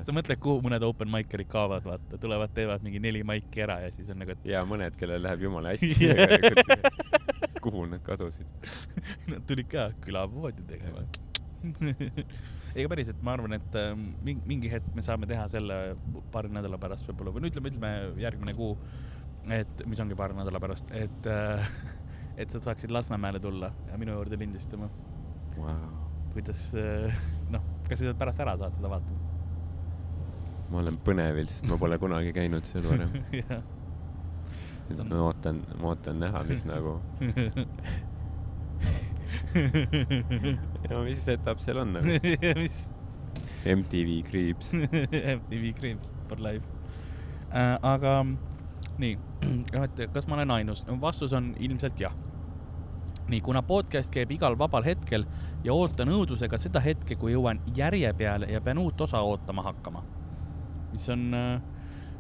sa 0.06 0.16
mõtled, 0.16 0.40
kuhu 0.44 0.62
mõned 0.66 0.84
open 0.86 1.12
mic'erid 1.12 1.50
kaovad, 1.52 1.86
vaata, 1.88 2.20
tulevad, 2.22 2.54
teevad 2.56 2.84
mingi 2.86 3.02
neli 3.04 3.24
maiki 3.28 3.64
ära 3.66 3.80
ja 3.86 3.92
siis 3.96 4.10
on 4.12 4.22
nagu, 4.22 4.36
et 4.36 4.50
ja 4.52 4.64
mõned, 4.68 4.98
kellel 5.00 5.24
läheb 5.24 5.48
jumala 5.48 5.76
hästi 5.76 6.12
kuhu 7.62 7.86
nad 7.86 8.02
kadusid? 8.06 8.48
nad 9.32 9.46
tulid 9.48 9.70
ka 9.72 9.92
külapoodi 10.04 10.66
tegema. 10.68 11.06
Ega 12.76 12.90
päriselt, 12.92 13.22
ma 13.26 13.34
arvan, 13.36 13.56
et 13.58 13.76
äh, 13.80 13.92
mingi, 13.98 14.42
mingi 14.48 14.72
hetk 14.72 14.94
me 14.96 15.04
saame 15.06 15.28
teha 15.30 15.48
selle 15.52 15.80
paari 16.34 16.52
nädala 16.54 16.78
pärast 16.82 17.08
võib-olla 17.10 17.34
või 17.36 17.44
no 17.46 17.52
ütleme, 17.52 17.72
ütleme 17.74 17.92
järgmine 18.22 18.54
kuu, 18.58 18.76
et 19.52 19.84
mis 19.90 20.00
ongi 20.04 20.16
paari 20.20 20.38
nädala 20.38 20.62
pärast, 20.64 20.92
et 20.96 21.28
äh,, 21.32 21.66
et 22.40 22.54
sa 22.54 22.62
saaksid 22.64 22.94
Lasnamäele 22.96 23.42
tulla 23.44 23.72
ja 23.90 23.98
minu 24.00 24.14
juurde 24.16 24.38
lindistama. 24.40 24.88
Wow. 25.58 25.82
kuidas 26.34 26.70
äh, 26.80 27.12
noh, 27.52 27.64
kas 27.90 28.00
sa 28.00 28.06
sealt 28.08 28.20
pärast 28.22 28.40
ära 28.40 28.56
saad 28.62 28.78
seda 28.80 28.90
vaatama? 28.94 29.20
ma 30.72 30.80
olen 30.80 30.96
põnevil, 31.04 31.50
sest 31.52 31.66
ma 31.68 31.76
pole 31.76 31.98
kunagi 32.00 32.32
käinud 32.32 32.64
seal 32.70 32.86
varem. 32.88 33.12
See 34.92 35.00
on- 35.04 35.10
ma 35.12 35.20
ootan, 35.28 35.60
ma 35.80 35.90
ootan 35.92 36.18
näha, 36.24 36.42
mis 36.48 36.64
nagu, 36.68 36.94
no 40.90 41.04
mis 41.06 41.28
etapp 41.32 41.62
seal 41.64 41.82
on 41.84 41.96
nagu. 41.98 42.18
mis, 42.64 42.84
MTV 43.66 44.22
Creeps. 44.30 44.74
MTV 45.38 45.74
Creeps 45.78 46.12
for 46.28 46.42
life 46.42 46.66
äh,. 47.54 47.78
aga 47.82 48.26
nii, 49.02 49.16
noh, 49.74 49.86
et 49.86 50.04
kas 50.14 50.28
ma 50.28 50.38
olen 50.40 50.54
ainus? 50.58 50.84
vastus 51.02 51.34
on 51.34 51.52
ilmselt 51.60 52.00
jah. 52.00 52.16
nii, 53.30 53.42
kuna 53.46 53.62
podcast 53.64 54.12
käib 54.14 54.32
igal 54.36 54.58
vabal 54.60 54.86
hetkel 54.86 55.26
ja 55.64 55.74
ootan 55.74 56.12
õudusega 56.12 56.60
seda 56.60 56.82
hetke, 56.84 57.16
kui 57.16 57.36
jõuan 57.36 57.62
järje 57.76 58.12
peale 58.18 58.50
ja 58.52 58.62
pean 58.62 58.82
uut 58.82 59.02
osa 59.02 59.22
ootama 59.22 59.64
hakkama. 59.70 60.04
mis 60.92 61.10
on 61.10 61.34
äh,, 61.34 61.62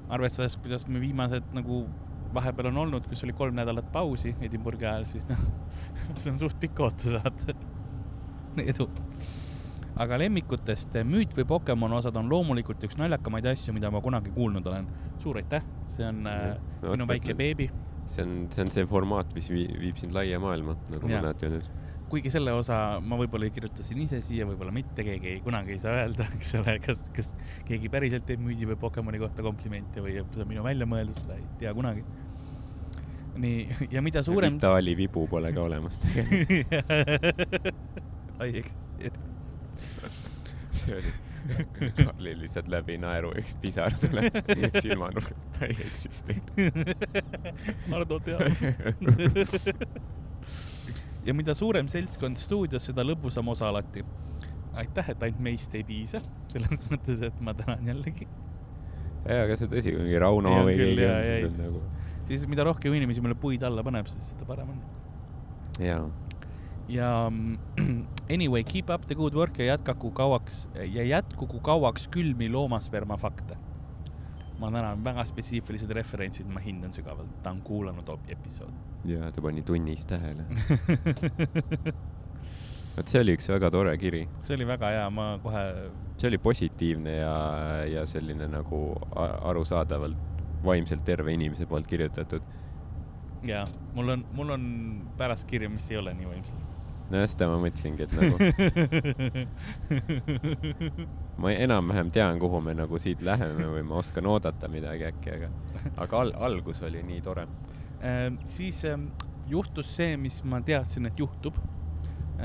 arvestades, 0.10 0.58
kuidas 0.58 0.88
me 0.88 1.02
viimased 1.02 1.54
nagu 1.56 1.86
vahepeal 2.34 2.70
on 2.72 2.78
olnud, 2.86 3.08
kus 3.10 3.24
oli 3.26 3.34
kolm 3.38 3.56
nädalat 3.58 3.92
pausi 3.92 4.36
Edinburghi 4.42 4.86
ajal, 4.86 5.06
siis 5.10 5.28
noh, 5.30 5.40
see 6.22 6.32
on 6.32 6.40
suht 6.40 6.58
pikk 6.60 6.80
ootusaat. 6.86 7.46
edu. 8.72 8.88
aga 10.02 10.18
lemmikutest 10.22 10.96
müüt 11.08 11.36
või 11.38 11.46
Pokemon 11.50 11.94
osad 12.00 12.16
on 12.20 12.30
loomulikult 12.32 12.84
üks 12.88 12.98
naljakamaid 13.00 13.46
asju, 13.52 13.74
mida 13.76 13.92
ma 13.92 14.02
kunagi 14.02 14.32
kuulnud 14.36 14.66
olen. 14.68 14.88
suur 15.22 15.38
aitäh, 15.42 15.64
see 15.96 16.08
on 16.08 16.26
äh, 16.28 16.56
No, 16.82 16.96
minu 16.96 17.08
väike 17.08 17.36
beebi. 17.38 17.70
see 18.10 18.24
on, 18.26 18.48
see 18.52 18.64
on 18.66 18.72
see 18.74 18.86
formaat, 18.90 19.34
mis 19.36 19.50
vii- 19.54 19.78
viib 19.80 19.98
sind 20.02 20.16
laia 20.16 20.40
maailma, 20.42 20.76
nagu 20.90 21.08
Jaa. 21.12 21.22
mõned 21.22 21.44
ju 21.46 21.50
nüüd. 21.54 21.70
Kuigi 22.12 22.32
selle 22.34 22.52
osa 22.56 22.78
ma 23.04 23.18
võib-olla 23.20 23.48
kirjutasin 23.54 24.02
ise 24.04 24.20
siia, 24.26 24.46
võib-olla 24.50 24.74
mitte, 24.76 25.06
keegi 25.08 25.30
ei, 25.36 25.40
kunagi 25.46 25.76
ei 25.76 25.82
saa 25.82 26.02
öelda, 26.02 26.28
eks 26.38 26.52
ole, 26.60 26.76
kas, 26.84 27.00
kas 27.16 27.32
keegi 27.68 27.92
päriselt 27.94 28.28
teeb 28.28 28.44
müüdi 28.44 28.68
või 28.70 28.78
Pokemoni 28.82 29.22
kohta 29.22 29.46
komplimente 29.46 30.04
või 30.04 30.18
see 30.18 30.44
on 30.44 30.52
minu 30.52 30.66
väljamõeldus, 30.66 31.22
seda 31.24 31.40
ei 31.40 31.48
tea 31.62 31.74
kunagi. 31.78 32.04
nii, 33.42 33.90
ja 33.96 34.04
mida 34.04 34.24
suurem. 34.28 34.60
Itaalia 34.60 35.00
vibu 35.00 35.26
pole 35.32 35.54
ka 35.56 35.66
olemas 35.70 36.00
tegelikult. 36.04 36.72
ei 38.42 38.58
eksisteeri. 38.60 39.28
see 40.72 40.96
oli, 40.98 41.12
Karlil 41.98 42.42
lihtsalt 42.44 42.68
läbi 42.70 42.98
naeru 43.02 43.32
üks 43.40 43.56
pisar 43.62 43.96
tuleb 44.02 44.36
silmanurgast, 44.78 45.48
ta 45.58 45.70
ei 45.70 45.78
eksisteeri. 45.88 46.42
Hardo 47.94 48.20
teab. 48.26 48.46
Ja 51.26 51.34
mida 51.38 51.54
suurem 51.58 51.90
seltskond 51.92 52.40
stuudios, 52.42 52.86
seda 52.90 53.06
lõbusam 53.06 53.52
osa 53.52 53.70
alati. 53.70 54.04
aitäh, 54.72 55.10
et 55.12 55.24
ainult 55.26 55.42
meist 55.44 55.74
ei 55.76 55.84
piisa, 55.84 56.22
selles 56.52 56.86
mõttes, 56.92 57.20
et 57.28 57.40
ma 57.44 57.54
tänan 57.54 57.88
jällegi. 57.92 58.28
jaa, 59.26 59.44
aga 59.44 59.58
see 59.58 59.68
on 59.68 59.74
tõsi, 59.74 59.94
kui 59.96 60.06
mingi 60.06 60.22
Rauno 60.24 60.56
Jaa, 60.56 60.66
või 60.66 60.78
keegi 60.80 61.08
on, 61.08 61.24
siis 61.28 61.60
on 61.60 61.66
nagu, 61.66 61.82
siis 62.30 62.48
mida 62.50 62.66
rohkem 62.66 62.96
inimesi 62.98 63.24
meile 63.24 63.38
puid 63.38 63.64
alla 63.68 63.84
paneb, 63.84 64.08
siis 64.12 64.32
seda 64.32 64.48
parem 64.48 64.72
on. 64.74 64.80
jaa. 65.84 66.06
ja 66.90 67.12
anyway, 68.36 68.64
keep 68.64 68.90
up 68.90 69.06
the 69.06 69.16
good 69.16 69.36
work 69.36 69.60
ja 69.60 69.74
jätkaku 69.74 70.14
kauaks 70.16 70.64
ja 70.76 71.04
jätkugu 71.04 71.60
kauaks 71.60 72.08
külmi 72.12 72.50
loomasperma 72.50 73.18
fakte. 73.18 73.60
Ma 74.62 74.70
tänan, 74.72 75.04
väga 75.04 75.26
spetsiifilised 75.26 75.92
referentsid, 75.98 76.50
ma 76.54 76.62
hindan 76.62 76.94
sügavalt, 76.94 77.30
ta 77.44 77.54
on 77.54 77.62
kuulanud 77.66 78.10
episoodi. 78.30 78.78
jaa, 79.10 79.32
ta 79.34 79.42
pani 79.42 79.64
tunnis 79.66 80.06
tähele. 80.06 80.46
vot 82.96 83.08
see 83.08 83.22
oli 83.24 83.36
üks 83.38 83.50
väga 83.50 83.72
tore 83.74 83.94
kiri. 83.98 84.26
see 84.46 84.56
oli 84.60 84.68
väga 84.70 84.92
hea, 84.96 85.08
ma 85.10 85.28
kohe, 85.44 85.64
see 86.22 86.30
oli 86.30 86.40
positiivne 86.42 87.16
ja, 87.18 87.36
ja 87.90 88.06
selline 88.10 88.48
nagu 88.52 88.82
arusaadavalt 89.52 90.18
vaimselt 90.66 91.06
terve 91.06 91.34
inimese 91.34 91.66
poolt 91.66 91.88
kirjutatud. 91.90 92.46
jaa, 93.48 93.66
mul 93.98 94.18
on, 94.18 94.26
mul 94.38 94.50
on 94.58 94.64
pärast 95.18 95.50
kirja, 95.50 95.70
mis 95.74 95.90
ei 95.92 95.98
ole 95.98 96.14
nii 96.20 96.30
võimsalt. 96.36 96.81
nojah, 97.12 97.28
seda 97.30 97.48
ma 97.52 97.58
mõtlesingi, 97.62 98.02
et 98.08 98.14
nagu 98.18 98.36
ma 101.42 101.52
enam-vähem 101.54 102.10
tean, 102.14 102.40
kuhu 102.42 102.62
me 102.64 102.74
nagu 102.78 103.00
siit 103.02 103.22
läheme 103.26 103.66
või 103.74 103.84
ma 103.88 103.96
oskan 104.02 104.26
oodata 104.32 104.70
midagi 104.72 105.04
äkki, 105.10 105.30
aga, 105.38 105.48
aga 106.06 106.14
al-, 106.24 106.36
algus 106.50 106.80
oli 106.88 107.02
nii 107.08 107.22
tore. 107.26 107.44
Ehm, 108.02 108.34
siis 108.48 108.78
ähm, 108.90 109.04
juhtus 109.52 109.88
see, 109.98 110.12
mis 110.18 110.42
ma 110.48 110.62
teadsin, 110.66 111.06
et 111.12 111.20
juhtub. 111.20 111.56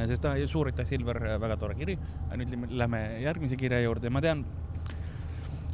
sest 0.07 0.23
ta, 0.23 0.35
suur 0.47 0.67
aitäh, 0.69 0.87
Silver, 0.87 1.19
väga 1.41 1.57
tore 1.57 1.75
kiri. 1.75 1.99
nüüd 2.37 2.51
lähme- 2.71 3.21
järgmise 3.23 3.57
kirja 3.57 3.81
juurde, 3.81 4.11
ma 4.11 4.21
tean, 4.21 4.45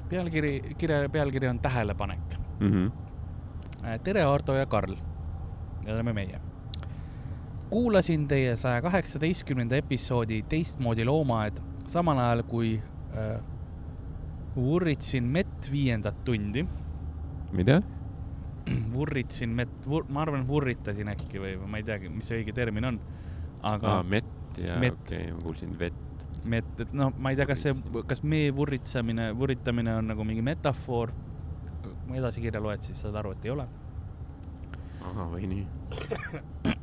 pealkiri, 0.09 0.74
kirja 0.78 1.09
pealkiri 1.09 1.49
on 1.49 1.59
tähelepanek. 1.59 2.38
Mhm. 2.61 2.86
tere, 4.05 4.22
Ardo 4.22 4.55
ja 4.55 4.66
Karl. 4.66 4.95
Need 5.82 5.95
oleme 5.95 6.12
meie. 6.12 6.40
Kuulasin 7.73 8.29
teie 8.29 8.57
saja 8.61 8.83
kaheksateistkümnenda 8.85 9.79
episoodi 9.81 10.43
Teistmoodi 10.49 11.07
loomaaed 11.09 11.57
samal 11.89 12.18
ajal, 12.20 12.43
kui 12.49 12.75
äh, 13.16 13.41
vurritsin 14.57 15.25
mett 15.25 15.70
viiendat 15.73 16.25
tundi 16.25 16.66
mida? 17.53 17.81
vurritsin 18.95 19.51
mett, 19.57 19.89
ma 20.09 20.23
arvan, 20.23 20.45
vurritasin 20.49 21.09
äkki 21.12 21.41
või 21.41 21.55
ma 21.64 21.81
ei 21.81 21.87
teagi, 21.87 22.12
mis 22.12 22.29
see 22.29 22.43
õige 22.43 22.55
termin 22.57 22.91
on. 22.93 23.01
aga 23.66 23.97
aa, 23.97 24.05
mett 24.07 24.61
ja 24.61 24.77
okei 24.77 24.93
okay,, 24.93 25.33
ma 25.33 25.41
kuulsin 25.47 25.73
vett. 25.79 26.27
mett, 26.45 26.85
et 26.85 26.93
noh, 26.97 27.12
ma 27.18 27.33
ei 27.33 27.41
tea, 27.41 27.49
kas 27.49 27.64
see, 27.66 27.75
kas 28.09 28.23
mee 28.23 28.53
vurritsamine, 28.55 29.31
vurritamine 29.39 29.97
on 29.97 30.12
nagu 30.12 30.29
mingi 30.29 30.45
metafoor. 30.45 31.14
kui 31.83 32.20
edasi 32.20 32.45
kirja 32.45 32.61
loed, 32.61 32.85
siis 32.85 33.01
saad 33.01 33.16
aru, 33.16 33.33
et 33.33 33.49
ei 33.49 33.57
ole. 33.57 33.66
ahah, 35.01 35.27
või 35.33 35.51
nii. 35.57 36.77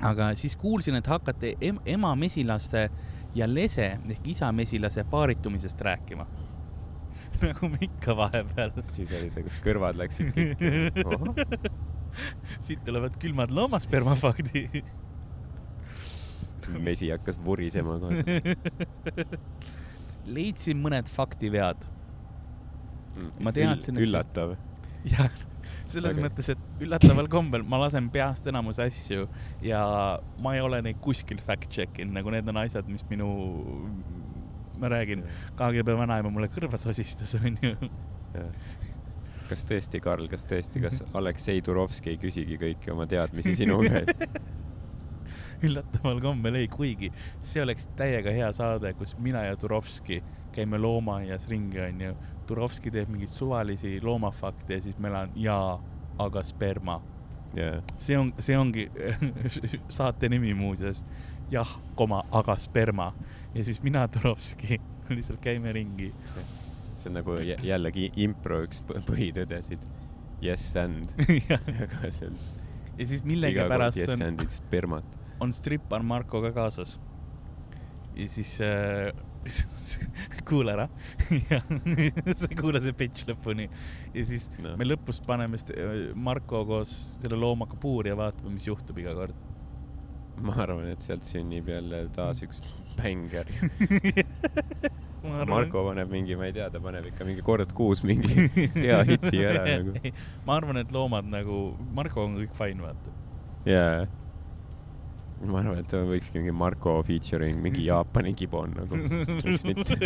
aga 0.00 0.34
siis 0.36 0.56
kuulsin, 0.56 0.94
et 0.98 1.06
hakkate 1.06 1.54
em 1.60 1.78
ema 1.86 2.14
mesilaste 2.18 2.88
ja 3.34 3.46
lese 3.48 3.98
ehk 4.08 4.26
isa 4.34 4.50
mesilase 4.52 5.04
paaritumisest 5.10 5.80
rääkima. 5.80 6.26
nagu 7.42 7.68
me 7.68 7.78
ikka 7.84 8.16
vahepeal. 8.16 8.72
siis 8.88 9.10
oli 9.12 9.30
see, 9.32 9.42
kus 9.46 9.58
kõrvad 9.64 9.98
läksid 10.00 10.32
kikki. 10.36 10.70
siit 12.66 12.84
tulevad 12.86 13.18
külmad 13.20 13.52
loomaspermafaktid. 13.52 14.84
mesi 16.82 17.10
hakkas 17.12 17.38
vurisema 17.44 17.98
kohe. 18.02 18.24
leidsin 20.36 20.80
mõned 20.82 21.08
faktivead. 21.12 21.84
Ma 23.40 23.52
teadsin, 23.54 23.96
see- 23.96 24.04
üllatav. 24.08 24.56
jah, 25.08 25.30
selles 25.92 26.16
Väga- 26.16 26.24
mõttes, 26.26 26.48
et 26.54 26.82
üllataval 26.82 27.28
kombel 27.32 27.62
ma 27.66 27.78
lasen 27.84 28.08
peast 28.10 28.46
enamus 28.50 28.80
asju 28.82 29.28
ja 29.64 29.82
ma 30.42 30.54
ei 30.56 30.62
ole 30.64 30.80
neid 30.82 30.98
kuskil 31.04 31.38
fact 31.44 31.70
check 31.72 32.00
inud, 32.02 32.16
nagu 32.18 32.32
need 32.34 32.48
on 32.48 32.60
asjad, 32.64 32.88
mis 32.90 33.04
minu, 33.10 33.28
ma 34.80 34.90
räägin, 34.92 35.24
KGB 35.58 35.94
vanaema 35.98 36.32
mulle 36.32 36.50
kõrva 36.52 36.80
sosistas, 36.80 37.36
onju. 37.40 37.76
kas 39.48 39.62
tõesti, 39.68 40.00
Karl, 40.02 40.26
kas 40.28 40.46
tõesti, 40.50 40.82
kas 40.82 41.02
Aleksei 41.18 41.62
Turovski 41.64 42.14
ei 42.14 42.20
küsigi 42.22 42.58
kõiki 42.60 42.92
oma 42.94 43.06
teadmisi 43.10 43.54
sinu 43.62 43.78
käest? 43.86 44.26
üllataval 45.64 46.18
kombel 46.20 46.58
ei, 46.60 46.66
kuigi 46.68 47.08
see 47.40 47.62
oleks 47.62 47.86
täiega 47.96 48.30
hea 48.34 48.48
saade, 48.54 48.90
kus 48.98 49.14
mina 49.18 49.46
ja 49.46 49.56
Turovski 49.56 50.20
käime 50.52 50.78
loomaaias 50.80 51.48
ringi, 51.48 51.80
onju. 51.80 52.12
Turovski 52.46 52.90
teeb 52.94 53.08
mingeid 53.12 53.30
suvalisi 53.32 53.96
loomafakte 54.02 54.74
ja 54.78 54.82
siis 54.84 54.98
meil 55.02 55.14
on 55.14 55.30
jaa, 55.36 55.76
aga 56.18 56.42
sperma. 56.46 57.00
jaa, 57.56 57.80
see 57.98 58.18
on, 58.18 58.32
see 58.38 58.56
ongi 58.58 58.88
saate 59.98 60.28
nimi 60.28 60.54
muuseas. 60.54 61.06
jah, 61.50 61.76
koma, 61.94 62.22
aga 62.30 62.56
sperma. 62.58 63.12
ja 63.54 63.64
siis 63.64 63.82
mina, 63.82 64.08
Turovski, 64.08 64.80
lihtsalt 65.16 65.40
käime 65.40 65.72
ringi. 65.72 66.12
see 66.96 67.10
on 67.10 67.14
nagu 67.20 67.36
jä- 67.44 67.60
jällegi 67.62 68.10
impro 68.16 68.62
üks 68.66 68.82
põ- 68.86 69.02
põhitõdesid. 69.06 69.82
Yes 70.42 70.68
and. 70.76 71.12
ja 71.50 71.58
aga 71.86 72.10
see 72.10 72.28
on 72.28 72.36
siis 73.04 73.22
millegipärast 73.24 73.98
yes 74.00 74.10
on, 74.20 74.40
on 75.40 75.52
strippar 75.52 76.02
Marko 76.02 76.40
ka 76.42 76.52
kaasas. 76.56 76.98
ja 78.16 78.28
siis 78.28 78.58
äh,, 78.60 79.12
kuula 80.48 80.72
ära. 80.76 80.86
sa 82.40 82.48
kuula 82.58 82.80
see 82.84 82.92
pitch 82.96 83.26
lõpuni 83.30 83.66
ja 84.14 84.24
siis 84.28 84.48
No. 84.62 84.76
me 84.80 84.84
lõpus 84.88 85.20
paneme 85.26 85.58
st- 85.60 85.76
Marko 86.14 86.64
koos 86.68 86.92
selle 87.22 87.36
loomaga 87.40 87.76
puuri 87.80 88.10
ja 88.12 88.16
vaatame, 88.18 88.54
mis 88.56 88.66
juhtub 88.68 88.98
iga 89.02 89.14
kord. 89.18 89.34
ma 90.42 90.52
arvan, 90.62 90.88
et 90.92 91.00
sealt 91.04 91.24
sünnib 91.24 91.68
jälle 91.72 92.02
taas 92.12 92.42
üks 92.44 92.60
arvan- 95.26 95.48
Marko 95.50 95.82
paneb 95.88 96.10
mingi, 96.12 96.36
ma 96.38 96.46
ei 96.48 96.52
tea, 96.56 96.68
ta 96.72 96.80
paneb 96.80 97.06
ikka 97.10 97.24
mingi 97.28 97.42
kord 97.44 97.72
kuus 97.76 98.02
mingi 98.06 98.46
hea 98.76 99.00
hiti 99.08 99.40
ära 99.44 99.64
nagu. 99.66 99.96
ma 100.46 100.56
arvan, 100.60 100.76
et 100.82 100.92
loomad 100.94 101.26
nagu, 101.32 101.58
Marko 101.96 102.24
on 102.28 102.36
kõik 102.42 102.54
fine, 102.56 102.80
vaata. 102.84 103.14
jaa. 103.68 104.06
Ma 105.44 105.60
arvan, 105.60 105.80
et 105.82 105.94
võikski 106.08 106.40
mingi 106.40 106.54
Marko 106.56 106.96
featuring 107.04 107.60
mingi 107.62 107.84
Jaapani 107.90 108.32
gibon 108.38 108.72
nagu, 108.76 108.98
miks 109.36 109.66
mitte. 109.68 109.98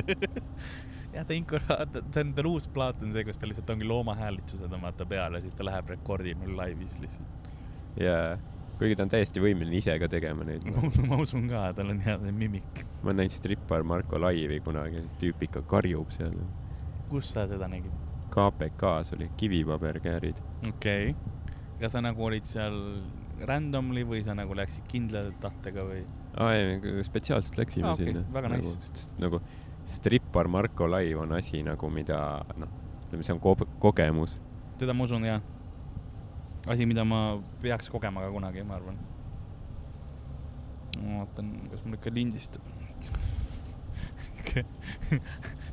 jah, 1.15 1.25
ta 1.27 1.37
inkura-, 1.37 1.81
ta 1.93 2.03
on, 2.23 2.33
tal 2.37 2.51
uus 2.51 2.67
plaat 2.71 3.03
on 3.05 3.13
see, 3.15 3.25
kus 3.27 3.39
ta 3.39 3.51
lihtsalt 3.51 3.71
ongi 3.77 3.87
loomahäälitsused 3.87 4.73
on 4.75 4.87
vaata 4.87 5.07
peal 5.11 5.39
ja 5.39 5.43
siis 5.45 5.55
ta 5.59 5.67
läheb 5.67 5.93
rekordib 5.95 6.41
meil 6.43 6.57
laivis 6.59 6.99
lihtsalt. 7.03 7.51
jaa. 8.01 8.39
kuigi 8.81 8.97
ta 8.97 9.07
on 9.07 9.13
täiesti 9.13 9.43
võimeline 9.45 9.77
ise 9.79 9.95
ka 10.03 10.09
tegema 10.11 10.47
neid. 10.49 10.67
ma 11.11 11.21
usun 11.23 11.47
ka, 11.51 11.69
tal 11.79 11.95
on 11.95 12.03
hea 12.03 12.19
see 12.25 12.35
mimik. 12.35 12.85
ma 13.07 13.15
näinud 13.15 13.37
strippar 13.37 13.87
Marko 13.87 14.19
Laivi 14.21 14.59
kunagi, 14.67 15.05
siis 15.07 15.19
tüüp 15.23 15.47
ikka 15.47 15.63
karjub 15.71 16.11
seal. 16.17 16.35
kus 17.13 17.31
sa 17.37 17.47
seda 17.51 17.71
nägid? 17.71 17.95
KPK-s 18.31 19.15
oli 19.15 19.31
kivipaberkäärid. 19.39 20.43
okei 20.69 21.11
okay.. 21.15 21.59
kas 21.81 21.95
sa 21.95 22.03
nagu 22.03 22.27
olid 22.27 22.47
seal 22.47 22.79
randomly 23.49 24.03
või 24.05 24.23
sa 24.25 24.35
nagu 24.37 24.55
läksid 24.57 24.85
kindla 24.91 25.23
tahtega 25.41 25.85
või? 25.89 26.03
aa 26.39 26.53
ei, 26.55 27.03
spetsiaalselt 27.07 27.57
läksime 27.59 27.89
Aa, 27.91 27.95
okei, 27.97 28.13
sinna. 28.13 28.25
väga 28.35 28.49
nagu, 28.53 28.73
nice. 28.77 28.93
st- 28.95 29.17
nagu 29.23 29.41
strippar 29.89 30.49
Marko 30.49 30.87
Laiv 30.91 31.19
on 31.25 31.33
asi 31.39 31.63
nagu, 31.67 31.89
mida 31.91 32.19
noh, 32.61 32.69
ütleme, 33.09 33.25
see 33.27 33.35
on 33.35 33.41
ko- 33.43 33.69
kogemus. 33.83 34.39
seda 34.79 34.95
ma 34.95 35.05
usun 35.09 35.25
jah. 35.27 35.41
asi, 36.69 36.87
mida 36.87 37.05
ma 37.05 37.41
peaks 37.63 37.89
kogema 37.91 38.21
ka 38.27 38.31
kunagi, 38.35 38.63
ma 38.67 38.77
arvan. 38.79 38.99
ma 41.01 41.23
vaatan, 41.25 41.55
kas 41.73 41.85
mul 41.85 41.97
ikka 41.99 42.11
lindistab. 42.15 42.63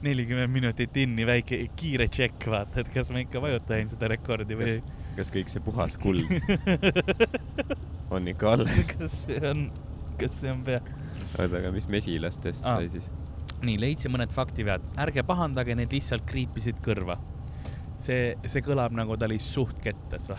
nelikümmend 0.06 0.52
minutit 0.54 0.98
inni, 1.02 1.26
väike 1.28 1.58
kiire 1.78 2.06
tšekk, 2.12 2.46
vaata, 2.54 2.84
et 2.84 2.90
kas 2.94 3.10
ma 3.14 3.24
ikka 3.24 3.42
vajutan 3.42 3.90
seda 3.92 4.10
rekordi 4.12 4.58
või 4.60 4.68
kas, 4.70 4.97
kas 5.18 5.30
kõik 5.34 5.50
see 5.52 5.62
puhas 5.66 5.98
kuld 6.02 6.22
on 8.14 8.22
ikka 8.30 8.46
alles? 8.56 8.94
kas 8.98 9.14
see 9.26 9.40
on, 9.50 9.60
kas 10.22 10.34
see 10.42 10.52
on 10.54 10.62
pea? 10.68 10.80
oota, 11.38 11.56
aga 11.62 11.70
mis 11.76 11.88
mesilastest 11.92 12.66
Aa. 12.66 12.76
sai 12.78 12.88
siis? 12.94 13.06
nii, 13.66 13.78
leidsin 13.82 14.12
mõned 14.14 14.32
faktivead, 14.34 14.82
ärge 15.02 15.24
pahandage, 15.28 15.76
need 15.78 15.92
lihtsalt 15.96 16.26
kriipisid 16.30 16.78
kõrva. 16.86 17.16
see, 18.02 18.36
see 18.46 18.62
kõlab 18.66 18.92
nagu 18.98 19.18
ta 19.18 19.26
oli 19.30 19.40
suht 19.42 19.78
vaata. 19.84 20.38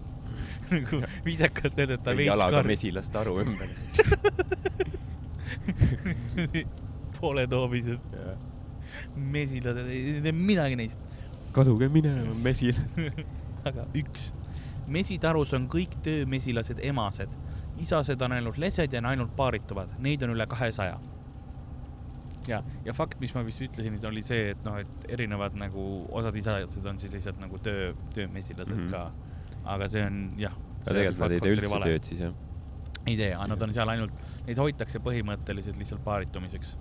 nagu 0.72 0.94
viisakalt 1.24 1.78
öeldud, 1.78 2.02
ta 2.02 2.10
veits 2.16 2.32
jalaga 2.32 2.56
karm. 2.58 2.68
mesilast 2.72 3.12
aru 3.20 3.32
ümber. 3.44 3.70
pooled 7.20 7.52
hoobised, 7.54 8.00
mesilased, 9.16 9.86
ei 9.88 10.20
tee 10.24 10.34
midagi 10.34 10.76
neist. 10.82 11.00
kaduge 11.56 11.86
minema, 11.88 12.34
mesilas. 12.42 12.90
Aga 13.70 13.86
üks, 13.98 14.30
mesitarus 14.86 15.52
on 15.56 15.66
kõik 15.72 15.98
töömesilased 16.06 16.80
emased, 16.86 17.32
isased 17.82 18.22
on 18.24 18.36
ainult 18.38 18.58
lesed 18.60 18.94
ja 18.94 19.02
ainult 19.10 19.34
paarituvad, 19.36 19.92
neid 20.02 20.24
on 20.24 20.32
üle 20.36 20.46
kahesaja. 20.48 20.98
ja, 22.46 22.62
ja 22.84 22.94
fakt, 22.94 23.18
mis 23.20 23.34
ma 23.34 23.42
vist 23.46 23.62
ütlesin, 23.66 23.98
oli 24.08 24.22
see, 24.22 24.52
et 24.54 24.64
noh, 24.64 24.78
et 24.78 25.06
erinevad 25.18 25.58
nagu 25.58 26.06
osad 26.14 26.36
isased 26.38 26.86
on 26.86 26.98
siis 27.02 27.12
lihtsalt 27.12 27.40
nagu 27.42 27.58
töö, 27.58 27.92
töömesilased 28.14 28.74
mm. 28.74 28.86
-hmm. 28.86 28.90
ka. 28.90 29.62
aga 29.74 29.88
see 29.88 30.06
on 30.06 30.20
jah. 30.38 30.54
aga 30.54 30.94
tegelikult 30.94 31.24
nad 31.24 31.32
ei 31.32 31.40
tee 31.40 31.56
üldse 31.56 31.80
tööd 31.84 32.10
siis 32.12 32.20
jah? 32.28 32.42
ei 33.06 33.16
tee, 33.16 33.32
aga 33.34 33.46
nad 33.52 33.62
on 33.62 33.72
seal 33.74 33.88
ainult, 33.92 34.26
neid 34.46 34.58
hoitakse 34.58 35.00
põhimõtteliselt 35.02 35.78
lihtsalt 35.78 36.02
paaritumiseks. 36.04 36.76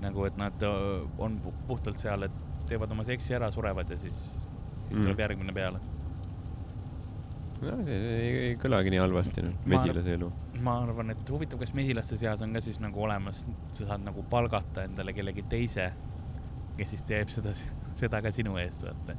nagu, 0.00 0.24
et 0.28 0.36
nad 0.36 0.62
öö, 0.62 1.06
on 1.18 1.38
pu- 1.40 1.54
puhtalt 1.66 1.98
seal, 1.98 2.26
et 2.26 2.42
teevad 2.68 2.90
oma 2.92 3.04
seksi 3.04 3.34
ära, 3.34 3.48
surevad 3.50 3.90
ja 3.90 3.96
siis, 3.98 4.26
siis 4.88 4.98
Mm. 4.98 5.04
tuleb 5.04 5.18
järgmine 5.24 5.52
peale. 5.56 5.80
no 7.62 7.76
see 7.86 7.94
ei, 7.96 8.32
ei 8.50 8.56
kõlagi 8.60 8.90
nii 8.92 9.00
halvasti 9.00 9.42
arv- 9.42 9.62
mesilase 9.72 10.12
elu. 10.18 10.28
ma 10.66 10.74
arvan, 10.82 11.10
et 11.14 11.30
huvitav, 11.32 11.58
kas 11.62 11.72
mesilaste 11.76 12.16
seas 12.20 12.42
on 12.44 12.52
ka 12.52 12.60
siis 12.64 12.80
nagu 12.84 13.00
olemas, 13.06 13.46
sa 13.72 13.86
saad 13.92 14.04
nagu 14.04 14.22
palgata 14.30 14.84
endale 14.84 15.12
kellegi 15.16 15.42
teise, 15.48 15.90
kes 16.76 16.90
siis 16.92 17.02
teeb 17.08 17.28
seda, 17.32 17.54
seda 17.96 18.20
ka 18.22 18.30
sinu 18.32 18.56
eest, 18.60 18.84
vaata. 18.84 19.16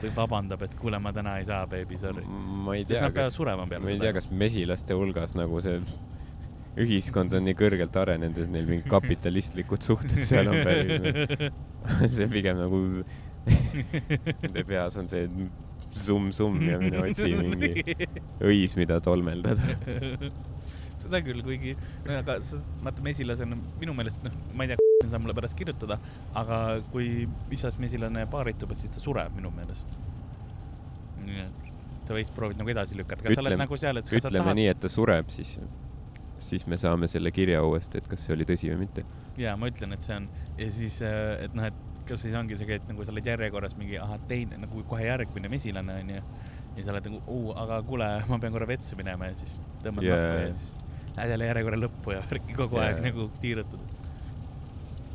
või 0.00 0.10
vabandab, 0.16 0.62
et 0.62 0.74
kuule, 0.76 0.98
ma 1.00 1.12
täna 1.12 1.38
ei 1.40 1.44
saa, 1.48 1.66
baby, 1.66 1.96
sorry. 1.98 2.24
ma 2.26 2.74
ei 2.76 2.84
tea, 2.84 3.10
kas, 3.12 3.38
ma 3.40 3.90
ei 3.90 3.98
tea, 4.00 4.12
kas 4.12 4.30
mesilaste 4.30 4.94
hulgas 4.96 5.34
nagu 5.36 5.60
see 5.64 5.80
ühiskond 6.80 7.32
on 7.34 7.44
nii 7.48 7.54
kõrgelt 7.58 7.96
arenenud, 7.96 8.38
et 8.44 8.50
neil 8.52 8.66
mingid 8.68 8.88
kapitalistlikud 8.94 9.82
suhted 9.84 10.20
seal 10.24 10.48
on 10.52 10.60
päris. 10.64 11.52
see 12.16 12.28
pigem 12.28 12.56
nagu 12.60 12.80
nende 14.42 14.64
peas 14.68 14.96
on 15.00 15.08
see 15.10 15.26
summ-summ 15.90 16.60
ja 16.68 16.76
mine 16.78 17.00
otsi 17.02 17.32
mingi 17.40 17.72
õis, 18.46 18.76
mida 18.78 19.00
tolmeldada. 19.02 19.74
seda 21.02 21.20
küll, 21.24 21.40
kuigi, 21.46 21.72
aga 22.18 22.36
s- 22.38 22.58
vaata, 22.84 23.02
mesilasena 23.02 23.56
minu 23.80 23.94
meelest, 23.96 24.20
noh, 24.26 24.34
ma 24.54 24.66
ei 24.66 24.74
tea, 24.74 25.08
sa 25.10 25.18
mulle 25.18 25.34
pärast 25.34 25.56
kirjutada, 25.58 25.96
aga 26.36 26.60
kui 26.92 27.24
isas 27.56 27.78
mesilane 27.82 28.26
paaritub, 28.30 28.74
siis 28.78 28.92
ta 28.94 29.02
sureb 29.02 29.34
minu 29.38 29.50
meelest. 29.56 29.96
nii 31.24 31.40
et 31.46 31.68
sa 32.06 32.14
võiks 32.16 32.30
proovida 32.36 32.60
nagu 32.62 32.70
edasi 32.72 32.96
lükata, 32.98 33.24
kas 33.24 33.34
sa 33.36 33.42
oled 33.42 33.52
Ütleme- 33.54 33.64
nagu 33.64 33.76
seal, 33.80 33.98
et 34.00 34.08
kas 34.10 34.22
sa 34.22 34.28
ütleme 34.30 34.44
tahad 34.46 34.58
nii, 34.60 34.68
et 34.74 34.80
ta 34.84 34.88
sureb, 34.92 35.28
siis, 35.34 35.56
siis 36.42 36.66
me 36.70 36.78
saame 36.80 37.08
selle 37.10 37.32
kirja 37.34 37.64
uuesti, 37.66 37.98
et 38.00 38.08
kas 38.10 38.22
see 38.28 38.36
oli 38.36 38.46
tõsi 38.48 38.70
või 38.72 38.84
mitte. 38.84 39.04
ja 39.40 39.56
ma 39.56 39.68
ütlen, 39.72 39.96
et 39.96 40.02
see 40.06 40.16
on 40.20 40.28
ja 40.60 40.70
siis, 40.74 41.00
et 41.06 41.54
noh, 41.56 41.66
et 41.72 41.86
kas 42.10 42.26
siis 42.26 42.36
ongi 42.36 42.58
see, 42.58 42.76
et 42.76 42.86
nagu 42.90 43.06
sa 43.06 43.14
oled 43.14 43.32
järjekorras 43.32 43.76
mingi, 43.78 43.96
ahah, 44.02 44.20
teine 44.30 44.58
nagu 44.60 44.84
kohe 44.90 45.06
järgmine 45.06 45.50
mesilane 45.52 46.00
onju. 46.02 46.22
ja 46.76 46.84
sa 46.84 46.94
oled 46.94 47.08
nagu, 47.10 47.22
oo, 47.26 47.54
aga 47.58 47.80
kuule, 47.86 48.10
ma 48.28 48.38
pean 48.42 48.54
korra 48.54 48.68
vetsu 48.68 48.98
minema 48.98 49.30
ja 49.30 49.38
siis 49.38 49.60
tõmbad 49.84 50.06
yeah. 50.06 50.20
nahku 50.20 50.44
ja 50.44 50.54
siis 50.58 50.80
lähed 51.16 51.34
jälle 51.34 51.50
järjekorra 51.50 51.80
lõppu 51.80 52.14
ja 52.14 52.22
värki 52.30 52.56
kogu 52.56 52.78
Jaa. 52.78 52.90
aeg 52.90 53.02
nagu 53.04 53.30
tiirutad. 53.40 53.80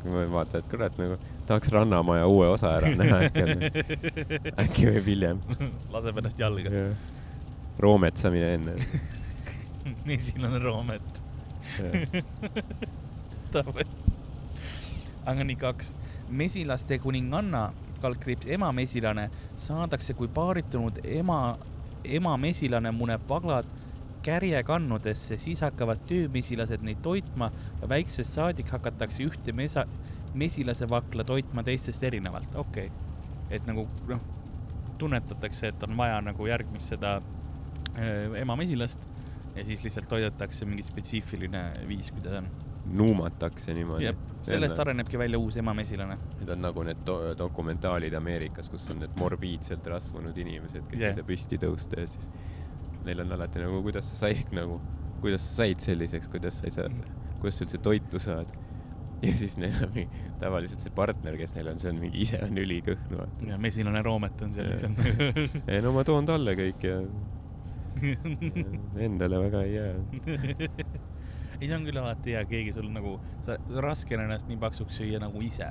ma 0.06 0.26
vaatan, 0.32 0.62
et 0.62 0.70
kurat 0.70 0.98
nagu 1.00 1.18
tahaks 1.46 1.68
Rannamaja 1.74 2.26
uue 2.26 2.48
osa 2.48 2.76
ära 2.78 2.90
näha 2.94 3.20
äkki, 3.26 3.42
äkki 4.64 4.88
võib 4.90 5.12
hiljem. 5.12 5.42
laseb 5.94 6.18
ennast 6.22 6.40
jalga. 6.40 6.70
roometsamine 7.78 8.54
enne. 8.54 8.76
mesilane 10.06 10.58
roomet. 10.62 11.22
aga 15.26 15.44
nii 15.44 15.56
kaks, 15.58 15.96
mesilaste 16.28 16.98
kuninganna, 16.98 17.70
kaldkriips 18.00 18.48
emamesilane 18.52 19.30
saadakse, 19.56 20.14
kui 20.14 20.28
paaritunud 20.28 21.00
ema, 21.04 21.56
emamesilane 22.04 22.92
muneb 22.92 23.24
vaglad 23.28 23.68
kärjekannudesse, 24.26 25.38
siis 25.38 25.62
hakkavad 25.62 26.02
töömesilased 26.08 26.82
neid 26.82 26.98
toitma 27.02 27.50
ja 27.80 27.88
väiksest 27.88 28.34
saadik 28.34 28.72
hakatakse 28.74 29.22
ühte 29.26 29.54
mesa, 29.54 29.86
mesilase 30.34 30.88
vakla 30.90 31.24
toitma 31.24 31.62
teistest 31.66 32.02
erinevalt, 32.04 32.54
okei 32.54 32.90
okay.. 32.90 33.54
et 33.54 33.66
nagu 33.68 33.86
noh, 34.10 34.22
tunnetatakse, 34.98 35.70
et 35.70 35.82
on 35.86 35.96
vaja 35.96 36.18
nagu 36.24 36.48
järgmist 36.48 36.94
seda 36.94 37.16
äh, 37.96 38.34
emamesilast 38.40 39.06
ja 39.56 39.64
siis 39.64 39.84
lihtsalt 39.84 40.08
toidetakse 40.08 40.66
mingi 40.68 40.84
spetsiifiline 40.84 41.62
viis, 41.88 42.10
kuidas 42.10 42.40
on. 42.42 42.50
Nuumatakse 42.92 43.74
niimoodi 43.74 44.12
sellest. 44.46 44.78
arenebki 44.78 45.18
välja 45.18 45.38
uus 45.38 45.56
emamesilane. 45.56 46.18
Need 46.40 46.52
on 46.54 46.62
nagu 46.62 46.82
need 46.86 47.00
do 47.06 47.16
dokumentaalid 47.38 48.14
Ameerikas, 48.14 48.70
kus 48.70 48.90
on 48.90 49.00
need 49.02 49.16
morbiidselt 49.18 49.86
rasvunud 49.86 50.36
inimesed, 50.38 50.86
kes 50.90 51.00
Jah. 51.00 51.10
ei 51.14 51.18
saa 51.18 51.26
püsti 51.26 51.58
tõusta 51.62 52.00
ja 52.04 52.10
siis 52.10 52.28
neil 53.06 53.22
on 53.22 53.32
alati 53.38 53.62
nagu, 53.62 53.82
kuidas 53.86 54.10
sa 54.12 54.26
said 54.26 54.54
nagu, 54.56 54.80
kuidas 55.22 55.44
sa 55.48 55.62
said 55.62 55.82
selliseks, 55.82 56.30
kuidas 56.30 56.60
sa 56.60 56.70
ei 56.70 56.74
saa, 56.74 56.88
kuidas 57.40 57.58
sa 57.58 57.66
üldse 57.66 57.82
toitu 57.82 58.22
saad. 58.22 58.54
ja 59.22 59.32
siis 59.32 59.56
neil 59.58 59.76
on 59.86 59.94
mingi, 59.94 60.22
tavaliselt 60.42 60.82
see 60.84 60.92
partner, 60.94 61.38
kes 61.40 61.54
neil 61.56 61.70
on, 61.72 61.78
see 61.80 61.90
on 61.90 62.02
mingi 62.02 62.20
ise 62.26 62.40
on 62.44 62.58
ülikõhn, 62.60 63.16
ja 63.48 63.56
mesilane 63.58 64.02
roomet 64.04 64.42
on 64.44 64.52
seal 64.52 64.68
lihtsalt. 64.70 65.62
ei 65.72 65.80
no 65.84 65.94
ma 65.96 66.04
toon 66.04 66.28
talle 66.28 66.52
kõik 66.58 66.84
ja 66.84 67.00
endale 69.06 69.40
väga 69.46 69.62
ei 69.64 69.74
jää. 69.74 69.94
ei, 71.60 71.66
see 71.68 71.76
on 71.76 71.84
küll 71.88 72.00
alati 72.00 72.36
hea, 72.36 72.44
keegi 72.50 72.74
sul 72.76 72.88
nagu, 72.92 73.16
sa, 73.44 73.58
raske 73.82 74.16
on 74.16 74.24
ennast 74.26 74.48
nii 74.50 74.60
paksuks 74.62 75.00
süüa 75.00 75.20
nagu 75.22 75.42
ise. 75.44 75.68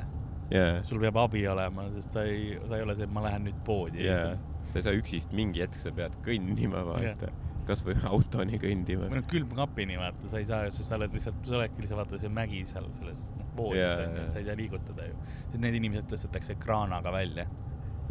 jaa, 0.53 0.81
sul 0.85 1.01
peab 1.01 1.17
abi 1.23 1.45
olema, 1.49 1.87
sest 1.95 2.13
sa 2.15 2.25
ei, 2.29 2.53
sa 2.69 2.77
ei 2.77 2.85
ole 2.85 2.97
see, 2.97 3.07
et 3.07 3.15
ma 3.15 3.25
lähen 3.25 3.47
nüüd 3.49 3.57
poodi. 3.67 4.05
jaa, 4.05 4.35
sa 4.69 4.79
ei 4.79 4.87
saa 4.87 4.99
üksist, 4.99 5.33
mingi 5.37 5.63
hetk 5.63 5.79
sa 5.81 5.93
pead 5.95 6.17
kõndima, 6.25 6.85
vaata. 6.87 7.31
kasvõi 7.65 7.95
autoni 8.11 8.59
kõndima 8.61 9.07
noh, 9.09 9.25
külmkapini 9.29 9.97
vaata, 9.97 10.29
sa 10.29 10.41
ei 10.41 10.45
saa, 10.49 10.69
sest 10.69 10.91
sa 10.91 10.99
oled 10.99 11.15
lihtsalt, 11.17 11.39
sa 11.49 11.57
oledki 11.57 11.81
lihtsalt 11.81 12.01
vaata 12.03 12.21
see 12.21 12.33
mägi 12.33 12.61
seal 12.69 12.85
selles 12.99 13.23
noh, 13.39 13.47
voodis 13.57 13.81
Jaa, 13.81 14.03
onju, 14.03 14.21
et 14.21 14.35
sa 14.35 14.41
ei 14.41 14.45
saa 14.49 14.59
liigutada 14.59 15.07
ju. 15.09 15.17
sest 15.47 15.61
need 15.63 15.79
inimesed 15.81 16.11
tõstetakse 16.13 16.57
kraanaga 16.61 17.13
välja. 17.15 17.47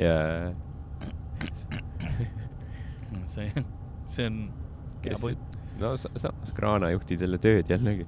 jaa, 0.02 0.50
see, 3.30 3.46
see 4.10 4.26
on 4.26 4.42
kes 5.04 5.22
no 5.84 5.94
sa- 6.00 6.12
samas 6.16 6.52
kraanajuhtidele 6.56 7.38
tööd 7.42 7.70
jällegi. 7.70 8.06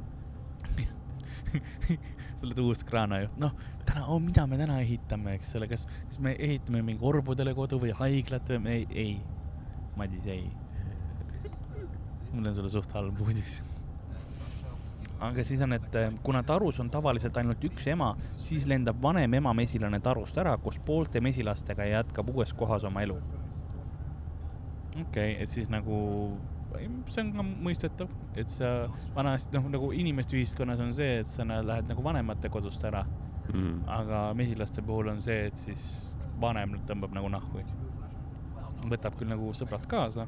sa 2.36 2.44
oled 2.44 2.58
uus 2.60 2.84
kraanajuht, 2.84 3.36
noh, 3.40 3.54
täna 3.88 4.04
oh,, 4.12 4.20
mida 4.20 4.44
me 4.48 4.58
täna 4.60 4.78
ehitame, 4.82 5.36
eks 5.38 5.54
ole, 5.58 5.68
kas, 5.70 5.86
kas 6.08 6.20
me 6.22 6.34
ehitame 6.36 6.82
mingi 6.84 7.04
orbudele 7.06 7.54
kodu 7.56 7.78
või 7.82 7.94
haiglat 7.96 8.52
või 8.52 8.60
me 8.66 8.76
ei, 8.76 8.86
ei, 8.92 9.14
Madis, 9.96 10.26
ei. 10.28 10.44
mul 12.34 12.50
on 12.50 12.56
sulle 12.58 12.72
suht 12.72 12.92
halb 12.92 13.20
uudis. 13.24 13.62
aga 15.24 15.44
siis 15.48 15.62
on, 15.64 15.72
et 15.78 15.94
eh, 15.96 16.10
kuna 16.22 16.42
tarus 16.44 16.80
on 16.82 16.90
tavaliselt 16.92 17.36
ainult 17.40 17.64
üks 17.64 17.86
ema, 17.88 18.10
siis 18.36 18.66
lendab 18.68 19.00
vanem 19.02 19.38
emamesilane 19.40 20.00
tarust 20.04 20.36
ära 20.38 20.58
koos 20.60 20.76
poolte 20.84 21.24
mesilastega 21.24 21.88
ja 21.88 22.02
jätkab 22.02 22.28
uues 22.34 22.52
kohas 22.52 22.84
oma 22.84 23.06
elu. 23.06 23.16
okei 24.92 25.06
okay,, 25.06 25.32
et 25.40 25.48
siis 25.48 25.72
nagu 25.72 25.96
see 26.78 27.22
on 27.22 27.32
ka 27.34 27.44
mõistetav, 27.44 28.12
et 28.36 28.50
sa 28.52 28.72
vanasti 29.14 29.56
noh, 29.56 29.68
nagu 29.72 29.90
inimeste 29.96 30.36
ühiskonnas 30.38 30.80
on 30.82 30.92
see, 30.96 31.20
et 31.22 31.30
sa 31.30 31.46
lähed 31.46 31.88
nagu 31.90 32.04
vanemate 32.04 32.50
kodust 32.52 32.84
ära, 32.88 33.04
mm.. 33.52 33.82
aga 33.98 34.26
mesilaste 34.38 34.84
puhul 34.86 35.12
on 35.14 35.22
see, 35.22 35.46
et 35.50 35.60
siis 35.60 35.84
vanem 36.40 36.78
tõmbab 36.88 37.14
nagu 37.16 37.30
nahku. 37.32 37.64
võtab 38.86 39.16
küll 39.16 39.30
nagu 39.32 39.52
sõbrad 39.56 39.86
kaasa, 39.88 40.26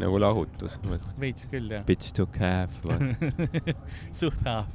nagu 0.00 0.20
lahutus, 0.20 0.78
veits 1.20 1.48
küll 1.50 1.72
jah. 1.74 1.84
bitch 1.88 2.14
took 2.16 2.38
half, 2.40 2.78
suht 4.22 4.40
haav. 4.46 4.70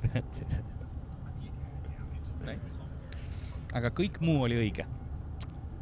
aga 3.75 3.91
kõik 3.91 4.21
muu 4.23 4.45
oli 4.45 4.59
õige, 4.61 4.85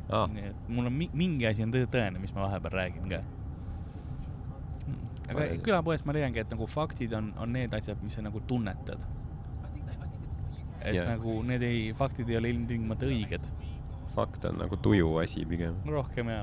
ah,. 0.10 0.28
nii 0.32 0.52
et 0.54 0.68
mul 0.68 0.88
on 0.90 1.00
mi- 1.04 1.12
mingi 1.14 1.48
asi 1.50 1.66
on 1.66 1.74
tõ- 1.74 1.90
tõene, 1.90 2.22
mis 2.24 2.34
ma 2.36 2.48
vahepeal 2.48 2.80
räägin 2.80 3.10
ka. 3.12 3.24
Aga 5.30 5.40
Ma- 5.40 5.60
külapoes 5.66 6.06
ma 6.06 6.14
leiangi, 6.16 6.40
et 6.44 6.52
nagu 6.52 6.68
faktid 6.68 7.14
on, 7.18 7.34
on 7.40 7.54
need 7.56 7.74
asjad, 7.74 8.02
mis 8.04 8.14
sa 8.18 8.22
nagu 8.26 8.42
tunnetad. 8.48 9.00
et 10.84 10.96
Jah. 10.96 11.06
yeah. 11.06 11.10
nagu 11.16 11.38
need 11.48 11.62
ei, 11.64 11.94
faktid 11.96 12.28
ei 12.30 12.36
ole 12.42 12.50
ilmtingimata 12.52 13.08
õiged, 13.08 13.44
fakt 14.16 14.44
on 14.50 14.58
nagu 14.60 14.76
tuju 14.84 15.14
asi 15.22 15.46
pigem. 15.48 15.78
rohkem 15.88 16.28
ja 16.30 16.42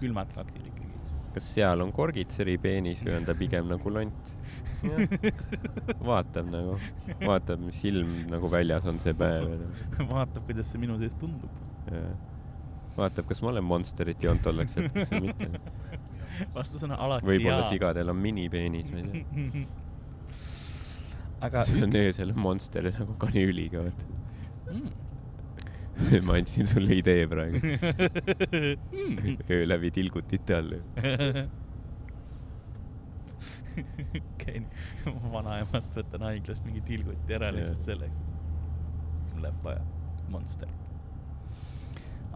külmad 0.00 0.30
faktid 0.36 0.62
ikkagi. 0.68 0.92
kas 1.34 1.48
seal 1.56 1.82
on 1.82 1.90
korgitseri 1.92 2.54
peenis 2.58 3.02
või 3.04 3.16
on 3.18 3.26
ta 3.26 3.34
pigem 3.34 3.66
nagu 3.68 3.90
lont? 3.92 4.30
vaatab 6.10 6.48
nagu, 6.52 6.76
vaatab, 7.24 7.60
mis 7.66 7.82
ilm 7.90 8.14
nagu 8.30 8.48
väljas 8.52 8.86
on 8.86 9.00
see 9.02 9.12
päev 9.18 9.50
vaatab, 10.12 10.44
kuidas 10.46 10.70
see 10.70 10.78
minu 10.80 10.96
sees 11.00 11.14
tundub. 11.18 11.50
vaatab, 12.96 13.26
kas 13.28 13.42
ma 13.42 13.50
olen 13.52 13.64
monsterit 13.66 14.22
joonud 14.24 14.44
tolleks 14.46 14.78
hetkeks 14.78 15.10
või 15.12 15.26
mitte. 15.26 15.50
vastus 16.58 16.84
on 16.86 16.94
alati 16.96 17.26
võib-olla 17.26 17.62
jaa. 17.62 17.70
sigadel 17.70 18.12
on 18.12 18.20
minipeenis, 18.20 18.92
ma 18.92 19.02
ei 19.02 19.04
tea. 19.10 19.66
aga 21.46 21.64
see 21.68 21.82
on 21.84 21.98
öösel 22.00 22.32
monster 22.36 22.86
nagu 22.88 23.18
kaniüliga, 23.26 23.84
vaata. 23.86 24.04
mm. 24.72 24.88
ma 26.26 26.36
andsin 26.36 26.68
sulle 26.68 26.96
idee 27.00 27.26
praegu. 27.28 27.60
Mm. 28.92 29.38
öö 29.50 29.68
läbi 29.68 29.90
tilgutite 29.90 30.56
all. 30.56 30.74
käin 34.40 34.66
vanaemat 35.32 35.88
võtan 35.96 36.24
haiglast 36.30 36.64
mingi 36.64 36.80
tilguti 36.88 37.36
ära 37.36 37.52
lihtsalt 37.52 37.84
selleks. 37.84 38.24
mul 39.34 39.44
läheb 39.44 39.64
vaja, 39.64 39.82
monster. 40.32 40.68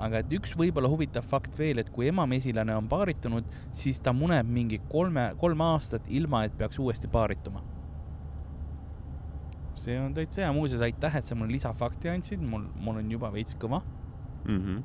Aga 0.00 0.22
et 0.22 0.32
üks 0.32 0.54
võib-olla 0.58 0.88
huvitav 0.90 1.26
fakt 1.28 1.58
veel, 1.58 1.82
et 1.82 1.90
kui 1.92 2.08
emamesilane 2.08 2.74
on 2.76 2.88
paaritunud, 2.88 3.46
siis 3.76 4.00
ta 4.00 4.14
muneb 4.16 4.48
mingi 4.48 4.80
kolme, 4.90 5.30
kolm 5.40 5.60
aastat, 5.66 6.08
ilma 6.08 6.44
et 6.48 6.56
peaks 6.58 6.80
uuesti 6.80 7.10
paarituma. 7.10 7.62
see 9.80 9.94
on 9.96 10.12
täitsa 10.12 10.42
hea, 10.42 10.50
muuseas 10.52 10.82
aitäh, 10.84 11.14
et 11.16 11.24
sa 11.24 11.34
mulle 11.34 11.54
lisafakti 11.54 12.10
andsid, 12.12 12.42
mul, 12.44 12.66
mul 12.84 12.98
on 13.00 13.10
juba 13.14 13.30
veits 13.32 13.56
kõva 13.56 13.78
Mhm. 14.44 14.82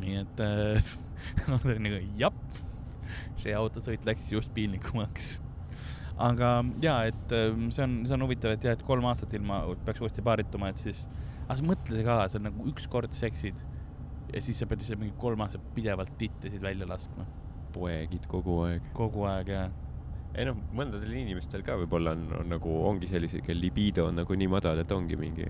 nii 0.00 0.14
et 0.20 0.40
äh, 0.42 0.94
ma 1.48 1.58
olin 1.64 1.82
nagu 1.86 1.98
jap, 2.18 2.36
see 3.40 3.54
autosõit 3.54 4.06
läks 4.06 4.30
just 4.32 4.52
piinlikumaks. 4.54 5.40
aga 6.18 6.50
ja, 6.82 6.96
et 7.10 7.34
äh, 7.34 7.54
see 7.70 7.84
on, 7.84 8.00
see 8.06 8.14
on 8.16 8.26
huvitav, 8.26 8.54
et 8.56 8.64
jah, 8.64 8.76
et 8.78 8.84
kolm 8.86 9.06
aastat 9.10 9.34
ilma 9.36 9.62
peaks 9.84 10.02
uuesti 10.02 10.24
paarituma, 10.26 10.70
et 10.72 10.82
siis, 10.82 11.04
aga 11.46 11.58
mõtle 11.66 12.04
ka, 12.06 12.20
sa 12.32 12.42
nagu 12.42 12.66
ükskord 12.70 13.14
seksid 13.14 13.58
ja 14.36 14.44
siis 14.44 14.60
sa 14.60 14.68
pead 14.68 14.82
lihtsalt 14.82 15.00
mingi 15.00 15.16
kolm 15.20 15.42
aastat 15.44 15.64
pidevalt 15.74 16.12
tittesid 16.20 16.62
välja 16.62 16.88
laskma, 16.88 17.24
poegid 17.72 18.28
kogu 18.30 18.60
aeg. 18.66 18.92
kogu 18.96 19.24
aeg 19.30 19.52
ja 19.54 19.66
ei 20.36 20.44
noh, 20.48 20.58
mõndadel 20.76 21.14
inimestel 21.16 21.64
ka 21.64 21.78
võib-olla 21.80 22.12
on, 22.16 22.26
on 22.42 22.52
nagu 22.52 22.74
ongi 22.90 23.08
sellised, 23.08 23.40
kel 23.46 23.58
libido 23.60 24.10
on 24.10 24.20
nagu 24.20 24.36
nii 24.36 24.50
madal, 24.52 24.82
et 24.82 24.92
ongi 24.92 25.16
mingi 25.20 25.48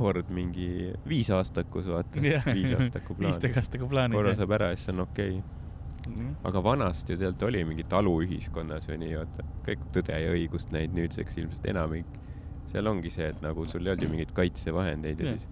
kord 0.00 0.30
mingi 0.32 0.90
viisaastakus, 1.08 1.88
vaata 1.92 2.22
Jah. 2.24 2.46
viisaastaku 2.46 3.14
plaan. 3.14 3.28
viistekaastaku 3.28 3.88
plaanid. 3.90 4.18
korra 4.18 4.34
saab 4.38 4.54
ära 4.56 4.70
ja 4.72 4.78
siis 4.80 4.92
on 4.94 5.04
okei 5.04 5.36
okay.. 5.38 6.30
aga 6.48 6.62
vanasti 6.64 7.14
ju 7.14 7.20
tegelikult 7.20 7.46
oli 7.50 7.62
mingi 7.68 7.86
taluühiskonnas 7.94 8.88
või 8.90 9.02
nii, 9.04 9.12
vaata, 9.20 9.46
kõik 9.68 9.86
Tõde 9.94 10.18
ja 10.24 10.32
õigust 10.34 10.72
näinud 10.74 10.96
nüüdseks 10.96 11.38
ilmselt 11.42 11.68
enamik. 11.74 12.18
seal 12.70 12.86
ongi 12.86 13.10
see, 13.12 13.28
et 13.34 13.42
nagu 13.44 13.66
sul 13.68 13.86
ei 13.86 13.92
olnud 13.92 14.06
ju 14.06 14.10
mingeid 14.14 14.34
kaitsevahendeid 14.34 15.20
ja 15.20 15.30
Jah. 15.30 15.38
siis 15.38 15.48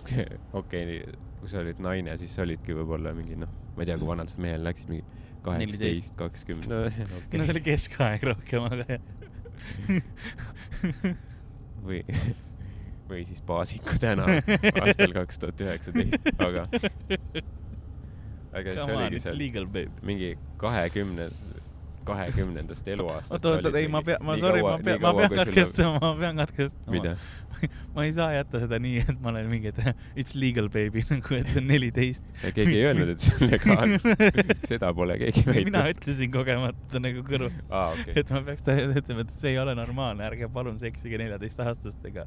okei 0.60 1.00
okay,, 1.00 1.18
kui 1.40 1.48
sa 1.50 1.62
olid 1.64 1.80
naine, 1.82 2.14
siis 2.20 2.34
sa 2.36 2.44
olidki 2.44 2.76
võib-olla 2.76 3.14
mingi 3.16 3.38
noh, 3.40 3.50
ma 3.76 3.84
ei 3.84 3.88
tea, 3.90 3.98
kui 4.00 4.08
vanalt 4.10 4.32
sa 4.32 4.42
mehel 4.44 4.62
läksid, 4.66 4.90
mingi 4.92 5.04
kaheksateist, 5.44 6.14
kakskümmend, 6.20 6.68
no 6.70 6.80
okei. 7.22 7.40
See 7.40 7.54
oli 7.54 7.62
keskaeg 7.64 8.26
rohkem, 8.28 8.66
aga 8.68 8.98
või, 11.86 12.02
või 13.08 13.24
siis 13.28 13.40
Paasiku 13.46 13.96
tänav 14.00 14.28
aastal 14.84 15.16
kaks 15.16 15.40
tuhat 15.40 15.64
üheksateist, 15.64 16.28
aga, 16.36 16.66
aga 18.52 18.76
see 18.76 18.76
come 18.76 18.98
on, 18.98 19.06
oligi 19.06 19.24
seal 19.24 19.40
mingi 20.06 20.34
kahekümne, 20.60 21.30
kahekümnendast 22.04 22.88
eluaastast. 22.88 23.44
oota, 23.44 23.68
oota, 23.68 23.78
ei, 23.78 23.88
ma 23.88 24.02
pean, 24.02 24.24
ma 24.24 24.36
sorry, 24.40 24.62
ma 24.64 24.78
pean, 24.82 25.00
ma 25.02 25.14
pean 25.14 25.36
katkestama, 25.42 26.00
ma 26.00 26.14
pean 26.18 26.42
katkestama 26.42 27.16
ma 27.94 28.04
ei 28.04 28.12
saa 28.12 28.32
jätta 28.34 28.60
seda 28.62 28.78
nii, 28.82 29.02
et 29.02 29.18
ma 29.22 29.30
olen 29.32 29.48
mingi, 29.50 29.72
et 29.72 29.80
it's 30.20 30.36
legal 30.38 30.68
baby 30.72 31.02
nagu, 31.12 31.34
et 31.36 31.50
see 31.50 31.60
on 31.62 31.68
neliteist. 31.70 32.30
keegi 32.42 32.76
ei 32.78 32.86
öelnud, 32.88 33.12
et 33.14 33.24
see 33.24 33.36
on 33.36 33.50
legaalne. 33.50 34.16
seda 34.70 34.92
pole 34.96 35.18
keegi 35.20 35.44
mina 35.48 35.84
väitnud. 35.84 35.96
ütlesin 35.96 36.32
kogemata 36.34 37.02
nagu 37.02 37.24
kõrval, 37.26 37.60
aa, 37.68 37.92
okei. 37.96 38.16
et 38.22 38.32
ma 38.34 38.42
peaks 38.46 38.66
talle 38.66 39.02
ütlema, 39.02 39.26
et 39.26 39.36
see 39.42 39.54
ei 39.54 39.60
ole 39.62 39.76
normaalne, 39.78 40.26
ärge 40.30 40.50
palun 40.52 40.80
seksige 40.82 41.20
neljateistaastastega. 41.20 42.26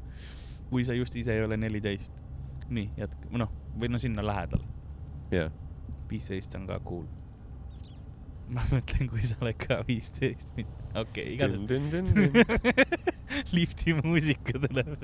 kui 0.70 0.86
sa 0.86 0.96
just 0.96 1.16
ise 1.16 1.34
ei 1.34 1.44
ole 1.44 1.58
neliteist. 1.60 2.22
nii, 2.68 2.90
jätke, 2.98 3.28
noh, 3.38 3.52
või 3.80 3.92
no 3.92 4.00
sinna 4.02 4.24
lähedal. 4.26 4.62
jah, 5.34 5.52
viisteist 6.10 6.54
on 6.60 6.68
ka 6.70 6.80
cool. 6.86 7.06
Ma 8.52 8.64
mõtlen, 8.70 9.08
kui 9.08 9.24
sa 9.24 9.38
oled 9.40 9.58
ka 9.60 9.80
viisteist, 9.88 10.54
okei 10.56 10.74
okay,, 11.00 11.34
igatahes. 11.34 12.74
lifti 13.56 13.96
muusika 13.98 14.60
tuleb 14.66 14.96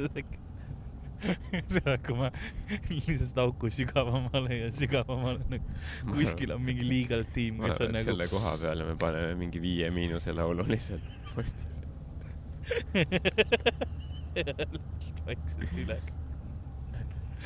see 1.72 1.82
on, 1.84 1.99
kui 2.05 2.16
ma 2.16 2.30
lihtsalt 2.88 3.38
auku 3.43 3.70
sügavamale 3.74 4.57
ja 4.57 4.68
sügavamale 4.72 5.45
nagu 5.51 6.14
kuskil 6.14 6.55
on 6.55 6.62
mingi 6.64 6.86
legal 6.86 7.26
tiim, 7.34 7.61
kes 7.64 7.82
on 7.84 7.93
nagu 7.97 8.09
selle 8.09 8.28
koha 8.32 8.55
peale 8.62 8.86
me 8.88 8.97
paneme 9.01 9.34
mingi 9.41 9.61
Viie 9.62 9.91
Miinuse 9.95 10.32
laulu 10.36 10.64
lihtsalt 10.68 11.05
postisse. 11.34 11.84
vaikselt 15.26 15.76
üle. 15.84 16.01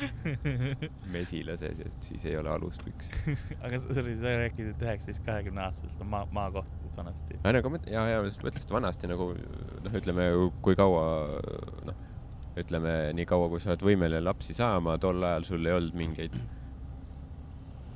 mesilased 1.15 1.79
ja 1.83 1.91
siis 1.99 2.25
ei 2.25 2.37
ole 2.39 2.51
aluspüksi. 2.53 3.11
aga 3.63 3.79
sa- 3.79 3.93
sorry, 3.97 4.15
sa 4.19 4.33
rääkisid, 4.41 4.73
et 4.73 4.83
üheksateist, 4.87 5.23
kahekümne 5.27 5.63
aastaselt 5.67 6.01
on 6.03 6.11
maa, 6.11 6.25
maakohtades 6.35 6.97
vanasti. 6.97 7.39
aga 7.41 7.55
nagu 7.59 7.71
mõt-, 7.75 7.87
ja, 7.91 8.03
ja 8.11 8.19
ma 8.19 8.29
just 8.29 8.43
mõtlesin, 8.43 8.67
et 8.67 8.75
vanasti 8.75 9.11
nagu 9.11 9.29
noh, 9.85 9.95
ütleme 10.01 10.27
kui 10.65 10.77
kaua 10.79 11.05
noh, 11.89 12.03
ütleme 12.59 12.93
nii 13.15 13.27
kaua, 13.29 13.49
kui 13.51 13.63
sa 13.63 13.73
oled 13.73 13.83
võimeline 13.83 14.23
lapsi 14.23 14.55
saama, 14.57 14.97
tol 15.01 15.23
ajal 15.23 15.47
sul 15.47 15.67
ei 15.67 15.75
olnud 15.75 15.97
mingeid 15.99 16.37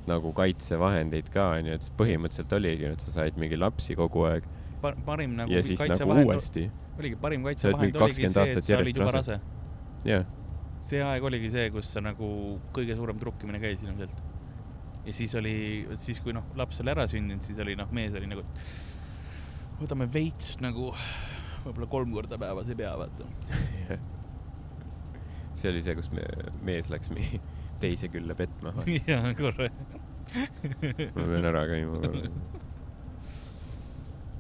nagu 0.09 0.31
kaitsevahendeid 0.35 1.29
ka 1.33 1.51
onju, 1.59 1.75
et 1.75 1.85
siis 1.85 1.93
põhimõtteliselt 1.99 2.55
oligi, 2.57 2.89
et 2.89 3.03
sa 3.05 3.13
said 3.19 3.37
mingi 3.41 3.59
lapsi 3.59 3.97
kogu 3.99 4.25
aeg 4.29 4.47
Par-, 4.79 4.95
parim 5.05 5.33
nagu 5.35 5.51
ja 5.51 5.61
siis 5.65 5.81
nagu 5.83 6.15
uuesti, 6.23 6.69
oligi, 6.97 7.17
parim 7.19 7.43
kaitsevahend 7.47 7.99
oligi 7.99 8.23
20 8.23 8.33
see, 8.33 8.43
aastat 8.43 8.61
et 8.63 8.69
sa 8.69 8.77
olid 8.79 8.99
juba 9.01 9.11
rase. 9.17 9.39
jah, 10.07 10.23
see 10.89 11.01
aeg 11.05 11.25
oligi 11.29 11.51
see, 11.53 11.69
kus 11.73 11.91
sa 11.93 12.01
nagu 12.03 12.27
kõige 12.75 12.95
suurem 12.97 13.19
trukkimine 13.21 13.61
käis 13.61 13.83
ilmselt. 13.85 14.23
ja 15.05 15.15
siis 15.15 15.33
oli, 15.39 15.55
siis 16.01 16.21
kui 16.23 16.33
noh, 16.35 16.47
laps 16.59 16.81
oli 16.83 16.93
ära 16.93 17.05
sündinud, 17.09 17.45
siis 17.45 17.59
oli 17.63 17.75
noh, 17.79 17.89
mees 17.95 18.15
oli 18.17 18.29
nagu, 18.29 18.45
võtame 19.79 20.09
veits 20.11 20.57
nagu, 20.63 20.91
võib-olla 21.65 21.89
kolm 21.93 22.15
korda 22.15 22.39
päevas 22.41 22.71
ei 22.71 22.79
pea, 22.79 22.95
vaata. 22.99 23.29
see 25.59 25.71
oli 25.73 25.83
see, 25.85 25.97
kus 25.99 26.11
me, 26.15 26.25
mees 26.65 26.91
läks 26.91 27.11
mingi 27.13 27.41
teise 27.79 28.09
külla 28.11 28.35
petma. 28.35 28.73
jaa, 29.11 29.33
korra. 29.37 29.69
ma 31.15 31.27
pean 31.29 31.49
ära 31.51 31.63
käima 31.69 32.01
korra. 32.01 32.33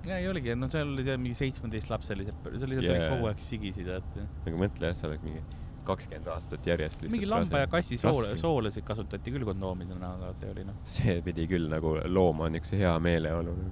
ja 0.09 0.17
ei 0.17 0.27
oligi, 0.29 0.57
no 0.57 0.69
seal 0.71 0.91
oli 0.95 1.05
seal 1.05 1.21
mingi 1.21 1.37
seitsmeteistlapselised, 1.39 2.43
see 2.57 2.67
oli 2.67 2.81
Jaa. 2.81 2.91
yeah. 2.91 3.09
kogu 3.13 3.29
aeg 3.29 3.41
sigisid, 3.45 3.89
vaata. 3.93 4.27
aga 4.45 4.61
mõtle 4.65 4.91
jah, 4.91 4.97
sa 4.97 5.09
oled 5.09 5.25
mingi 5.25 5.58
kakskümmend 5.89 6.29
aastat 6.33 6.67
järjest 6.69 7.05
mingi 7.09 7.29
lamba 7.29 7.63
ja 7.63 7.69
kassi 7.71 7.97
soole, 8.01 8.31
Raske. 8.31 8.41
soolesid 8.43 8.87
kasutati 8.87 9.33
küll 9.35 9.47
kondoomidena, 9.47 10.13
aga 10.17 10.33
see 10.39 10.51
oli 10.53 10.65
noh. 10.67 10.79
see 10.97 11.19
pidi 11.25 11.47
küll 11.51 11.69
nagu 11.71 11.95
looma 12.07 12.49
niisuguse 12.53 12.83
hea 12.83 12.95
meeleolu. 13.03 13.57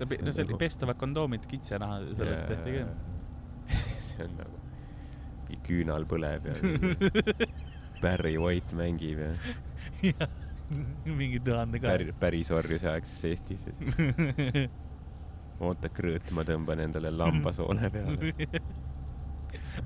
Oh. 0.00 0.16
no 0.24 0.32
see 0.32 0.44
oli 0.46 0.56
pestavad 0.56 0.96
kondoomid, 0.96 1.44
kitsanaha 1.48 1.98
sellest 2.16 2.46
tehti 2.48 2.78
ka. 2.78 2.84
see 4.08 4.24
on 4.24 4.38
nagu, 4.38 4.60
küünal 5.66 6.06
põleb 6.08 6.46
ja 6.48 6.54
Barry 8.00 8.36
White 8.40 8.76
mängib 8.78 9.20
ja 10.08 10.28
mingi 11.04 11.40
tuhande 11.44 11.80
ka 11.82 11.92
päris, 11.92 12.14
päris 12.20 12.50
orjuseaegses 12.54 13.24
Eestis. 13.28 13.66
oota, 15.60 15.90
krõõt, 15.92 16.30
ma 16.36 16.44
tõmban 16.48 16.84
endale 16.86 17.12
lambasoone 17.12 17.90
peale. 17.92 18.32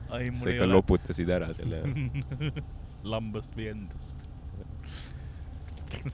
Sa 0.09 0.51
ikka 0.51 0.65
ole 0.65 0.73
loputasid 0.73 1.29
ära 1.31 1.49
selle. 1.57 1.83
lambast 3.15 3.57
või 3.57 3.67
endast 3.69 4.17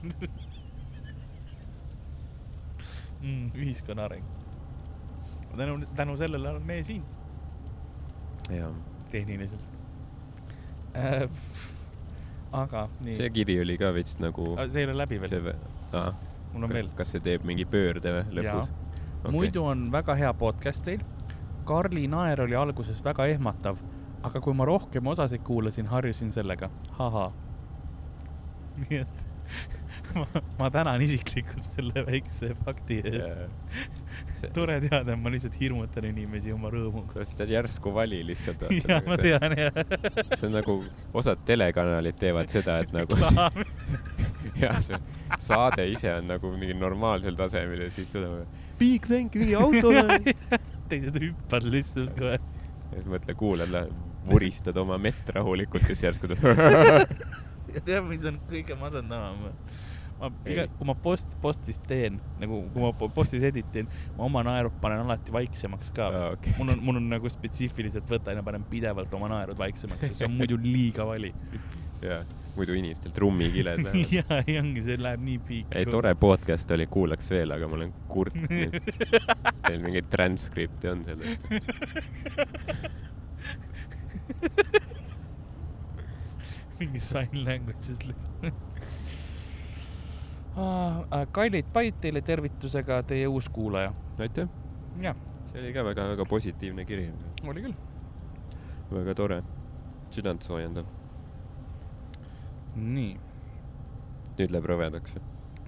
mm,. 3.21 3.51
ühiskonna 3.55 4.03
areng. 4.09 4.25
tänu, 5.57 5.85
tänu 5.95 6.17
sellele 6.19 6.49
oleme 6.49 6.65
meie 6.65 6.83
siin 6.83 7.03
jaa. 8.51 8.71
tehniliselt 9.11 9.67
äh,. 10.95 11.29
aga 12.51 12.89
see 13.11 13.29
kiri 13.29 13.59
oli 13.61 13.77
ka 13.77 13.93
veits 13.95 14.19
nagu. 14.19 14.57
see 14.67 14.79
ei 14.83 14.89
ole 14.89 14.97
läbi 14.97 15.21
veel, 15.21 15.29
see, 15.29 15.55
aa, 15.93 16.13
mul 16.53 16.63
on 16.67 16.73
veel. 16.75 16.89
kas 16.95 17.07
see 17.15 17.23
teeb 17.23 17.47
mingi 17.47 17.65
pöörde 17.65 18.09
või 18.17 18.25
lõpus? 18.41 18.67
Okay. 19.21 19.31
muidu 19.31 19.63
on 19.69 19.91
väga 19.93 20.15
hea 20.17 20.33
podcast 20.33 20.85
teil. 20.85 21.01
Karli 21.65 22.07
naer 22.11 22.41
oli 22.41 22.55
alguses 22.57 23.03
väga 23.05 23.27
ehmatav, 23.33 23.81
aga 24.23 24.41
kui 24.41 24.53
ma 24.57 24.65
rohkem 24.69 25.07
osasid 25.13 25.43
kuulasin, 25.45 25.89
harjusin 25.91 26.31
sellega, 26.33 26.69
ahhaa. 26.99 27.31
nii 28.81 29.01
et 29.01 29.27
ma, 30.15 30.41
ma 30.59 30.69
tänan 30.71 31.01
isiklikult 31.01 31.65
selle 31.65 32.05
väikse 32.07 32.53
fakti 32.65 33.01
eest. 33.03 34.45
tore 34.55 34.79
teada, 34.83 35.15
ma 35.19 35.31
lihtsalt 35.33 35.57
hirmutan 35.59 36.07
inimesi 36.11 36.53
oma 36.55 36.71
rõõmuga. 36.73 37.25
see 37.27 37.49
järsku 37.51 37.93
vali 37.95 38.21
lihtsalt? 38.25 38.67
jah, 38.79 39.03
ma 39.07 39.17
tean 39.21 39.57
jah. 39.57 39.81
see 40.33 40.47
on 40.49 40.57
nagu, 40.59 40.77
osad 41.13 41.43
telekanalid 41.47 42.19
teevad 42.21 42.51
seda, 42.53 42.79
et 42.85 42.95
nagu 42.95 43.17
jah, 44.63 44.79
see 44.83 44.99
saade 45.41 45.85
ise 45.91 46.11
on 46.17 46.27
nagu 46.31 46.51
mingi 46.57 46.75
normaalsel 46.77 47.37
tasemel 47.39 47.85
ja 47.85 47.91
siis 47.93 48.11
tuleb 48.13 48.45
Big 48.81 49.05
Bang 49.09 49.29
mingi 49.37 49.55
autole. 49.57 50.19
teised 50.91 51.19
hüppad 51.21 51.67
lihtsalt 51.71 52.17
kohe. 52.17 52.39
ja 52.39 52.97
siis 52.97 53.07
mõtle, 53.11 53.35
kuulad, 53.39 53.77
vuristad 54.27 54.77
oma 54.81 54.97
mett 55.01 55.29
rahulikult 55.35 55.87
ja 55.87 55.93
siis 55.93 56.09
järsku 56.09 56.31
tuleb. 56.33 57.15
ja 57.75 57.79
tead, 57.85 58.03
mis 58.09 58.27
on 58.27 58.41
kõige 58.49 58.77
masendavam? 58.79 59.47
ma 60.21 60.29
Ei. 60.45 60.53
iga, 60.53 60.67
kui 60.77 60.85
ma 60.85 60.93
post, 61.01 61.31
postis 61.41 61.79
teen 61.81 62.19
nagu, 62.41 62.59
kui 62.73 62.83
ma 62.83 62.91
po- 62.93 63.09
postis 63.13 63.41
editin, 63.47 63.87
ma 64.17 64.27
oma 64.27 64.43
naerud 64.45 64.75
panen 64.83 65.01
alati 65.01 65.33
vaiksemaks 65.33 65.89
ka 65.95 66.11
okei. 66.35 66.53
mul 66.59 66.75
on, 66.75 66.83
mul 66.85 66.99
on 66.99 67.07
nagu 67.15 67.31
spetsiifiliselt 67.31 68.05
võtan 68.11 68.37
ja 68.37 68.45
panen 68.45 68.65
pidevalt 68.69 69.13
oma 69.17 69.31
naerud 69.31 69.57
vaiksemaks, 69.57 70.13
see 70.19 70.27
on 70.27 70.35
muidu 70.37 70.59
liiga 70.61 71.07
vali. 71.09 71.33
jaa, 72.05 72.21
muidu 72.55 72.73
inimestel 72.77 73.11
trummikiled 73.15 73.83
lähevad. 73.85 74.11
ja, 74.11 74.23
ei 74.47 74.57
ongi, 74.59 74.83
see 74.85 74.97
läheb 75.01 75.21
nii 75.25 75.39
piik. 75.47 75.67
ei, 75.75 75.85
tore 75.89 76.13
podcast 76.19 76.71
oli, 76.75 76.87
kuulaks 76.91 77.31
veel, 77.31 77.51
aga 77.55 77.67
ma 77.71 77.77
olen 77.79 77.93
kurt 78.11 78.35
nüüd. 78.51 78.73
Teil 79.67 79.81
mingit 79.83 80.09
transkripti 80.13 80.91
on 80.91 80.99
sellest? 81.07 81.41
mingi 86.81 86.99
sign 87.03 87.43
language'is 87.45 88.01
lihtsalt 88.07 88.71
ah,. 90.57 91.27
kallid 91.31 91.67
Pait 91.73 91.95
teile 92.01 92.21
tervitusega, 92.25 93.03
teie 93.07 93.27
uus 93.29 93.49
kuulaja. 93.53 93.93
aitäh, 94.19 94.47
jah, 95.03 95.15
see 95.51 95.61
oli 95.61 95.73
ka 95.75 95.85
väga-väga 95.85 96.25
positiivne 96.29 96.85
kiri. 96.89 97.11
oli 97.47 97.67
küll. 97.67 97.75
väga 98.91 99.15
tore, 99.15 99.43
südant 100.11 100.43
soojendab. 100.43 101.00
nii, 102.75 103.13
nüüd 104.39 104.53
läheb 104.53 104.67
rõvedaks. 104.71 105.15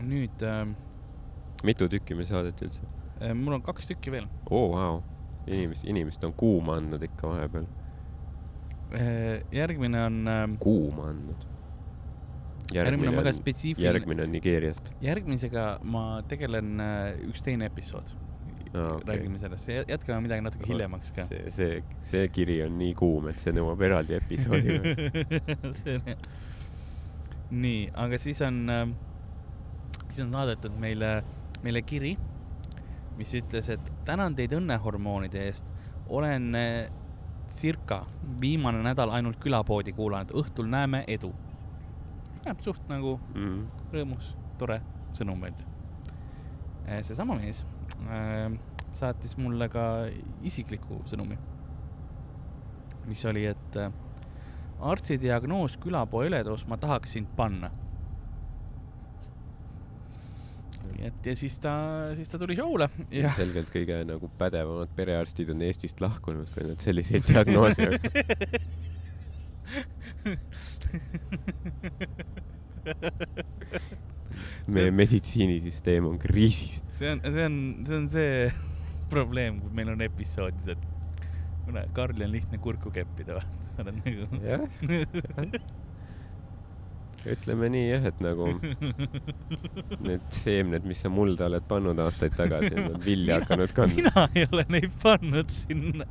nüüd 0.04 0.44
äh, 0.48 0.66
mitu 1.64 1.88
tükki 1.92 2.18
meil 2.18 2.30
saadeti 2.30 2.68
üldse? 2.68 2.90
äh, 3.22 3.34
mul 3.38 3.60
on 3.60 3.66
kaks 3.66 3.90
tükki 3.92 4.14
veel 4.14 4.28
oo, 4.50 4.68
vau. 4.74 5.02
inimesed, 5.48 5.88
inimesed 5.92 6.28
on 6.28 6.36
kuuma 6.38 6.78
andnud 6.82 7.04
ikka 7.04 7.30
vahepeal. 7.34 7.68
äh,. 8.94 9.44
järgmine 9.52 10.06
on 10.08 10.28
äh,, 10.28 10.44
kuuma 10.60 11.10
andnud. 11.12 11.48
järgmine 12.74 13.14
on 13.14 13.22
väga 13.22 13.36
spetsiifiline. 13.36 13.92
järgmine 13.92 14.28
on 14.28 14.32
Nigeeriast. 14.32 14.94
järgmisega 15.02 15.80
ma 15.84 16.22
tegelen 16.28 16.80
äh, 16.80 17.26
üks 17.30 17.44
teine 17.46 17.72
episood 17.72 18.16
Aa, 18.74 18.96
okei. 18.96 19.06
räägime 19.06 19.38
sellest, 19.38 19.68
jätkame 19.88 20.22
midagi 20.26 20.42
natuke 20.42 20.66
hiljemaks 20.68 21.12
ka. 21.14 21.28
see, 21.28 21.44
see, 21.54 21.84
see 22.02 22.24
kiri 22.34 22.56
on 22.66 22.74
nii 22.80 22.96
kuum, 22.98 23.28
et 23.30 23.38
see 23.38 23.54
nõuab 23.54 23.84
eraldi 23.86 24.18
episoodi. 24.18 24.80
see 25.84 26.00
on, 26.00 26.24
nii, 27.54 27.88
aga 28.00 28.18
siis 28.22 28.42
on, 28.46 28.64
siis 30.08 30.24
on 30.26 30.34
saadetud 30.34 30.76
meile, 30.82 31.16
meile 31.64 31.84
kiri, 31.86 32.16
mis 33.18 33.34
ütles, 33.38 33.70
et 33.74 33.92
tänan 34.08 34.36
teid 34.38 34.56
õnnehormoonide 34.58 35.46
eest. 35.48 35.70
olen 36.10 36.56
eh, 36.56 36.92
circa 37.54 38.04
viimane 38.42 38.82
nädal 38.84 39.14
ainult 39.14 39.40
külapoodi 39.42 39.94
kuulanud, 39.94 40.34
õhtul 40.34 40.68
näeme 40.70 41.04
edu. 41.08 41.34
näeb 42.44 42.60
suht 42.66 42.90
nagu 42.90 43.20
mm.. 43.36 43.68
rõõmus, 43.94 44.34
tore 44.58 44.82
sõnum 45.14 45.42
välja. 45.42 45.66
seesama 47.02 47.38
mees 47.40 47.66
äh, 48.10 48.50
saatis 48.94 49.38
mulle 49.38 49.70
ka 49.70 50.08
isikliku 50.44 51.02
sõnumi, 51.10 51.38
mis 53.08 53.24
oli, 53.30 53.46
et 53.46 53.78
äh, 53.80 53.94
arstidiagnoos 54.92 55.78
külapoe 55.84 56.28
üledoos, 56.30 56.68
ma 56.68 56.78
tahaks 56.82 57.12
sind 57.18 57.28
panna. 57.38 57.72
et 61.04 61.26
ja 61.28 61.34
siis 61.36 61.58
ta, 61.60 61.72
siis 62.16 62.30
ta 62.32 62.38
tuli 62.40 62.56
show'le 62.56 62.88
ja 63.12 63.34
selgelt 63.36 63.68
kõige 63.74 63.98
nagu 64.08 64.30
pädevamad 64.40 64.88
perearstid 64.96 65.50
on 65.52 65.62
Eestist 65.68 66.00
lahkunud, 66.04 66.48
kui 66.54 66.64
nad 66.70 66.80
selliseid 66.84 67.24
diagnoose 67.28 67.84
meie 74.68 74.92
meditsiinisüsteem 74.96 76.06
on 76.08 76.18
kriisis. 76.22 76.82
see 76.98 77.12
on, 77.12 77.22
see 77.26 77.46
on, 77.46 77.58
see 77.88 77.98
on 77.98 78.08
see 78.12 78.54
probleem, 79.14 79.60
kui 79.64 79.72
meil 79.76 79.90
on 79.94 80.02
episoodid, 80.06 80.68
et 80.76 80.84
kuule, 81.66 81.84
Karli 81.96 82.26
on 82.26 82.34
lihtne 82.34 82.58
kurku 82.64 82.92
keppida, 82.94 83.42
sa 83.42 83.63
oled 83.82 83.96
nagu 84.04 84.40
jah, 84.44 84.64
ütleme 87.34 87.70
nii 87.72 87.86
jah, 87.88 88.08
et 88.12 88.20
nagu 88.24 88.50
need 90.04 90.26
seemned, 90.36 90.84
mis 90.90 91.04
sa 91.06 91.12
mulda 91.14 91.48
oled 91.48 91.66
pannud 91.70 92.02
aastaid 92.04 92.36
tagasi, 92.40 92.74
on 92.84 93.00
vilja 93.06 93.40
hakanud 93.42 93.72
kandma. 93.78 93.96
mina 94.02 94.28
ei 94.36 94.48
ole 94.52 94.66
neid 94.76 94.92
pannud 95.04 95.50
sinna. 95.54 96.08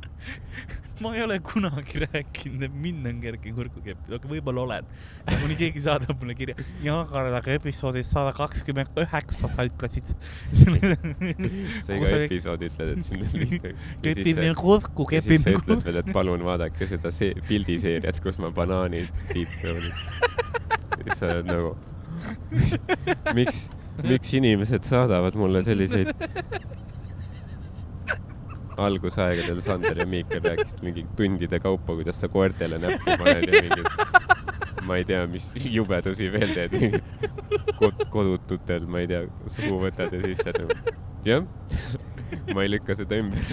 Ma 1.02 1.12
ei 1.16 1.22
ole 1.24 1.38
kunagi 1.44 2.00
rääkinud, 2.04 2.62
et 2.66 2.74
mind 2.84 3.06
on 3.10 3.20
kerge 3.22 3.52
kurku 3.56 3.82
keppida, 3.84 4.18
aga 4.18 4.30
võib-olla 4.30 4.64
olen. 4.66 4.88
kuni 5.30 5.56
keegi 5.58 5.82
saadab 5.84 6.20
mulle 6.20 6.36
kirja, 6.38 6.56
jaa, 6.84 7.02
Karl, 7.10 7.34
aga 7.38 7.56
episoodis 7.58 8.10
sada 8.12 8.32
kakskümmend 8.36 9.02
üheksa 9.02 9.50
sa 9.52 9.66
ütlesid. 9.68 10.12
sa 11.86 11.98
iga 11.98 12.12
episood 12.26 12.66
ütled, 12.68 12.94
et 12.96 13.06
sind 13.08 13.26
on 13.26 13.36
lihtne. 13.42 13.74
kepib 14.04 14.42
mind 14.42 14.58
kurku, 14.60 15.08
ja 15.14 15.22
siis 15.24 15.44
sa 15.44 15.54
ütled 15.54 15.66
kurku. 15.66 15.88
veel, 15.88 16.00
et 16.02 16.12
palun 16.14 16.46
vaadake 16.46 16.88
seda 16.90 17.14
see 17.14 17.34
pildiseeriat, 17.48 18.22
kus 18.24 18.40
ma 18.42 18.52
banaani 18.54 19.06
tiipi 19.32 19.72
olin. 19.74 19.90
siis 21.02 21.18
sa 21.18 21.32
oled 21.36 21.50
nagu, 21.50 21.74
miks, 23.34 23.66
miks 24.06 24.38
inimesed 24.38 24.86
saadavad 24.88 25.36
mulle 25.38 25.64
selliseid 25.66 26.14
algusaegadel 28.76 29.60
Sander 29.64 29.98
ja 29.98 30.06
Miikel 30.06 30.42
rääkisid 30.44 30.82
mingi 30.86 31.06
tundide 31.16 31.60
kaupa, 31.60 31.96
kuidas 31.98 32.20
sa 32.20 32.28
koertele 32.32 32.78
näppu 32.82 33.16
paned 33.20 33.48
ja 33.48 33.62
mingid, 33.62 33.88
ma 34.86 34.98
ei 35.00 35.04
tea, 35.08 35.26
mis 35.30 35.52
jubedusi 35.64 36.30
veel 36.32 36.54
teed, 36.56 36.78
mingid 36.78 37.02
kod-, 37.80 38.06
kodututel, 38.12 38.86
ma 38.86 39.02
ei 39.02 39.10
tea, 39.10 39.26
suhu 39.46 39.82
võtad 39.84 40.14
ja 40.16 40.22
siis 40.24 40.42
sa 40.44 40.54
nagu, 40.56 40.96
jah, 41.26 41.44
ma 42.54 42.64
ei 42.64 42.72
lükka 42.72 42.96
seda 42.98 43.18
ümber. 43.20 43.44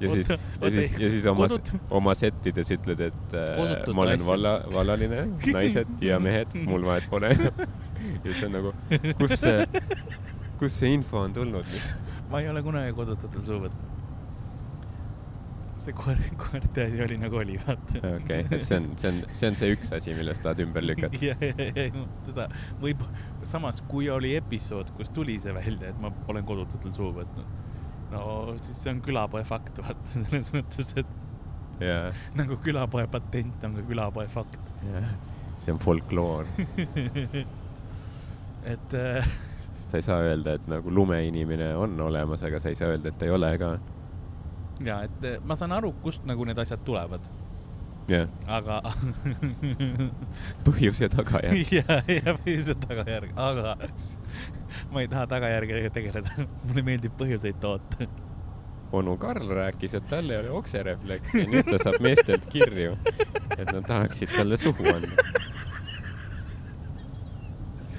ja 0.00 0.12
siis, 0.12 0.30
ja 0.30 0.70
siis, 0.74 0.92
ja 0.98 1.10
siis 1.14 1.26
oma 1.30 1.48
oma 2.00 2.14
settides 2.18 2.74
ütled, 2.76 3.04
et 3.10 3.38
äh, 3.38 3.88
ma 3.94 4.06
olen 4.06 4.26
valla, 4.26 4.56
vallaline, 4.74 5.26
naised 5.54 6.04
ja 6.04 6.20
mehed, 6.22 6.56
mul 6.66 6.84
vahet 6.88 7.08
pole. 7.12 7.32
ja 8.24 8.26
siis 8.26 8.44
on 8.48 8.56
nagu, 8.58 8.74
kus 9.20 9.38
see, 9.40 9.66
kus 10.60 10.80
see 10.82 10.94
info 10.98 11.24
on 11.24 11.36
tulnud, 11.36 11.68
mis 11.74 11.92
ma 12.30 12.40
ei 12.40 12.48
ole 12.48 12.62
kunagi 12.62 12.92
kodututel 12.94 13.42
suu 13.46 13.62
võtnud. 13.64 13.96
see 15.80 15.94
koer, 15.96 16.18
koerte 16.42 16.84
asi 16.84 17.00
oli 17.02 17.16
nagu 17.20 17.38
oli, 17.40 17.56
vaata. 17.64 18.02
okei, 18.20 18.44
et 18.50 18.66
see 18.68 18.76
on, 18.76 18.90
see 19.00 19.12
on, 19.12 19.22
see 19.32 19.48
on 19.50 19.56
see 19.56 19.72
üks 19.74 19.94
asi, 19.96 20.14
millest 20.18 20.44
tahad 20.44 20.60
ümber 20.66 20.84
lükata. 20.84 21.20
ja, 21.24 21.36
ja, 21.40 21.70
ja 21.70 22.04
seda 22.26 22.46
võib, 22.82 23.02
samas 23.48 23.80
kui 23.88 24.10
oli 24.12 24.34
episood, 24.38 24.92
kus 24.98 25.12
tuli 25.14 25.38
see 25.42 25.54
välja, 25.56 25.94
et 25.94 26.02
ma 26.02 26.12
olen 26.28 26.46
kodututel 26.46 26.94
suu 26.96 27.10
võtnud, 27.16 27.56
no 28.12 28.22
siis 28.60 28.84
see 28.84 28.92
on 28.92 29.02
külapoe 29.06 29.42
fakt, 29.48 29.80
vaata, 29.80 30.06
selles 30.14 30.52
mõttes, 30.54 30.94
et 31.00 31.18
jaa, 31.80 32.12
nagu 32.40 32.60
külapoe 32.64 33.06
patent 33.10 33.66
on 33.66 33.80
ka 33.80 33.86
külapoe 33.88 34.28
fakt. 34.30 34.72
jah. 34.84 35.14
see 35.58 35.74
on 35.74 35.80
folkloor. 35.80 36.48
et 38.72 38.94
äh, 38.94 39.32
sa 39.90 39.98
ei 39.98 40.06
saa 40.06 40.22
öelda, 40.22 40.54
et 40.54 40.66
nagu 40.70 40.92
lumeinimene 40.94 41.72
on 41.76 41.98
olemas, 42.00 42.44
aga 42.46 42.60
sa 42.62 42.70
ei 42.70 42.78
saa 42.78 42.94
öelda, 42.94 43.10
et 43.10 43.22
ei 43.26 43.30
ole 43.34 43.50
ka. 43.58 43.74
ja, 44.84 45.02
et 45.06 45.24
äh, 45.26 45.38
ma 45.44 45.56
saan 45.58 45.74
aru, 45.76 45.92
kust 46.04 46.26
nagu 46.28 46.46
need 46.46 46.58
asjad 46.62 46.84
tulevad, 46.86 47.26
jah, 48.10 48.30
aga 48.46 48.80
põhjus 50.68 51.02
ja 51.04 51.10
tagajärg. 51.12 51.74
ja, 51.80 52.00
ja 52.06 52.36
põhjuse 52.38 52.76
tagajärg, 52.86 53.34
aga 53.36 53.76
ma 54.94 55.04
ei 55.04 55.10
taha 55.10 55.26
tagajärgedega 55.34 55.94
tegeleda, 55.98 56.48
mulle 56.64 56.86
meeldib 56.86 57.16
põhjuseid 57.20 57.60
toota. 57.62 58.08
onu 58.92 59.16
Karl 59.22 59.50
rääkis, 59.54 59.94
et 59.98 60.08
tal 60.10 60.30
ei 60.30 60.40
ole 60.44 60.54
okserefleksi 60.62 61.44
ja 61.44 61.50
nüüd 61.50 61.70
ta 61.70 61.82
saab 61.82 62.00
meestelt 62.02 62.46
kirju, 62.50 62.96
et 63.58 63.66
nad 63.70 63.86
tahaksid 63.86 64.34
talle 64.34 64.58
suhu 64.58 64.86
anda. 64.94 65.49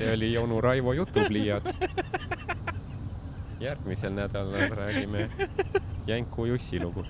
See 0.02 0.14
oli 0.14 0.38
onu 0.38 0.62
Raivo 0.62 0.94
jutupliiats. 0.94 1.78
järgmisel 3.60 4.14
nädalal 4.14 4.70
räägime 4.70 5.30
Jänku 6.08 6.46
Jussi 6.46 6.80
lugu. 6.80 7.06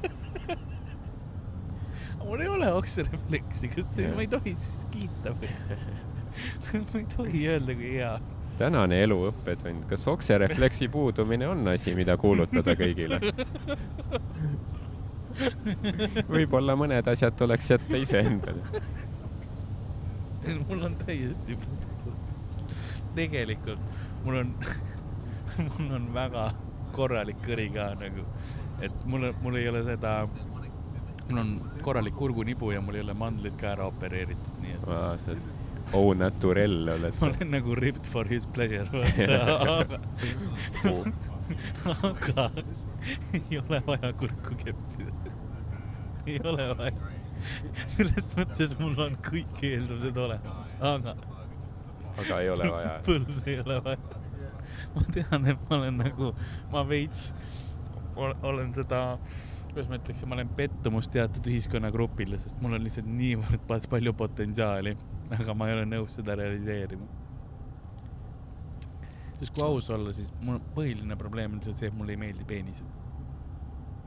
mul 2.25 2.39
ei 2.39 2.47
ole 2.47 2.73
okserefleksi, 2.73 3.67
kas 3.67 3.87
te, 3.95 4.11
ma 4.15 4.21
ei 4.21 4.27
tohi 4.27 4.55
siis 4.59 4.85
kiita 4.91 5.33
või? 5.39 5.49
ma 6.91 6.99
ei 6.99 7.05
tohi 7.15 7.47
öelda, 7.47 7.75
kui 7.75 7.93
hea. 7.93 8.19
tänane 8.57 9.03
elu 9.03 9.17
õppetund, 9.29 9.87
kas 9.87 10.07
okserefleksi 10.07 10.87
puudumine 10.87 11.47
on 11.47 11.67
asi, 11.67 11.95
mida 11.95 12.17
kuulutada 12.17 12.75
kõigile? 12.75 13.19
võib-olla 16.35 16.75
mõned 16.75 17.07
asjad 17.07 17.39
tuleks 17.39 17.71
jätta 17.71 17.97
iseendale. 17.97 18.83
mul 20.67 20.83
on 20.89 20.95
täiesti, 21.05 21.57
tegelikult 23.15 23.79
mul 24.23 24.35
on, 24.35 24.53
mul 25.77 25.95
on 25.97 26.09
väga 26.15 26.51
korralik 26.95 27.39
kõri 27.45 27.69
ka 27.73 27.91
nagu, 27.99 28.25
et 28.83 29.05
mul, 29.07 29.29
mul 29.41 29.57
ei 29.59 29.69
ole 29.71 29.83
seda, 29.87 30.15
mul 31.29 31.41
on 31.41 31.53
korralik 31.85 32.15
kurgunibu 32.19 32.73
ja 32.75 32.81
mul 32.83 32.99
ei 32.99 33.05
ole 33.05 33.15
mandlid 33.17 33.57
ka 33.59 33.73
ära 33.75 33.87
opereeritud, 33.91 34.61
nii 34.63 34.77
et 34.77 34.87
sa 35.23 35.35
oled 35.35 35.49
au 35.97 36.13
naturel 36.15 36.89
oled 36.93 37.07
ma 37.07 37.19
sa. 37.19 37.25
olen 37.29 37.51
nagu 37.55 37.75
ripped 37.75 38.07
for 38.07 38.27
his 38.27 38.45
pleasure, 38.45 38.87
vaata, 38.91 39.39
aga, 39.77 39.99
aga 42.11 42.45
ei 43.39 43.59
ole 43.63 43.81
vaja 43.87 44.13
kurku 44.19 44.59
keppida. 44.61 45.35
ei 46.27 46.39
ole 46.43 46.69
vaja. 46.77 47.11
selles 47.89 48.33
mõttes 48.37 48.75
mul 48.79 48.99
on 49.01 49.17
kõik 49.25 49.63
eeldused 49.65 50.17
olemas, 50.27 50.75
aga 50.93 51.15
aga 52.17 52.39
ei 52.39 52.49
ole 52.49 52.71
vaja. 52.71 52.97
põls 53.07 53.41
ei 53.47 53.59
ole 53.59 53.79
vaja. 53.83 54.19
ma 54.95 55.01
tean, 55.13 55.47
et 55.47 55.69
ma 55.69 55.77
olen 55.77 55.97
nagu, 56.01 56.33
ma 56.71 56.83
veits 56.87 57.31
ol- 58.15 58.35
olen 58.43 58.73
seda, 58.75 59.01
kuidas 59.71 59.89
ma 59.89 59.99
ütleksin, 59.99 60.29
ma 60.29 60.35
olen 60.35 60.51
pettumus 60.57 61.09
teatud 61.11 61.47
ühiskonnagrupile, 61.51 62.39
sest 62.41 62.59
mul 62.63 62.75
on 62.77 62.83
lihtsalt 62.83 63.07
niivõrd 63.07 63.63
pa- 63.69 63.79
palju 63.89 64.13
potentsiaali, 64.19 64.95
aga 65.39 65.55
ma 65.55 65.69
ei 65.69 65.77
ole 65.77 65.87
nõus 65.89 66.17
seda 66.19 66.35
realiseerima. 66.39 67.07
sest 69.41 69.55
kui 69.57 69.63
aus 69.65 69.89
olla, 69.89 70.11
siis 70.13 70.29
mul 70.45 70.59
põhiline 70.75 71.15
probleem 71.17 71.55
on 71.55 71.61
lihtsalt 71.61 71.79
see, 71.79 71.89
et 71.89 71.95
mulle 71.97 72.13
ei 72.13 72.19
meeldi 72.21 72.45
peenised. 72.45 72.85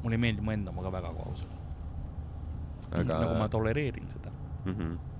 mulle 0.03 0.15
ei 0.15 0.23
meeldi 0.27 0.45
mu 0.45 0.53
enda 0.53 0.71
omaga 0.71 0.93
väga, 0.93 1.11
kui 1.17 1.31
aus 1.31 1.43
olla. 1.49 1.61
aga 3.01 3.19
nagu 3.25 3.35
ma 3.41 3.49
tolereerin 3.49 4.11
seda 4.11 4.31
mm. 4.65 4.73
-hmm. 4.73 5.14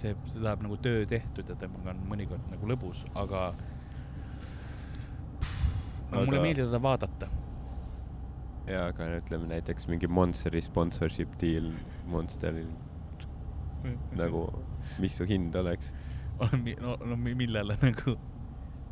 see, 0.00 0.14
see 0.28 0.40
tahab 0.42 0.62
nagu 0.66 0.76
töö 0.82 1.04
tehtud 1.08 1.48
ja 1.48 1.56
temaga 1.58 1.92
on 1.94 2.02
mõnikord 2.10 2.50
nagu 2.52 2.66
lõbus, 2.72 3.04
aga 3.14 3.46
no, 6.10 6.18
Aga- 6.18 6.24
mulle 6.26 6.38
ei 6.38 6.42
meeldi 6.48 6.62
teda 6.66 6.80
vaadata. 6.82 7.28
ja 8.66 8.86
aga 8.88 9.08
ütleme 9.18 9.46
näiteks 9.50 9.88
mingi 9.92 10.06
Monsteri 10.08 10.60
sponsorship 10.64 11.34
deal 11.40 11.70
Monsteril 12.08 12.70
nagu, 14.20 14.46
mis 14.98 15.16
su 15.18 15.26
hind 15.28 15.54
oleks? 15.60 15.92
no, 16.80 16.96
no 17.06 17.16
mi- 17.16 17.34
millele 17.34 17.76
nagu 17.82 18.16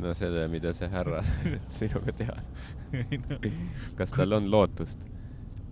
no 0.02 0.12
selle, 0.14 0.46
mida 0.48 0.72
see 0.76 0.88
härra 0.88 1.22
sinuga 1.78 2.12
teab. 2.12 2.38
no, 2.92 3.38
kas 3.96 4.10
tal 4.16 4.32
on 4.38 4.50
lootust 4.50 5.06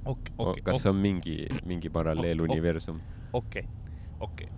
okei, 0.04 0.32
okay,? 0.36 0.46
okei, 0.46 0.62
kas 0.70 0.86
on 0.86 0.96
mingi, 0.96 1.36
mingi 1.66 1.90
paralleeluniversum? 1.92 3.00
okei, 3.32 3.66
okei. 4.20 4.48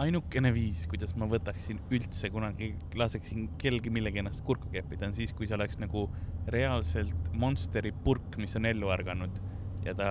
Ainukene 0.00 0.52
viis, 0.52 0.86
kuidas 0.90 1.14
ma 1.16 1.24
võtaksin 1.30 1.78
üldse 1.94 2.28
kunagi, 2.32 2.74
laseksin 2.98 3.46
kellelgi 3.60 3.90
millegi 3.92 4.18
ennast 4.20 4.42
kurku 4.46 4.68
keppida, 4.72 5.06
on 5.08 5.14
siis, 5.16 5.32
kui 5.36 5.46
see 5.48 5.56
oleks 5.56 5.78
nagu 5.80 6.00
reaalselt 6.52 7.30
Monsteri 7.36 7.92
purk, 8.04 8.36
mis 8.40 8.56
on 8.58 8.64
ellu 8.68 8.88
ärganud 8.92 9.34
ja 9.86 9.92
ta 9.96 10.08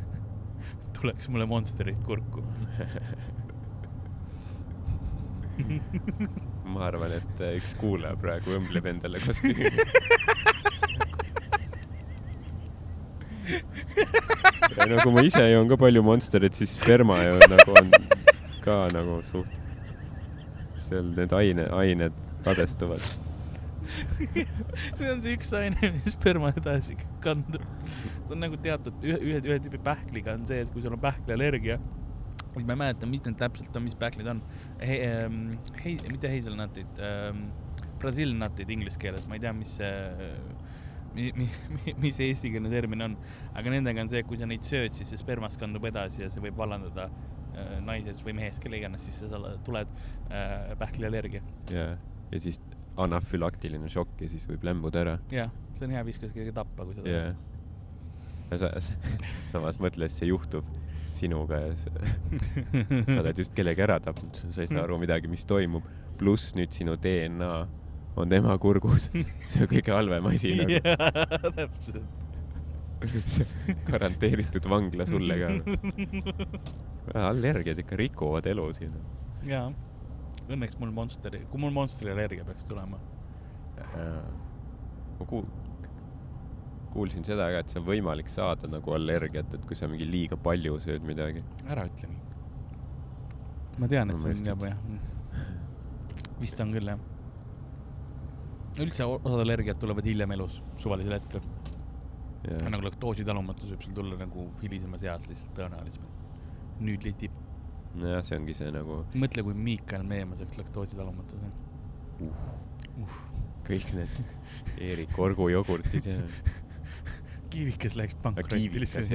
tuleks 0.98 1.28
mulle 1.32 1.46
Monsterit 1.50 2.00
kurku. 2.06 2.40
ma 6.70 6.80
arvan, 6.86 7.12
et 7.18 7.36
äh, 7.42 7.56
üks 7.58 7.72
kuulaja 7.80 8.16
praegu 8.20 8.48
õmbleb 8.60 8.84
endale 8.94 9.18
kostüümi. 9.24 9.70
ja 14.78 14.82
no 14.86 14.94
kui 15.02 15.12
ma 15.12 15.20
ise 15.26 15.42
joon 15.50 15.68
ka 15.68 15.76
palju 15.80 16.02
Monsterit, 16.06 16.54
siis 16.56 16.70
sperma 16.78 17.16
ju 17.26 17.34
nagu 17.50 17.70
on 17.82 17.88
ka 18.64 18.76
nagu 18.92 19.20
suht, 19.30 19.58
seal 20.86 21.10
need 21.16 21.32
aine, 21.36 21.66
ained 21.76 22.16
ladestuvad. 22.46 23.04
see 24.98 25.08
on 25.10 25.22
see 25.22 25.32
üks 25.34 25.50
aine, 25.56 25.90
mis 25.94 26.12
sperma 26.14 26.52
edasi 26.54 26.96
kandub. 27.24 27.64
see 27.88 28.34
on 28.36 28.44
nagu 28.44 28.58
teatud 28.62 29.06
ühe, 29.06 29.18
ühe, 29.18 29.40
ühe 29.40 29.58
tüübi 29.64 29.80
pähkliga 29.86 30.36
on 30.38 30.46
see, 30.48 30.60
et 30.64 30.70
kui 30.74 30.84
sul 30.84 30.94
on 30.94 31.02
pähkliallergia, 31.02 31.80
siis 32.52 32.66
ma 32.66 32.76
ei 32.76 32.82
mäleta, 32.84 33.08
mis 33.10 33.24
need 33.26 33.38
täpselt 33.40 33.76
on, 33.76 33.86
mis 33.88 33.98
pähklid 33.98 34.30
on. 34.30 34.44
Hei- 34.82 35.02
ähm,, 35.06 35.42
hei-, 35.84 35.98
mitte 36.12 36.30
hazelnutid 36.30 37.02
ähm,, 37.06 37.48
Brazil 38.00 38.36
nutid 38.38 38.70
inglise 38.72 39.00
keeles, 39.00 39.26
ma 39.28 39.36
ei 39.36 39.44
tea, 39.44 39.52
mis 39.56 39.74
see, 39.80 40.30
mi-, 41.16 41.32
mi-, 41.36 41.96
mis 42.04 42.16
see 42.16 42.30
eestikeelne 42.30 42.70
termin 42.72 43.08
on, 43.08 43.18
aga 43.56 43.74
nendega 43.74 44.04
on 44.04 44.12
see, 44.12 44.22
et 44.22 44.30
kui 44.30 44.40
sa 44.40 44.48
neid 44.48 44.64
sööd, 44.66 44.94
siis 44.96 45.10
see 45.12 45.20
spermas 45.20 45.58
kandub 45.60 45.84
edasi 45.90 46.24
ja 46.24 46.30
see 46.32 46.44
võib 46.44 46.56
vallandada 46.60 47.10
äh, 47.10 47.39
naises 47.86 48.22
või 48.24 48.36
mehes, 48.40 48.60
kelle 48.62 48.80
iganes, 48.80 49.06
siis 49.08 49.22
sa 49.22 49.40
tuled 49.66 49.94
äh, 50.30 50.70
pähkliallergia. 50.80 51.42
ja, 51.70 51.94
ja 52.30 52.42
siis 52.42 52.60
anafülaktiline 53.00 53.88
šokk 53.90 54.24
ja 54.24 54.28
siis 54.32 54.46
võib 54.48 54.64
lämbuda 54.66 55.04
ära. 55.04 55.16
jah, 55.32 55.52
see 55.78 55.86
on 55.88 55.96
hea 55.96 56.04
viis, 56.06 56.20
kuidas 56.20 56.36
kedagi 56.36 56.54
tappa, 56.56 56.86
kui 56.86 56.98
sa 56.98 57.06
jah. 57.08 57.34
ja 58.50 58.60
sa, 58.64 58.72
samas 59.52 59.80
mõtle, 59.82 60.08
see 60.12 60.30
juhtub 60.30 60.68
sinuga 61.10 61.58
ja 61.64 61.74
sa, 61.78 61.90
sa 63.10 63.18
oled 63.22 63.42
just 63.42 63.54
kellegi 63.56 63.84
ära 63.84 63.98
tapnud, 64.02 64.42
sa 64.54 64.62
ei 64.62 64.70
saa 64.70 64.84
aru 64.84 65.00
midagi, 65.02 65.30
mis 65.30 65.46
toimub. 65.48 65.86
pluss 66.20 66.52
nüüd 66.52 66.74
sinu 66.76 66.98
DNA 67.00 67.52
on 68.20 68.28
tema 68.28 68.56
kurgus. 68.60 69.08
see 69.50 69.64
on 69.64 69.70
kõige 69.70 69.94
halvem 69.94 70.26
asi 70.30 70.54
nagu. 70.58 70.80
jaa, 70.80 71.52
täpselt. 71.56 72.02
garanteeritud 73.90 74.66
vangla 74.68 75.06
sulle 75.08 75.36
ka. 75.40 75.48
allergiad 77.28 77.78
ikka 77.80 77.96
rikuvad 77.96 78.46
elu 78.50 78.66
siin. 78.76 78.96
jaa, 79.48 79.70
õnneks 80.48 80.76
mul 80.80 80.92
Monsteri, 80.94 81.44
kui 81.50 81.62
mul 81.62 81.72
Monsteri 81.74 82.12
allergia 82.12 82.44
peaks 82.44 82.68
tulema. 82.68 83.00
ma 85.20 85.26
kuul-, 85.28 85.48
kuulsin 86.92 87.24
seda 87.26 87.48
ka, 87.54 87.62
et 87.62 87.72
see 87.72 87.80
on 87.80 87.86
võimalik 87.86 88.28
saada 88.32 88.68
nagu 88.70 88.96
allergiat, 88.96 89.54
et 89.56 89.64
kui 89.68 89.78
sa 89.78 89.88
mingi 89.90 90.08
liiga 90.08 90.38
palju 90.40 90.78
sööd 90.84 91.06
midagi. 91.06 91.44
ära 91.68 91.86
ütle 91.88 92.10
nii. 92.10 92.20
ma 93.78 93.88
tean, 93.94 94.12
et 94.12 94.20
see 94.20 94.34
on 94.34 94.52
jaba 94.52 94.74
jah. 94.74 94.84
vist 96.42 96.60
on 96.64 96.76
küll 96.76 96.92
jah. 96.92 97.08
üldse 98.80 99.08
osad 99.08 99.40
allergiad 99.46 99.80
tulevad 99.80 100.06
hiljem 100.08 100.36
elus, 100.36 100.60
suvalisel 100.80 101.16
hetkel. 101.16 101.49
Nagu 102.48 102.86
laktoositalumatus 102.86 103.74
võib 103.74 103.82
sul 103.84 103.96
tulla 103.96 104.16
nagu 104.20 104.46
hilisemas 104.62 105.02
eas 105.04 105.26
lihtsalt 105.28 105.52
tõenäolisemalt. 105.58 106.16
nüüd 106.80 107.04
litib. 107.04 107.34
nojah, 108.00 108.22
see 108.24 108.38
ongi 108.38 108.54
see 108.56 108.70
nagu 108.72 109.02
mõtle, 109.20 109.44
kui 109.44 109.54
Miikal 109.68 110.02
Meemaa 110.06 110.38
saaks 110.40 110.56
laktoositalumatuse. 110.60 111.50
uh, 112.24 113.18
kõik 113.68 113.92
need 113.98 114.12
Eerik 114.88 115.18
Orgu 115.18 115.48
jogurtid 115.52 116.08
ja 116.08 116.16
kiivikas 117.50 117.96
läks 117.98 118.14
pankrotti 118.22 118.56
Kiivikas, 118.56 119.10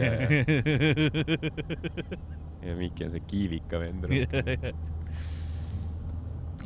ja 2.65 2.75
Miki 2.77 3.05
on 3.07 3.11
see 3.15 3.23
kiivika 3.31 3.79
vend. 3.81 4.05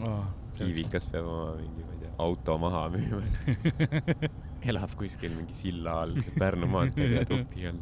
oh,. 0.03 0.25
kiivikas 0.57 1.05
peab 1.13 1.25
oma 1.29 1.55
mingi, 1.61 1.81
ma 1.85 1.91
ei 1.95 1.99
tea, 2.03 2.13
auto 2.25 2.57
maha 2.59 2.83
müüma. 2.95 3.23
elab 4.67 4.91
kuskil 4.99 5.31
mingi 5.35 5.53
silla 5.55 5.93
all, 6.03 6.15
Pärnu 6.39 6.67
maantee 6.67 7.07
viadukti 7.13 7.67
all. 7.69 7.79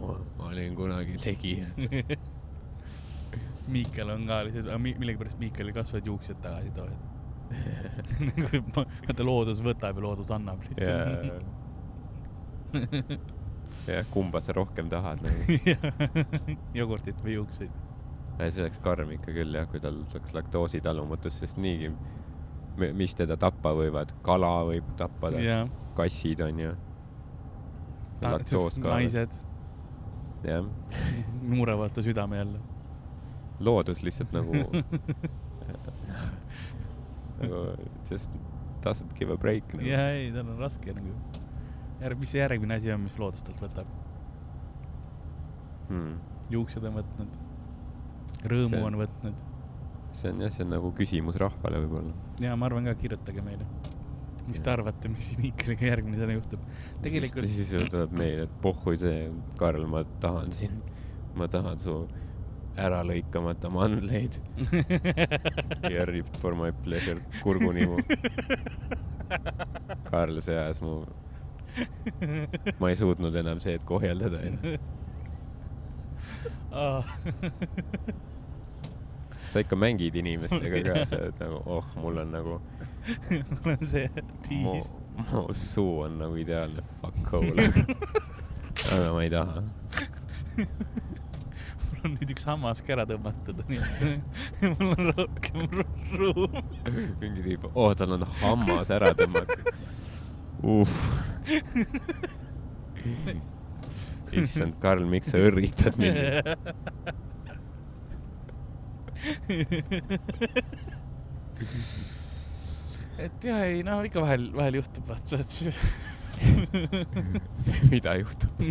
ma, 0.00 0.14
ma 0.38 0.48
olin 0.50 0.74
kunagi 0.78 1.16
tegija. 1.22 1.66
Miikel 3.70 4.10
on 4.10 4.24
ka 4.26 4.40
lihtsalt, 4.46 4.70
millegipärast 4.82 5.38
Miikelil 5.38 5.74
kasvavad 5.76 6.06
juuksed 6.10 6.40
tagasi 6.42 6.70
nagu 8.26 8.60
ma- 8.76 8.86
vaata 9.08 9.24
loodus 9.26 9.60
võtab 9.66 9.98
ja 9.98 10.02
loodus 10.04 10.30
annab 10.34 10.62
lihtsalt. 10.68 11.44
jah, 13.90 14.06
kumba 14.14 14.40
sa 14.42 14.54
rohkem 14.56 14.88
tahad 14.92 15.22
nagu. 15.26 15.58
jogurtit 16.74 17.18
või 17.24 17.34
juukseid. 17.40 17.70
see 18.40 18.62
oleks 18.64 18.78
karm 18.82 19.10
ikka 19.16 19.34
küll 19.36 19.54
jah, 19.58 19.66
kui 19.70 19.80
tal 19.82 19.98
oleks 20.06 20.32
laktoositalumatus, 20.36 21.40
sest 21.42 21.58
niigi, 21.60 21.90
mis 22.96 23.14
teda 23.18 23.36
tappa 23.40 23.74
võivad, 23.76 24.14
kala 24.26 24.54
võib 24.68 24.88
tappa, 25.00 25.32
jah. 25.40 25.68
kassid 25.98 26.42
on 26.46 26.64
ju. 26.64 26.74
naised 28.20 29.40
jah, 30.44 30.64
murevad 31.54 31.92
ta 31.92 32.02
südame 32.02 32.36
jälle. 32.36 32.60
loodus 33.60 34.02
lihtsalt 34.02 34.32
nagu, 34.32 34.52
nagu 37.40 37.56
just 38.10 38.30
doesn't 38.84 39.18
give 39.18 39.32
a 39.32 39.36
break 39.36 39.74
nagu.. 39.74 39.88
ja 39.88 40.10
ei, 40.10 40.32
tal 40.32 40.48
on 40.48 40.58
raske 40.58 40.94
nagu. 40.96 41.14
järg-, 42.00 42.18
mis 42.18 42.32
see 42.32 42.40
järgmine 42.40 42.80
asi 42.80 42.92
on, 42.92 43.04
mis 43.04 43.18
loodus 43.18 43.44
talt 43.44 43.60
võtab? 43.60 43.92
Hmm. 45.90 46.18
juuksed 46.50 46.84
on 46.86 47.00
võtnud, 47.00 47.38
rõõmu 48.46 48.76
See- 48.76 48.84
on 48.86 49.00
võtnud 49.04 49.46
see 50.12 50.30
on 50.32 50.40
jah, 50.44 50.50
see 50.52 50.64
on 50.66 50.72
nagu 50.74 50.90
küsimus 50.96 51.36
rahvale 51.40 51.80
võib-olla. 51.84 52.14
ja 52.42 52.56
ma 52.58 52.66
arvan 52.70 52.88
ka, 52.90 52.94
kirjutage 53.00 53.42
meile. 53.46 53.66
mis 54.50 54.58
te 54.60 54.66
Jah. 54.70 54.78
arvate, 54.78 55.08
mis 55.12 55.28
Miikeliga 55.38 55.86
järgmisena 55.92 56.34
juhtub? 56.34 56.62
tegelikult 57.04 57.46
siis 57.46 57.68
siis 57.70 57.90
tuleb 57.92 58.12
meile, 58.18 58.48
et 58.48 58.56
pohhui 58.64 58.98
see, 58.98 59.28
Karl, 59.60 59.86
ma 59.90 60.02
tahan 60.24 60.50
sind, 60.56 60.82
ma 61.38 61.46
tahan 61.48 61.78
su 61.78 62.00
ära 62.80 63.02
lõikamata 63.04 63.68
mandleid 63.72 64.38
ja 65.94 66.04
rip 66.08 66.28
for 66.40 66.54
my 66.56 66.70
pleasure 66.84 67.20
kurgunimu. 67.42 67.98
Karl, 70.10 70.38
see 70.42 70.56
ajas 70.56 70.80
mu, 70.82 71.02
ma 72.80 72.90
ei 72.90 72.96
suutnud 72.98 73.36
enam 73.42 73.60
seed 73.62 73.84
kohjeldada 73.88 74.42
ennast. 74.48 74.80
Ah. 76.70 77.02
sa 79.50 79.62
ikka 79.64 79.76
mängid 79.76 80.14
inimestega 80.14 80.80
ka, 80.86 81.04
sa 81.10 81.18
oled 81.18 81.38
nagu, 81.42 81.58
oh, 81.66 81.86
mul 81.98 82.20
on 82.22 82.30
nagu, 82.30 82.56
mul 83.60 83.72
on 83.74 83.86
see 83.90 84.06
mu 84.14 84.22
tiis., 84.46 84.90
mu 85.32 85.44
suu 85.56 85.94
on 86.06 86.18
nagu 86.22 86.38
ideaalne 86.38 86.84
fuck 87.00 87.32
hole. 87.34 87.66
aga 88.94 89.08
ma 89.16 89.24
ei 89.24 89.32
taha. 89.32 89.64
mul 91.90 92.04
on 92.06 92.14
nüüd 92.14 92.30
üks 92.36 92.46
hammas 92.48 92.82
ka 92.86 92.94
ära 92.94 93.06
tõmmatud, 93.10 93.64
nii 93.68 93.80
et 93.82 94.78
mul 94.78 94.94
on 94.94 95.10
rohkem 95.18 95.66
ru- 95.74 95.88
ruumi. 96.20 96.62
mingi 97.22 97.46
tüüp, 97.48 97.66
oo, 97.74 97.90
tal 97.98 98.14
on 98.16 98.26
hammas 98.44 98.92
ära 98.94 99.10
tõmmatud. 99.18 99.72
uh. 100.62 100.94
issand, 104.30 104.78
Karl, 104.78 105.02
miks 105.10 105.34
sa 105.34 105.42
õrritad 105.42 105.98
mind? 105.98 107.26
et 113.24 113.44
ja 113.44 113.56
ei 113.68 113.82
no 113.86 113.94
ikka 114.06 114.18
vahel, 114.24 114.44
vahel 114.56 114.74
juhtub 114.80 115.04
vaata, 115.10 115.34
et 115.40 115.50
mida 117.92 118.10
juhtub? 118.20 118.52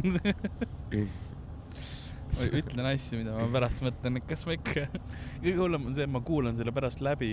ma 2.29 2.43
ütlen 2.61 2.85
asju, 2.93 3.13
mida 3.21 3.31
ma 3.35 3.45
pärast 3.53 3.79
mõtlen, 3.85 4.13
et 4.19 4.25
kas 4.29 4.41
ma 4.47 4.51
ikka, 4.57 4.81
kõige 5.41 5.57
hullem 5.59 5.83
on 5.89 5.93
see, 5.97 6.05
et 6.05 6.13
ma 6.13 6.21
kuulan 6.25 6.53
selle 6.57 6.73
pärast 6.75 6.99
läbi 7.05 7.31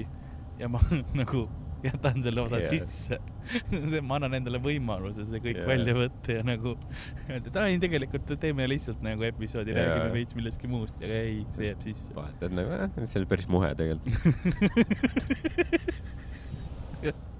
ja 0.60 0.66
ma 0.72 0.80
nagu 1.20 1.40
jätan 1.86 2.22
selle 2.24 2.40
osa 2.42 2.58
yeah. 2.62 2.72
sisse. 2.74 3.16
ma 4.08 4.14
annan 4.18 4.32
endale 4.40 4.58
võimaluse 4.62 5.22
see 5.28 5.40
kõik 5.44 5.58
yeah. 5.60 5.70
välja 5.70 5.94
võtta 5.96 6.28
ja 6.38 6.42
nagu 6.46 6.68
öelda, 7.30 7.46
et 7.52 7.56
aa 7.60 7.66
ei, 7.70 7.76
tegelikult 7.82 8.28
teeme 8.42 8.62
lihtsalt 8.70 9.00
nagu 9.06 9.20
episoodi 9.28 9.70
yeah., 9.74 9.82
räägime 9.82 10.10
veits 10.18 10.34
millestki 10.38 10.66
muust, 10.70 10.96
aga 11.00 11.14
ei, 11.28 11.36
see 11.56 11.66
jääb 11.70 11.82
sisse. 11.86 12.10
vaatad 12.16 12.50
nagu, 12.56 12.68
eh, 12.76 12.86
see 13.06 13.18
oli 13.22 13.28
päris 13.30 13.48
muhe 13.52 13.68
tegelikult. 13.78 14.14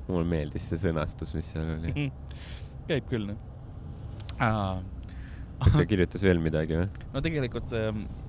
mulle 0.07 0.27
meeldis 0.31 0.69
see 0.71 0.79
sõnastus, 0.81 1.35
mis 1.37 1.49
seal 1.51 1.69
oli. 1.77 1.91
käib 2.87 3.05
küll 3.11 3.27
noh. 3.33 3.39
kas 5.59 5.75
ta 5.75 5.85
kirjutas 5.89 6.23
veel 6.27 6.41
midagi 6.43 6.79
või? 6.79 6.89
no 7.15 7.23
tegelikult 7.25 7.67
see, 7.73 7.87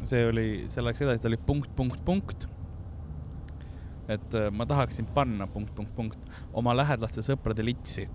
see 0.09 0.21
oli, 0.31 0.47
see 0.73 0.85
läks 0.85 1.03
edasi, 1.05 1.23
ta 1.23 1.31
oli 1.31 1.39
punkt, 1.49 1.71
punkt, 1.77 1.99
punkt. 2.07 2.39
Et 4.07 4.37
äh, 4.37 4.49
ma 4.51 4.65
tahaksin 4.69 5.07
panna 5.15 5.47
punkt, 5.51 5.73
punkt, 5.75 5.93
punkt 5.95 6.19
oma 6.53 6.75
lähedaste 6.77 7.23
sõprade 7.25 7.65
litsi. 7.65 8.07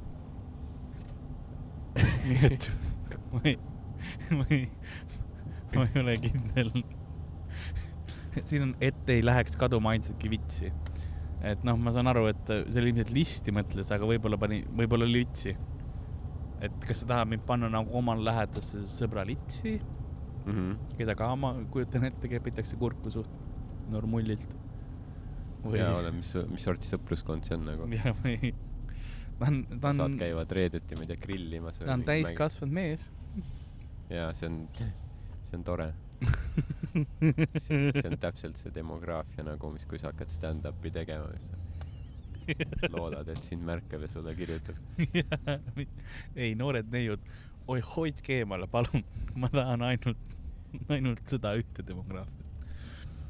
nii 2.28 2.48
et 2.48 2.68
ma 3.32 3.42
ei, 3.44 3.56
ma 4.32 4.46
ei, 4.48 4.66
ma 5.76 5.86
ei 5.86 6.00
ole 6.00 6.16
kindel. 6.22 6.72
siin 8.48 8.68
on, 8.68 8.76
et 8.80 9.12
ei 9.12 9.24
läheks 9.24 9.58
kaduma 9.60 9.92
ainsatki 9.92 10.30
vitsi. 10.32 10.72
et 11.42 11.64
noh, 11.66 11.76
ma 11.76 11.92
saan 11.92 12.08
aru, 12.08 12.28
et 12.30 12.52
see 12.70 12.80
oli 12.80 12.94
ilmselt 12.94 13.12
listi 13.12 13.52
mõtles, 13.54 13.90
aga 13.92 14.08
võib-olla 14.08 14.38
pani, 14.40 14.62
võib-olla 14.78 15.08
oli 15.08 15.24
litsi. 15.24 15.56
et 16.62 16.86
kas 16.86 17.02
sa 17.02 17.10
tahad 17.14 17.28
mind 17.32 17.44
panna 17.46 17.68
nagu 17.72 17.92
oma 17.98 18.16
lähedaste 18.16 18.86
sõbra 18.88 19.26
litsi 19.28 19.80
Mhm. 20.46 20.96
keda 20.98 21.14
ka 21.14 21.28
ma 21.36 21.54
kujutan 21.70 22.04
ette, 22.08 22.28
kepitakse 22.28 22.76
kurku 22.78 23.10
suht 23.10 23.30
normullilt. 23.90 24.48
Või 25.64 25.78
ja, 25.78 25.92
ole, 25.96 26.12
mis, 26.16 26.34
mis 26.50 26.64
sorti 26.66 26.88
sõpruskond 26.90 27.46
see 27.46 27.56
on 27.58 27.66
nagu? 27.70 27.88
ja 27.98 28.14
või 28.22 28.52
ta 29.38 29.48
on, 29.48 29.64
ta 29.80 29.92
on, 30.04 30.16
käivad 30.18 30.52
reedeti, 30.54 30.96
ma 30.98 31.06
ei 31.06 31.12
tea, 31.12 31.20
grillimas. 31.22 31.80
ta 31.82 31.94
on 31.94 32.04
täiskasvanud 32.06 32.74
mees. 32.74 33.08
jaa, 34.10 34.30
see 34.38 34.48
on, 34.50 34.62
see 34.78 35.58
on 35.58 35.66
tore. 35.66 35.92
see 37.64 38.04
on 38.06 38.18
täpselt 38.22 38.60
see 38.60 38.74
demograafia 38.74 39.46
nagu, 39.46 39.72
mis, 39.74 39.86
kui 39.90 39.98
sa 39.98 40.12
hakkad 40.12 40.30
stand-up'i 40.30 40.92
tegema, 40.94 41.30
siis 41.40 41.58
loodad, 42.94 43.28
et 43.32 43.42
sind 43.46 43.64
märkab 43.66 44.02
ja 44.02 44.10
sulle 44.10 44.34
kirjutab. 44.38 44.78
ei, 46.36 46.54
noored 46.58 46.90
neiud, 46.92 47.26
oi 47.70 47.80
hoidke 47.94 48.42
eemale, 48.42 48.68
palun, 48.70 49.04
ma 49.38 49.50
tahan 49.52 49.84
ainult, 49.86 50.38
ainult 50.92 51.26
seda 51.30 51.54
ühte 51.58 51.86
demograafiat. 51.86 52.41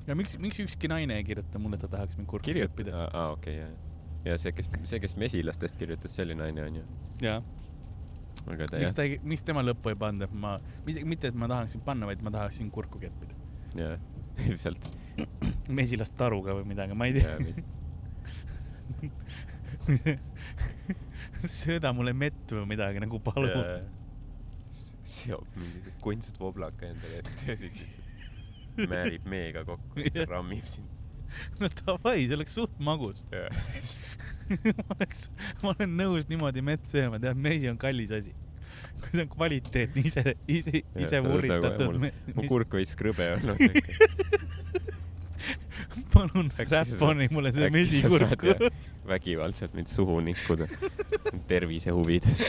Ja 0.07 0.15
miks, 0.19 0.37
miks 0.43 0.59
ükski 0.65 0.89
naine 0.91 1.15
ei 1.21 1.25
kirjuta 1.27 1.61
mulle, 1.63 1.79
ta 1.81 1.89
tahaks 1.91 2.17
mind 2.19 2.29
kurku 2.31 2.47
kirjuta, 2.51 2.83
aa, 3.07 3.27
okei, 3.37 3.55
jah. 3.61 3.73
ja 4.27 4.33
see, 4.41 4.53
kes, 4.57 4.67
see, 4.89 4.99
kes 5.03 5.15
mesilastest 5.21 5.75
kirjutas, 5.81 6.11
see 6.17 6.25
oli 6.27 6.37
naine, 6.39 6.61
onju. 6.71 6.83
jaa, 7.23 7.39
aga 8.47 8.63
ta 8.71 8.75
miks 8.83 8.95
ta 8.99 9.03
ei, 9.07 9.11
miks 9.35 9.43
tema 9.47 9.61
lõppu 9.67 9.87
ei 9.93 9.99
pannud, 10.03 10.23
et 10.27 10.35
ma, 10.45 10.51
mitte, 10.87 11.27
et 11.31 11.37
ma 11.39 11.47
tahaksin 11.53 11.81
panna, 11.87 12.05
vaid 12.11 12.21
ma 12.25 12.31
tahaksin 12.35 12.67
kurku 12.75 12.97
keppida. 13.03 13.35
jah, 13.79 13.95
lihtsalt. 14.43 14.85
mesilast 15.69 16.15
taruga 16.19 16.51
või 16.57 16.65
midagi, 16.73 16.93
ma 16.97 17.05
ei 17.07 17.15
tea. 17.21 17.33
sööda 21.63 21.89
mulle 21.97 22.13
mett 22.15 22.53
või 22.55 22.67
midagi 22.71 22.99
nagu 23.03 23.17
palun. 23.23 23.51
seob 25.13 25.47
mingi 25.59 25.91
kunstvoblaka 26.01 26.87
endale 26.89 27.15
ette 27.21 27.43
ja 27.51 27.55
siis 27.59 27.75
lihtsalt 27.77 28.02
määrib 28.77 29.27
meega 29.29 29.65
kokku 29.69 30.05
ja 30.15 30.27
rammib 30.29 30.67
sind. 30.69 30.89
no 31.61 31.69
davai, 31.83 32.27
see 32.27 32.37
oleks 32.37 32.57
suht 32.59 32.79
magus. 32.83 33.25
ma 34.79 34.97
oleks, 34.99 35.29
ma 35.63 35.73
olen 35.73 35.99
nõus 35.99 36.29
niimoodi 36.31 36.65
mett 36.65 36.89
sööma, 36.91 37.21
tead, 37.23 37.39
mesi 37.41 37.71
on 37.73 37.79
kallis 37.81 38.13
asi. 38.13 38.35
kui 39.03 39.15
see 39.15 39.25
on 39.25 39.31
kvaliteetne, 39.33 40.05
ise, 40.09 40.37
ise, 40.49 40.83
ise 41.07 41.23
vurritatud. 41.25 41.93
mu 42.37 42.49
kurk 42.51 42.71
võis 42.81 42.93
krõbe 42.99 43.33
olnud. 43.37 43.63
palun 46.13 46.51
strap-on'i 46.55 47.29
mulle 47.33 47.53
see 47.55 47.71
mesikurk. 47.75 48.45
vägivaldselt 49.09 49.75
mind 49.75 49.89
suhu 49.91 50.21
nikkuda 50.25 50.69
tervise 51.49 51.91
huvides. 51.91 52.45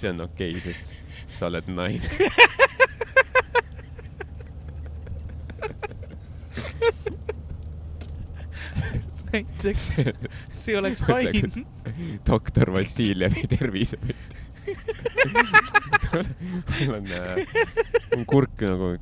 See 0.00 0.10
on 0.10 0.20
okei 0.24 0.54
okay,, 0.56 0.72
sest 0.72 0.94
sa 1.30 1.50
oled 1.50 1.68
naine. 1.68 2.08
näiteks, 9.30 9.84
see 10.62 10.78
oleks 10.78 11.02
fine. 11.06 11.64
doktor 12.26 12.72
Vassiljevi 12.74 13.46
tervisepütt. 13.52 14.36
mul 16.80 16.94
on 16.96 17.06
äh,, 17.14 17.38
mu 18.16 18.24
kurk 18.28 18.60
nagu 18.66 18.94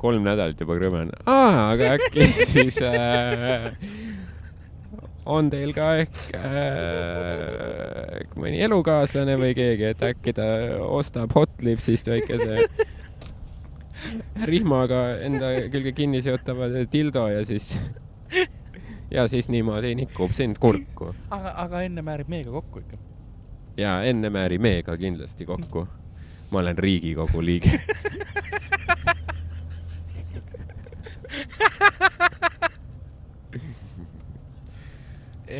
kolm 0.00 0.22
nädalat 0.24 0.60
juba 0.60 0.74
krõbe 0.78 0.98
on. 1.04 1.10
aa, 1.28 1.70
aga 1.74 1.84
äkki 1.98 2.46
siis 2.48 2.76
äh, 2.84 3.70
on 5.28 5.50
teil 5.52 5.74
ka 5.76 5.86
ehk 6.02 6.16
äh, 6.38 7.89
mõni 8.36 8.60
elukaaslane 8.64 9.36
või 9.38 9.54
keegi, 9.54 9.84
et 9.92 10.02
äkki 10.02 10.34
ta 10.36 10.46
ostab 10.86 11.34
Hotlipsist 11.36 12.10
väikese 12.10 12.64
rihmaga 14.50 15.00
enda 15.26 15.52
külge 15.72 15.92
kinni 15.96 16.22
seotava 16.24 16.68
dildo 16.92 17.28
ja 17.30 17.44
siis 17.46 17.78
ja 19.16 19.28
siis 19.28 19.48
niimoodi 19.48 19.94
nikub 19.94 20.32
sind 20.36 20.58
kurku. 20.60 21.14
aga, 21.30 21.54
aga 21.64 21.82
enne 21.86 22.02
määrib 22.02 22.28
meega 22.32 22.50
kokku 22.50 22.78
ikka. 22.84 22.96
ja 23.76 24.02
enne 24.02 24.30
määri 24.30 24.58
meega 24.58 24.96
kindlasti 24.96 25.46
kokku. 25.46 25.86
ma 26.50 26.58
olen 26.58 26.78
Riigikogu 26.78 27.44
liige 27.44 27.80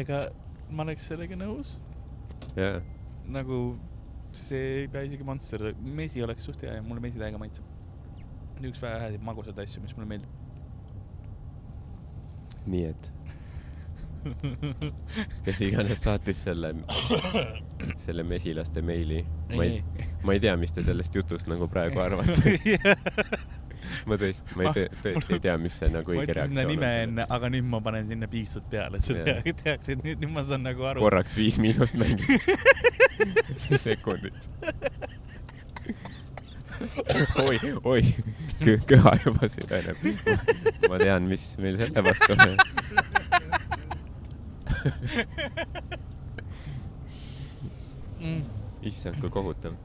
ega 0.01 0.31
ma 0.71 0.83
oleks 0.87 1.09
sellega 1.11 1.37
nõus. 1.39 1.79
Jah. 2.57 2.83
nagu 3.31 3.61
see 4.33 4.83
ei 4.83 4.89
pea 4.91 5.07
isegi 5.07 5.27
Monster, 5.27 5.71
mesi 5.81 6.23
oleks 6.23 6.45
suht 6.47 6.63
hea 6.63 6.77
ja 6.79 6.83
mulle 6.87 7.03
mesi 7.05 7.19
täiega 7.19 7.39
maitseb. 7.39 7.65
üks 8.61 8.83
väheseid 8.83 9.23
magusaid 9.25 9.59
asju, 9.59 9.83
mis 9.85 9.97
mulle 9.97 10.09
meeldib. 10.09 10.37
nii 12.67 12.85
et 12.91 13.13
kes 15.47 15.63
iganes 15.65 16.03
saatis 16.05 16.43
selle, 16.45 16.75
selle 18.05 18.25
mesilaste 18.27 18.83
meili. 18.85 19.23
ma 19.55 19.65
ei, 19.65 19.81
ma 20.25 20.37
ei 20.37 20.43
tea, 20.45 20.57
mis 20.61 20.75
te 20.77 20.85
sellest 20.85 21.17
jutust 21.17 21.49
nagu 21.51 21.69
praegu 21.73 22.03
arvate 22.05 22.57
ma 24.11 24.19
tõesti, 24.21 24.57
ma 24.59 24.67
ei 24.69 24.75
tea, 24.77 25.01
tõesti 25.05 25.37
ei 25.37 25.45
tea, 25.47 25.57
mis 25.61 25.79
see 25.83 25.91
nagu 25.93 26.15
õige 26.15 26.37
reaktsioon 26.37 26.65
on. 26.65 26.73
nime 26.75 26.91
enne, 27.05 27.27
aga 27.39 27.51
nüüd 27.53 27.69
ma 27.71 27.83
panen 27.85 28.09
sinna 28.11 28.31
piiksud 28.31 28.69
peale, 28.73 28.95
et 29.01 29.09
sa 29.09 29.39
teaksid, 29.65 30.05
nüüd, 30.07 30.27
ma 30.33 30.45
saan 30.49 30.67
nagu 30.67 30.87
aru. 30.93 31.05
korraks 31.05 31.37
Viis 31.41 31.61
Miinust 31.63 31.99
mängib 32.01 32.27
sekundit 33.87 34.51
oi, 37.45 37.59
oi, 37.85 38.03
köha 38.89 39.13
juba 39.25 39.49
süveneb. 39.53 39.97
ma 40.89 41.01
tean, 41.01 41.29
mis 41.29 41.45
meil 41.61 41.77
selle 41.81 42.05
vastu 42.05 42.33
on 42.33 42.41
mm. 48.21 48.43
issand, 48.89 49.21
kui 49.21 49.33
kohutav 49.33 49.77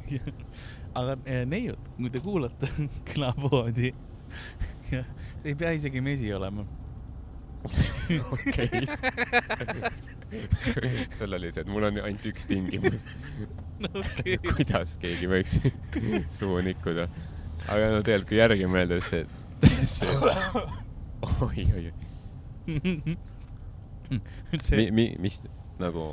aga 0.95 1.17
eh, 1.25 1.43
neiud, 1.49 1.91
kui 1.97 2.13
te 2.13 2.21
kuulate 2.23 2.69
külapoodi, 3.09 3.93
ei 5.45 5.55
pea 5.55 5.71
isegi 5.75 6.01
mesi 6.03 6.31
olema 6.33 6.65
okei. 8.31 8.69
sul 11.17 11.33
oli 11.33 11.51
see, 11.51 11.61
et 11.61 11.67
mul 11.71 11.83
on 11.87 11.97
ainult 12.03 12.25
üks 12.29 12.45
tingimus 12.49 13.01
okay.. 13.89 14.37
kuidas 14.43 14.97
keegi 15.01 15.27
võiks 15.29 15.53
suhu 16.37 16.57
nikkuda. 16.65 17.03
aga 17.67 17.83
no 17.95 18.01
tegelikult, 18.05 18.29
kui 18.29 18.37
järgi 18.39 18.65
mõelda, 18.69 18.95
siis 19.01 19.11
see, 19.11 19.23
see, 19.95 20.09
oi, 21.47 21.63
oi, 21.65 21.71
oi 21.79 21.93
see... 24.65 24.77
mi, 24.77 24.91
mi, 24.91 25.15
mis 25.21 25.35
nagu, 25.81 26.03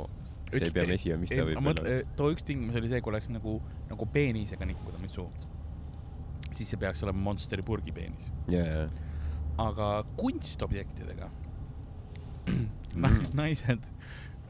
see 0.57 0.69
ei 0.69 0.75
pea 0.75 0.85
mesi 0.89 1.11
olema, 1.11 1.23
mis 1.23 1.33
ta 1.33 1.45
võib 1.47 1.71
olla? 1.71 1.97
too 2.19 2.33
üks 2.33 2.47
tingimus 2.47 2.79
oli 2.79 2.91
see, 2.91 3.01
kui 3.03 3.13
oleks 3.13 3.31
nagu, 3.33 3.55
nagu 3.89 4.09
peenisega 4.13 4.67
nikkuda 4.69 5.01
nüüd 5.01 5.15
suhu. 5.15 5.29
siis 6.51 6.69
see 6.69 6.81
peaks 6.81 7.03
olema 7.05 7.25
Monsteri 7.29 7.65
purgipeenis 7.65 8.29
yeah.. 8.51 8.91
aga 9.61 9.89
kunstobjektidega 10.19 11.29
mm. 12.49 13.31
naised 13.37 13.87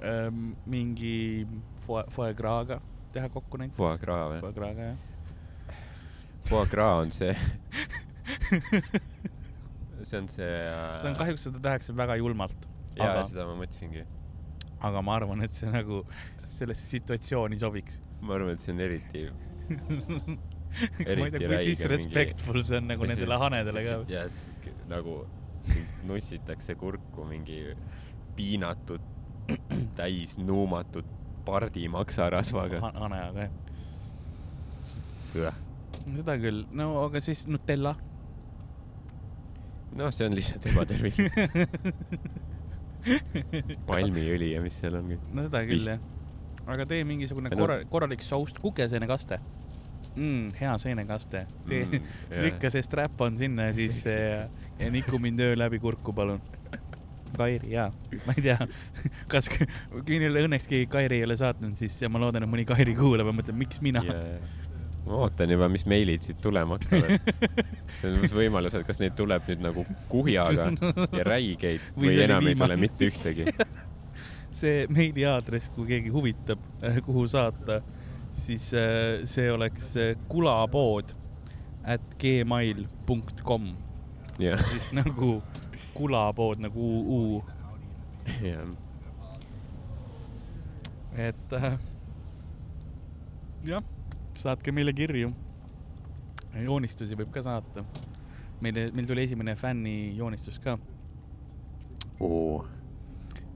ähm, 0.04 0.54
mingi 0.66 1.46
foie, 1.86 2.04
foie 2.14 2.34
gras'ga 2.38 2.82
teha 3.14 3.30
kokku 3.30 3.60
näiteks. 3.62 3.78
Foie 3.78 3.98
gras 4.02 4.32
või? 4.32 4.40
Foie 4.42 4.56
gras'ga 4.58 4.88
jah. 4.88 4.98
Foie 6.50 6.70
gras 6.72 7.04
on 7.04 7.14
see 7.14 7.34
see 10.04 10.18
on 10.20 10.28
see 10.28 10.50
äh.... 10.50 11.02
see 11.02 11.12
on 11.12 11.18
kahjuks, 11.20 11.48
seda 11.48 11.62
tehakse 11.64 11.96
väga 11.96 12.18
julmalt 12.20 12.68
jaa 12.98 13.10
aga..., 13.14 13.26
seda 13.30 13.48
ma 13.48 13.56
mõtlesingi. 13.62 14.04
Aga 14.84 15.02
ma 15.06 15.16
arvan, 15.20 15.44
et 15.46 15.56
see 15.56 15.72
nagu 15.72 16.02
sellesse 16.58 16.86
situatsiooni 16.90 17.60
sobiks. 17.60 18.02
ma 18.22 18.36
arvan, 18.38 18.58
et 18.58 18.66
see 18.66 18.76
on 18.76 18.84
eriti 18.84 19.24
ma 21.20 21.28
ei 21.28 21.32
tea, 21.32 21.48
kui 21.48 21.64
disrespectful 21.70 22.58
mingi... 22.60 22.68
see 22.68 22.82
on 22.82 22.92
nagu 22.92 23.10
nendele 23.10 23.40
hanedele 23.46 23.84
ka. 23.88 23.98
jah, 24.12 24.44
nagu 24.92 25.18
nussitakse 26.10 26.76
kurku 26.76 27.26
mingi 27.28 27.60
piinatud, 28.36 29.04
täis 29.96 30.38
nuumatud 30.40 31.08
pardi 31.48 31.86
maksarasvaga 31.92 32.80
ha. 32.84 32.92
haneaga, 33.06 33.50
jah. 35.38 35.62
seda 36.04 36.40
küll, 36.42 36.66
no 36.76 36.96
aga 37.06 37.22
siis 37.24 37.46
Nutella. 37.52 37.96
noh, 39.94 40.10
see 40.12 40.28
on 40.28 40.36
lihtsalt 40.36 40.72
ebatervislik 40.74 41.38
palmiõli 43.90 44.54
ja 44.54 44.62
mis 44.64 44.78
seal 44.80 45.00
on 45.00 45.12
kõik. 45.14 45.28
no 45.34 45.46
seda 45.46 45.64
küll 45.68 45.92
jah. 45.94 46.02
aga 46.66 46.88
tee 46.90 47.04
mingisugune 47.08 47.52
korra, 47.54 47.82
korralik 47.92 48.24
soust 48.26 48.60
kukeseenekaste 48.64 49.40
mm,. 50.16 50.56
hea 50.60 50.74
seenekaste. 50.86 51.46
tee 51.70 51.86
mm,, 51.86 52.10
lükka 52.48 52.74
see 52.74 52.86
strap-on 52.86 53.38
sinna 53.40 53.72
siis 53.78 54.04
ja, 54.10 54.48
ja 54.80 54.92
niku 54.94 55.20
mind 55.20 55.44
öö 55.44 55.56
läbi 55.60 55.80
kurku, 55.84 56.14
palun. 56.14 56.42
Kairi, 57.34 57.72
jaa, 57.74 57.88
ma 58.28 58.34
ei 58.38 58.44
tea, 58.46 58.68
kas, 59.26 59.48
kui 59.50 60.20
neile 60.22 60.44
õnneks 60.46 60.68
keegi 60.70 60.86
Kairi 60.86 61.18
ei 61.18 61.26
ole 61.26 61.34
saatnud, 61.40 61.74
siis 61.80 61.96
ma 62.06 62.22
loodan, 62.22 62.46
et 62.46 62.52
mõni 62.52 62.62
Kairi 62.70 62.94
kuulab 62.94 63.32
ja 63.32 63.34
mõtleb, 63.34 63.58
miks 63.58 63.82
mina 63.82 64.04
yeah 64.06 64.62
ma 65.06 65.20
ootan 65.26 65.52
juba, 65.52 65.68
mis 65.72 65.86
meilid 65.90 66.24
siit 66.24 66.40
tulema 66.42 66.78
hakkavad. 66.78 67.32
see 68.00 68.12
on 68.12 68.36
võimalus, 68.38 68.76
et 68.78 68.86
kas 68.88 69.02
neid 69.02 69.16
tuleb 69.18 69.48
nüüd 69.52 69.64
nagu 69.66 69.86
kuhjaga 70.12 70.70
ja 71.20 71.26
räigeid 71.28 71.90
või, 71.96 72.08
või 72.08 72.22
enam 72.28 72.48
ei 72.48 72.58
tule 72.60 72.78
mitte 72.80 73.10
ühtegi. 73.12 73.48
see 74.62 74.86
meiliaadress, 74.94 75.72
kui 75.76 75.90
keegi 75.90 76.14
huvitab, 76.14 76.62
äh, 76.86 77.02
kuhu 77.06 77.26
saata, 77.32 77.82
siis 78.40 78.70
äh, 78.78 79.26
see 79.30 79.52
oleks 79.52 79.94
äh, 80.00 80.14
kulapood 80.32 81.12
at 81.84 82.16
gmail.com. 82.20 83.74
siis 84.40 84.94
nagu 84.96 85.36
kulapood 85.94 86.64
nagu 86.64 86.94
uu. 87.18 87.44
jah. 88.40 88.72
et 91.20 91.54
äh, 91.54 91.76
jah 93.68 93.84
saatke 94.40 94.72
meile 94.72 94.94
kirju. 94.94 95.32
joonistusi 96.64 97.16
võib 97.18 97.32
ka 97.34 97.42
saata. 97.42 97.84
meile, 98.62 98.88
meil 98.94 99.08
tuli 99.08 99.24
esimene 99.24 99.56
fänni 99.56 100.16
joonistus 100.18 100.60
ka. 100.60 100.78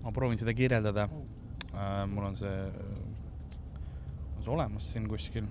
ma 0.04 0.12
proovin 0.12 0.38
seda 0.38 0.54
kirjeldada 0.54 1.10
äh,. 1.74 2.08
mul 2.10 2.26
on 2.26 2.36
see, 2.36 2.58
on 4.38 4.44
see 4.44 4.52
olemas 4.52 4.92
siin 4.94 5.08
kuskil 5.08 5.46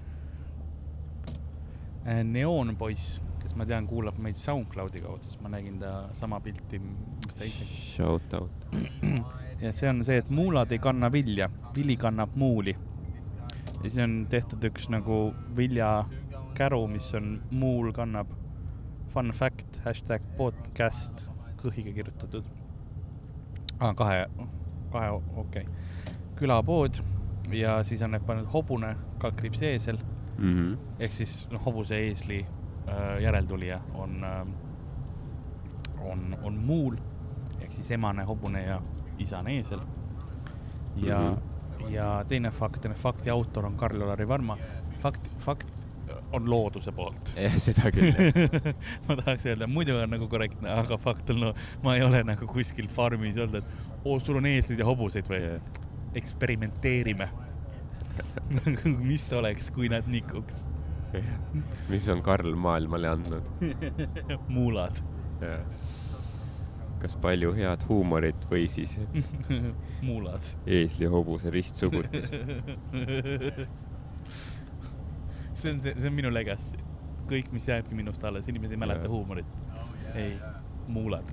äh,. 2.06 2.22
neoonpoiss, 2.24 3.20
kes 3.42 3.56
ma 3.56 3.66
tean, 3.66 3.86
kuulab 3.86 4.18
meid 4.18 4.38
SoundCloudi 4.40 5.00
kaudu, 5.04 5.30
siis 5.30 5.40
ma 5.42 5.48
nägin 5.52 5.78
ta 5.78 6.08
sama 6.12 6.40
pilti, 6.40 6.78
mis 6.78 7.34
ta 7.34 7.44
ise. 7.44 7.64
Shout 7.64 8.34
out. 8.34 8.68
ja 9.64 9.72
see 9.72 9.88
on 9.90 10.04
see, 10.04 10.18
et 10.22 10.30
muulad 10.30 10.72
ei 10.72 10.78
kanna 10.82 11.12
vilja, 11.12 11.50
vili 11.74 11.96
kannab 11.96 12.34
muuli 12.34 12.76
ja 13.86 13.90
siis 13.90 14.02
on 14.02 14.26
tehtud 14.30 14.64
üks 14.66 14.88
nagu 14.90 15.16
viljakäru, 15.56 16.80
mis 16.90 17.12
on 17.14 17.36
muul 17.54 17.92
kannab. 17.94 18.32
Fun 19.14 19.30
fact 19.32 19.78
hashtag 19.84 20.24
podcast 20.36 21.28
kõhiga 21.60 21.92
kirjutatud. 21.94 22.48
Ah,. 23.78 23.94
kahe, 23.94 24.26
kahe, 24.90 25.10
okei. 25.14 25.38
Okay.. 25.38 25.64
külapood 26.36 26.98
ja 27.52 27.78
siis 27.84 28.02
on 28.02 28.10
need 28.16 28.26
pannud 28.26 28.50
hobune, 28.50 28.96
kaldkriips 29.22 29.62
eesel. 29.62 30.02
Mm 30.38 30.54
-hmm. 30.54 30.76
ehk 30.98 31.12
siis 31.12 31.48
noh, 31.50 31.64
hobuse 31.64 31.96
eesli 31.96 32.42
äh, 32.88 33.22
järeltulija 33.22 33.80
on 33.94 34.24
äh,, 34.24 34.46
on, 36.00 36.36
on 36.42 36.58
muul. 36.58 36.96
Ehk 37.60 37.72
siis 37.72 37.90
emane 37.90 38.24
hobune 38.24 38.62
ja 38.62 38.82
isane 39.18 39.56
eesel. 39.56 39.80
Ja 40.96 41.20
mm 41.20 41.34
-hmm 41.34 41.55
ja 41.90 42.24
teine 42.28 42.50
fakt, 42.50 42.86
fakti 43.00 43.30
autor 43.30 43.66
on 43.66 43.76
Karl-Alari 43.76 44.28
Varma. 44.28 44.58
fakt, 45.02 45.30
fakt 45.38 45.72
on 46.32 46.50
looduse 46.50 46.92
poolt. 46.92 47.32
jah, 47.36 47.56
seda 47.62 47.90
küll 47.94 48.12
ma 49.06 49.16
tahaks 49.20 49.46
öelda, 49.46 49.68
muidu 49.70 49.96
on 50.00 50.10
nagu 50.10 50.28
korrektne, 50.30 50.70
aga 50.72 50.98
fakt 51.00 51.30
on 51.34 51.42
no,, 51.44 51.52
ma 51.84 51.96
ei 51.96 52.04
ole 52.06 52.22
nagu 52.26 52.48
kuskil 52.50 52.88
farmis 52.92 53.38
olnud, 53.38 53.60
et 53.62 54.04
oo, 54.04 54.18
sul 54.20 54.40
on 54.40 54.48
eesleid 54.50 54.82
ja 54.82 54.88
hobuseid 54.88 55.28
või 55.30 55.42
yeah.? 55.42 55.82
eksperimenteerime 56.16 57.28
mis 59.10 59.26
oleks, 59.36 59.70
kui 59.74 59.90
nad 59.92 60.08
nikuks 60.10 60.64
mis 61.88 62.08
on 62.12 62.22
Karl 62.24 62.56
maailmale 62.58 63.08
andnud 63.08 63.52
muulad 64.56 64.98
yeah 65.40 65.62
kas 67.00 67.16
palju 67.20 67.52
head 67.56 67.84
huumorit 67.88 68.46
või 68.50 68.66
siis 68.70 68.96
muulad. 70.08 70.42
eesli 70.66 71.06
hobuse 71.12 71.50
ristsugutis 71.54 72.30
see 75.56 75.72
on 75.72 75.80
see, 75.80 75.94
see 75.96 76.08
on 76.08 76.14
minu 76.16 76.30
legacy. 76.32 76.78
kõik, 77.26 77.50
mis 77.54 77.68
jääbki 77.68 77.94
minust 77.98 78.24
alles, 78.24 78.48
inimesed 78.48 78.72
ei 78.76 78.80
mäleta 78.80 79.08
Jaa. 79.08 79.10
huumorit. 79.10 79.46
ei, 80.14 80.38
muulad. 80.86 81.32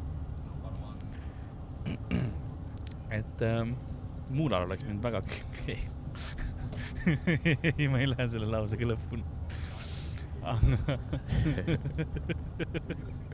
et 3.19 3.41
ähm, 3.45 3.69
muulal 4.30 4.65
oleks 4.65 4.85
mind 4.88 5.03
väga, 5.03 5.22
ei, 7.77 7.88
ma 7.88 7.99
ei 8.02 8.10
lähe 8.10 8.27
selle 8.31 8.48
lausega 8.49 8.85
lõpuni. 8.94 9.23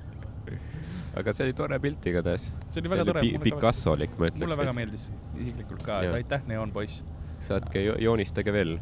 aga 1.18 1.34
see 1.34 1.48
oli 1.48 1.56
tore 1.58 1.80
pilt 1.82 2.06
igatahes. 2.12 2.50
See 2.70 2.82
oli 2.82 2.92
väga 2.92 3.06
tore, 3.10 3.24
pi 3.26 3.40
Picassolik, 3.50 4.14
ma 4.20 4.30
ütleks. 4.30 4.44
mulle 4.44 4.60
väga 4.60 4.76
meeldis 4.78 5.10
isiklikult 5.40 5.84
ka, 5.86 6.02
et 6.06 6.20
aitäh, 6.20 6.46
Neon 6.50 6.74
poiss. 6.76 7.04
saatke, 7.46 7.82
joonistage 8.04 8.54
veel. 8.54 8.78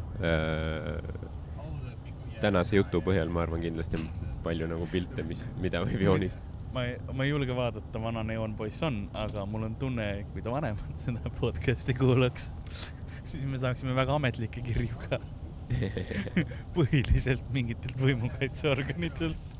tänase 2.42 2.78
jutu 2.78 3.00
põhjal 3.02 3.32
ma 3.34 3.42
arvan 3.42 3.64
kindlasti 3.64 3.98
on 3.98 4.04
palju 4.44 4.68
nagu 4.70 4.86
pilte, 4.92 5.24
mis, 5.26 5.42
mida 5.58 5.80
võib 5.82 6.04
joonistada. 6.04 6.44
ma 6.74 6.84
ei, 6.86 6.94
ma 7.12 7.24
ei 7.24 7.32
julge 7.32 7.56
vaadata, 7.56 8.02
vana 8.02 8.22
Neon 8.26 8.54
poiss 8.58 8.84
on, 8.86 9.08
aga 9.16 9.46
mul 9.50 9.66
on 9.70 9.74
tunne, 9.80 10.06
kui 10.34 10.44
ta 10.44 10.54
vanemad 10.54 10.94
seda 11.06 11.34
podcast'i 11.40 11.96
kuulaks, 11.98 12.52
siis 13.24 13.44
me 13.48 13.58
saaksime 13.58 13.96
väga 13.98 14.14
ametlikke 14.20 14.62
kirju 14.70 15.02
ka. 15.08 15.18
põhiliselt 16.76 17.48
mingitelt 17.52 17.98
võimukaitseorganitelt. 18.00 19.57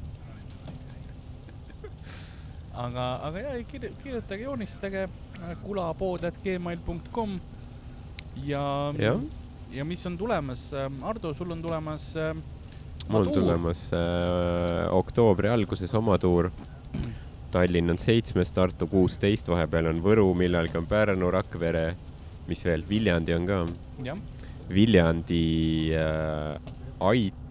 aga, 2.78 3.06
aga 3.28 3.44
ja, 3.44 3.56
kirjutage, 3.72 4.42
joonistage 4.44 5.06
äh, 5.06 5.56
kulapood.gmail.com 5.64 7.38
ja, 8.44 8.62
jah, 8.98 9.20
ja 9.74 9.84
mis 9.84 10.06
on 10.06 10.18
tulemas, 10.20 10.70
Ardo, 11.02 11.34
sul 11.34 11.52
on 11.56 11.62
tulemas 11.64 12.12
äh, 12.16 12.32
mul 13.08 13.28
tuur. 13.28 13.34
tulemas 13.42 13.88
äh, 13.92 14.86
oktoobri 14.94 15.48
alguses 15.48 15.94
oma 15.94 16.18
tuur. 16.18 16.50
Tallinn 17.48 17.88
on 17.88 17.96
seitsmes, 17.96 18.50
Tartu 18.52 18.86
kuusteist, 18.90 19.48
vahepeal 19.48 19.88
on 19.88 20.02
Võru, 20.04 20.26
millalgi 20.36 20.76
on 20.76 20.84
Pärnu, 20.88 21.30
Rakvere, 21.32 21.84
mis 22.48 22.60
veel, 22.66 22.84
Viljandi 22.88 23.32
on 23.32 23.46
ka. 23.48 23.60
Viljandi 24.68 25.44
äh, 25.96 26.58
Ait 27.08 27.47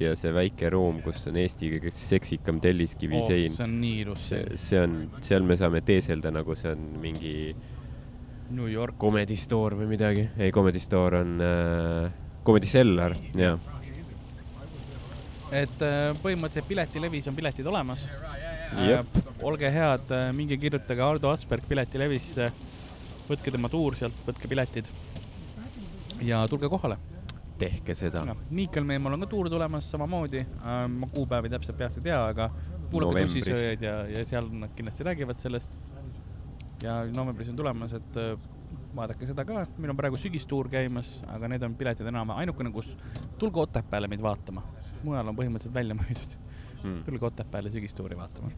ja 0.00 0.12
see 0.18 0.32
väike 0.34 0.70
ruum, 0.74 1.00
kus 1.04 1.24
on 1.30 1.38
Eesti 1.40 1.70
kõige 1.76 1.92
seksikam 1.94 2.60
telliskivi 2.62 3.16
oh, 3.20 3.28
sein. 3.30 3.54
see 3.54 3.64
on 3.64 3.78
nii 3.80 4.02
ilus 4.04 4.26
see 4.30 4.42
sein, 4.42 4.60
see 4.66 4.82
on, 4.82 4.98
seal 5.24 5.46
me 5.48 5.56
saame 5.60 5.80
teeselda 5.86 6.32
nagu 6.34 6.56
see 6.58 6.74
on 6.74 6.84
mingi 7.02 7.36
New 8.50 8.68
York. 8.70 8.94
Comedy 9.00 9.34
Store 9.36 9.74
või 9.74 9.88
midagi. 9.90 10.28
ei, 10.38 10.52
Comedy 10.54 10.78
Store 10.82 11.22
on 11.24 11.40
äh, 11.42 12.12
Comedy 12.46 12.70
Cellar, 12.70 13.16
jaa. 13.34 13.56
et 15.50 15.82
äh, 15.82 16.12
põhimõtteliselt 16.22 16.68
piletilevis 16.68 17.26
on 17.32 17.38
piletid 17.38 17.66
olemas. 17.66 18.06
Jep. 18.76 19.18
olge 19.46 19.68
head, 19.70 20.10
minge 20.36 20.56
kirjutage 20.60 21.00
Ardo 21.00 21.30
Asperg 21.30 21.64
piletilevisse, 21.70 22.50
võtke 23.28 23.52
tema 23.54 23.70
tuur 23.72 23.94
sealt, 23.96 24.18
võtke 24.26 24.50
piletid 24.50 24.90
ja 26.26 26.42
tulge 26.50 26.68
kohale. 26.68 26.98
Tehke 27.58 27.94
seda. 27.96 28.22
Niikelmeemol 28.50 29.16
on 29.16 29.24
ka 29.24 29.28
tuur 29.30 29.50
tulemas 29.52 29.90
samamoodi, 29.90 30.42
ma 30.92 31.08
kuupäevi 31.12 31.50
täpselt 31.52 31.78
peast 31.78 32.00
ei 32.00 32.08
tea, 32.08 32.18
aga 32.32 32.50
kuulake 32.90 33.12
Novembris. 33.12 33.32
tussisööjaid 33.34 33.86
ja, 33.86 33.94
ja 34.12 34.24
seal 34.28 34.50
nad 34.62 34.74
kindlasti 34.76 35.06
räägivad 35.06 35.40
sellest. 35.42 35.78
ja 36.82 37.04
novembris 37.08 37.48
on 37.48 37.56
tulemas, 37.56 37.92
et 37.96 38.16
äh, 38.20 38.36
vaadake 38.96 39.26
seda 39.26 39.44
ka, 39.48 39.64
meil 39.78 39.92
on 39.94 39.98
praegu 39.98 40.18
sügistuur 40.20 40.68
käimas, 40.72 41.18
aga 41.32 41.48
need 41.48 41.64
on 41.64 41.74
piletid 41.78 42.06
enam, 42.06 42.34
ainukene, 42.36 42.72
kus, 42.72 42.90
tulge 43.40 43.60
Otepääle 43.60 44.10
meid 44.12 44.22
vaatama, 44.24 44.64
mujal 45.04 45.32
on 45.32 45.38
põhimõtteliselt 45.38 45.76
välja 45.76 45.96
müüdud. 45.96 46.36
Mm. 46.82 46.98
tulge 47.08 47.30
Otepääle 47.30 47.72
sügistuuri 47.72 48.18
vaatama. 48.18 48.52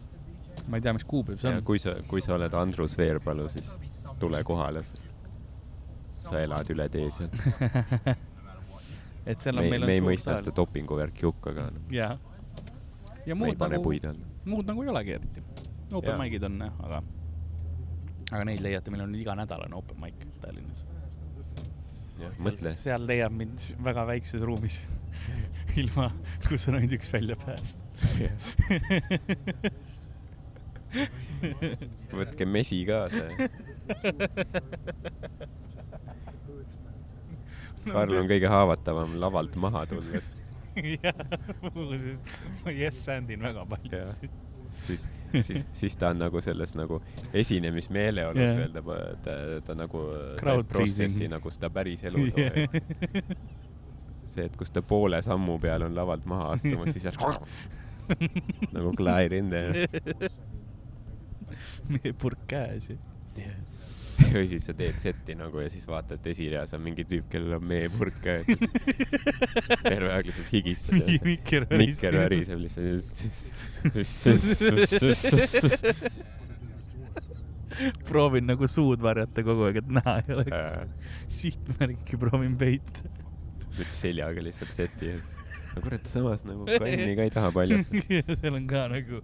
ma 0.69 0.77
ei 0.77 0.83
tea, 0.83 0.93
mis 0.93 1.05
kuupäev 1.07 1.39
see 1.39 1.53
on. 1.55 1.62
kui 1.65 1.79
sa, 1.79 1.95
kui 2.09 2.23
sa 2.25 2.35
oled 2.35 2.55
Andrus 2.59 2.99
Veerpalu, 2.99 3.47
siis 3.49 3.70
tule 4.19 4.43
kohale, 4.45 4.83
sest 4.85 5.07
sa 6.19 6.43
elad 6.43 6.75
üle 6.75 6.89
tee 6.93 7.07
seal. 7.15 7.31
et 9.28 9.44
seal 9.44 9.59
on, 9.59 9.64
me, 9.64 9.70
meil 9.74 9.84
on 9.84 9.90
me 9.90 9.96
ei 9.98 10.05
mõista 10.05 10.36
seda 10.40 10.52
dopinguvärki 10.56 11.26
hukka 11.28 11.52
ka. 11.56 11.66
jah. 11.92 12.16
ja 13.28 13.36
muud 13.36 13.60
nagu, 13.60 13.92
muud 14.48 14.70
nagu 14.70 14.84
ei 14.84 14.92
olegi 14.94 15.16
eriti. 15.18 15.44
Open 15.92 16.14
Jaa. 16.14 16.20
mic'id 16.20 16.46
on 16.48 16.55
jah, 16.64 16.78
aga, 16.84 17.02
aga 18.30 18.42
neid 18.48 18.62
leiate, 18.64 18.92
meil 18.92 19.05
on 19.05 19.12
iganädalane 19.18 19.76
open 19.76 20.00
mic 20.02 20.24
Tallinnas. 20.42 20.80
mõtle, 22.44 22.70
seal 22.78 23.05
leiab 23.09 23.36
mind 23.36 23.59
väga 23.84 24.06
väikses 24.09 24.42
ruumis, 24.48 24.76
ilma, 25.82 26.09
kus 26.48 26.68
on 26.70 26.80
ainult 26.80 26.96
üks 26.98 27.12
väljapääs. 27.12 27.76
võtke 32.16 32.44
mesi 32.48 32.80
kaasa. 32.88 33.24
Karl 37.86 38.18
on 38.22 38.28
kõige 38.30 38.50
haavatavam 38.50 39.16
lavalt 39.22 39.56
maha 39.60 39.86
tulles. 39.90 40.30
jah, 41.05 41.24
muuseas, 41.70 42.36
ma 42.64 42.74
yes 42.74 43.06
andin 43.12 43.42
väga 43.42 43.64
palju 43.66 44.05
siis, 44.70 45.09
siis, 45.42 45.66
siis 45.72 45.96
ta 45.96 46.09
on 46.09 46.18
nagu 46.18 46.40
selles 46.40 46.74
nagu 46.78 47.00
esinemismeeleolus 47.32 48.42
Jah. 48.42 48.56
veel, 48.56 48.72
ta, 49.22 49.36
ta, 49.64 49.76
nagu 49.78 50.05
teeb 50.40 50.68
protsessi 50.68 51.28
nagu 51.30 51.50
seda 51.50 51.70
päris 51.72 52.05
elu 52.09 52.26
yeah.. 52.36 52.68
see, 54.24 54.44
et 54.44 54.56
kus 54.56 54.72
ta 54.74 54.82
poole 54.82 55.20
sammu 55.24 55.59
peal 55.62 55.86
on 55.88 55.96
lavalt 55.96 56.26
maha 56.28 56.52
astumas, 56.56 56.92
siis 56.94 57.09
nagu 58.76 58.92
Clyde 58.96 59.38
in 59.38 59.50
there. 59.52 59.88
meie 61.88 62.12
purk 62.16 62.46
käes 62.48 62.90
ju. 62.90 62.96
või 64.35 64.47
siis 64.51 64.66
sa 64.69 64.74
teed 64.77 64.97
setti 64.99 65.35
nagu 65.39 65.61
ja 65.62 65.69
siis 65.73 65.86
vaatad, 65.89 66.19
et 66.19 66.27
esireas 66.32 66.74
on 66.77 66.82
mingi 66.85 67.05
tüüp, 67.09 67.27
kellel 67.32 67.59
on 67.59 67.65
meepurk 67.69 68.19
käes. 68.24 68.47
terve 69.85 70.11
aeg 70.15 70.31
lihtsalt 70.31 70.51
higistab. 70.53 71.12
Mikker 71.27 71.69
Mikker. 71.70 72.19
väriseb 72.24 72.59
lihtsalt. 72.65 73.07
proovin 78.09 78.47
nagu 78.49 78.66
suud 78.66 79.03
varjata 79.03 79.45
kogu 79.47 79.69
aeg, 79.69 79.77
et 79.82 79.90
näha 80.01 80.15
ei 80.24 80.35
oleks. 80.35 80.61
sihtmärki 81.39 82.19
proovin 82.19 82.57
peita. 82.59 83.07
nüüd 83.78 83.93
seljaga 83.95 84.43
lihtsalt 84.43 84.74
seti. 84.74 85.15
no 85.74 85.82
kurat, 85.85 86.07
samas 86.11 86.43
nagu 86.49 86.66
kanni 86.66 87.15
ka 87.15 87.28
ei 87.28 87.35
taha 87.35 87.53
paljastada. 87.55 88.23
seal 88.43 88.59
on 88.59 88.66
ka 88.70 88.86
nagu, 88.93 89.23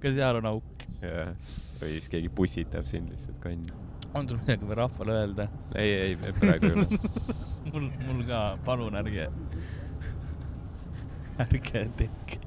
ka 0.00 0.14
seal 0.16 0.40
on 0.40 0.46
auk. 0.54 0.86
või 1.02 1.90
siis 1.98 2.08
keegi 2.08 2.32
pussitab 2.32 2.88
sind 2.88 3.12
lihtsalt 3.12 3.36
kanni. 3.44 3.84
On 4.14 4.28
sul 4.28 4.38
midagi 4.42 4.66
veel 4.68 4.78
rahvale 4.78 5.12
öelda? 5.20 5.48
ei, 5.74 5.92
ei, 6.00 6.16
praegu 6.40 6.66
ei 6.70 6.72
ole. 6.72 6.86
mul, 7.72 7.88
mul 8.06 8.22
ka, 8.28 8.42
palun 8.64 8.94
ärge, 9.00 9.28
ärge 11.44 11.84
tehke. 11.98 12.38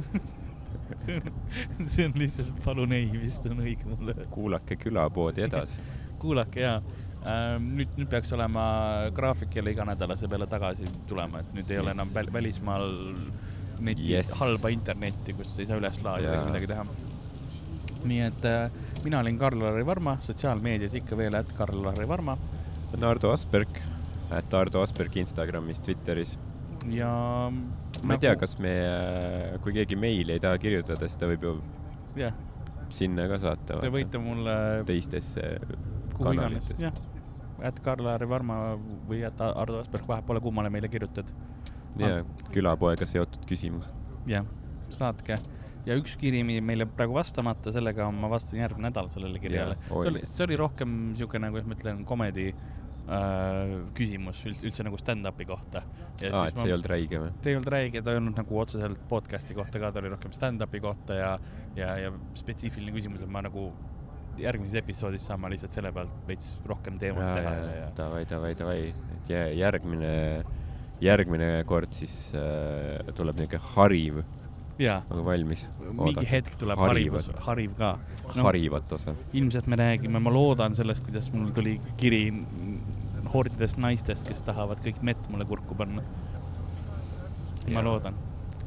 see 1.92 2.04
on 2.06 2.12
lihtsalt 2.18 2.56
palun 2.64 2.92
ei 2.96 3.08
vist 3.12 3.46
on 3.50 3.60
õige 3.64 3.88
mulle 3.88 4.14
kuulake 4.34 4.76
külapoodi 4.80 5.44
edasi. 5.46 5.80
kuulake 6.22 6.60
ja 6.64 6.74
ähm, 7.24 7.70
nüüd, 7.78 7.92
nüüd 7.96 8.10
peaks 8.12 8.32
olema 8.36 8.64
graafik 9.16 9.54
jälle 9.56 9.72
iganädalase 9.74 10.28
peale 10.28 10.46
tagasi 10.50 10.88
tulema, 11.08 11.40
et 11.44 11.54
nüüd 11.56 11.70
ei 11.72 11.78
ole 11.80 11.90
Yes. 11.94 11.96
enam 11.98 12.12
väl, 12.14 12.32
välismaal 12.32 12.86
neti 13.80 14.10
Yes. 14.12 14.34
halba 14.40 14.68
internetti, 14.72 15.32
kus 15.38 15.54
ei 15.58 15.66
saa 15.70 15.80
üles 15.80 16.02
laadida 16.04 16.34
ega 16.36 16.46
midagi 16.50 16.68
teha. 16.74 16.84
nii 18.04 18.20
et 18.24 18.44
äh, 18.48 18.70
mina 19.04 19.20
olin 19.20 19.38
Karl-Lari 19.38 19.86
Varma, 19.86 20.16
sotsiaalmeedias 20.20 20.94
ikka 21.00 21.16
veel, 21.16 21.34
et 21.38 21.52
Karl-Lari 21.56 22.06
Varma 22.08 22.36
Ardo 23.06 23.30
Asperg, 23.32 23.80
et 24.36 24.54
Ardo 24.54 24.82
Asperg 24.82 25.16
Instagramis, 25.22 25.80
Twitteris. 25.80 26.38
ja. 26.92 27.10
ma 28.02 28.16
ei 28.16 28.22
tea, 28.22 28.34
kas 28.40 28.56
me, 28.58 28.72
kui 29.64 29.74
keegi 29.76 29.96
meili 29.96 30.36
ei 30.36 30.42
taha 30.42 30.58
kirjutada, 30.60 31.08
siis 31.08 31.20
ta 31.20 31.28
võib 31.30 31.46
ju 31.46 31.54
jah, 32.18 32.34
sinna 32.92 33.28
ka 33.30 33.38
saata. 33.40 33.78
te 33.84 33.92
võite 33.92 34.20
mulle 34.22 34.56
teistesse 34.88 35.46
kanalitesse. 36.18 36.92
et 37.70 37.80
Karl-Lari 37.84 38.28
Varma 38.28 38.60
või 39.08 39.22
et 39.28 39.46
Ardo 39.46 39.84
Asperg, 39.84 40.08
vahet 40.08 40.26
pole, 40.26 40.42
kummale 40.44 40.72
meile 40.72 40.90
kirjutad 40.92 41.30
ja 42.00 42.20
külapoega 42.52 43.08
seotud 43.08 43.48
küsimus. 43.48 43.88
jah, 44.28 44.44
saatke 44.90 45.38
ja 45.86 45.96
üks 46.00 46.16
kiri 46.20 46.42
mi- 46.44 46.60
meile 46.60 46.86
praegu 46.86 47.14
vastamata, 47.16 47.72
sellega 47.72 48.10
ma 48.12 48.28
vastan 48.32 48.60
järgmine 48.60 48.88
nädal 48.90 49.08
sellele 49.12 49.38
kirjale. 49.42 49.76
Oi. 49.90 50.02
see 50.04 50.10
oli, 50.14 50.22
see 50.28 50.44
oli 50.48 50.56
rohkem 50.60 50.96
niisugune, 51.12 51.50
kuidas 51.54 51.66
ma 51.70 51.74
ütlen, 51.78 52.02
komedi 52.08 52.48
äh, 52.50 53.74
küsimus 53.96 54.42
üldse, 54.46 54.66
üldse 54.68 54.84
nagu 54.86 54.98
stand-up'i 55.00 55.46
kohta. 55.48 55.82
aa, 56.32 56.46
et 56.50 56.58
see 56.60 56.68
ei 56.68 56.74
olnud 56.76 56.90
räige 56.92 57.20
või? 57.22 57.30
ta 57.42 57.50
ei 57.52 57.56
olnud 57.58 57.70
räige, 57.72 58.02
ta 58.04 58.12
ei 58.14 58.20
olnud 58.20 58.36
nagu 58.42 58.58
otseselt 58.60 59.06
podcast'i 59.08 59.56
kohta 59.56 59.80
ka, 59.82 59.90
ta 59.94 60.02
oli 60.02 60.10
rohkem 60.12 60.34
stand-up'i 60.36 60.80
kohta 60.84 61.16
ja, 61.16 61.30
ja, 61.78 61.94
ja 62.06 62.12
spetsiifiline 62.38 62.92
küsimus, 62.96 63.22
et 63.24 63.32
ma 63.32 63.40
nagu 63.46 63.70
järgmises 64.40 64.78
episoodis 64.80 65.24
saan 65.26 65.40
ma 65.42 65.48
lihtsalt 65.52 65.72
selle 65.74 65.90
pealt 65.92 66.12
veits 66.28 66.54
rohkem 66.68 66.98
teemat 67.00 67.34
teha 67.40 67.54
ja, 67.56 67.70
ja 67.80 67.88
davai, 67.96 68.22
davai, 68.30 68.52
davai, 68.56 68.78
et 69.16 69.32
jä- 69.32 69.48
järgmine, 69.58 70.12
järgmine 71.02 71.48
kord 71.68 71.92
siis 71.96 72.14
äh, 72.38 73.00
tuleb 73.16 73.40
niuke 73.42 73.58
hariv 73.74 74.20
nagu 74.88 75.24
valmis. 75.24 75.66
mingi 75.92 76.26
hetk 76.30 76.56
tuleb 76.60 76.78
harivus, 76.80 77.30
hariv 77.46 77.74
ka 77.78 77.90
no.. 78.34 78.44
harivat 78.46 78.92
osa. 78.92 79.14
ilmselt 79.32 79.66
me 79.66 79.76
räägime, 79.76 80.20
ma 80.20 80.32
loodan 80.32 80.74
sellest, 80.74 81.04
kuidas 81.04 81.30
mul 81.34 81.50
tuli 81.56 81.76
kiri 82.00 82.22
hordidest 83.34 83.78
naistest, 83.78 84.28
kes 84.28 84.42
tahavad 84.46 84.80
kõik 84.84 85.02
mett 85.06 85.28
mulle 85.30 85.44
kurku 85.44 85.76
panna. 85.78 86.02
ma 87.70 87.84
loodan, 87.84 88.16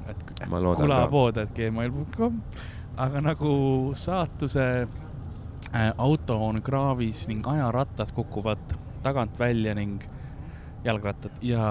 et 0.08 0.48
Ma 0.50 0.60
loodan 0.62 0.84
ka. 0.84 0.88
kulapood, 0.88 1.38
et 1.38 1.54
gmail.com, 1.58 2.42
aga 2.98 3.22
nagu 3.22 3.54
saatuse 3.98 4.66
äh, 4.84 5.92
auto 5.98 6.38
on 6.48 6.62
kraavis 6.62 7.28
ning 7.28 7.48
ajarattad 7.48 8.12
kukuvad 8.16 8.78
tagant 9.04 9.40
välja 9.40 9.74
ning 9.76 10.04
jalgrattad 10.84 11.32
ja, 11.42 11.66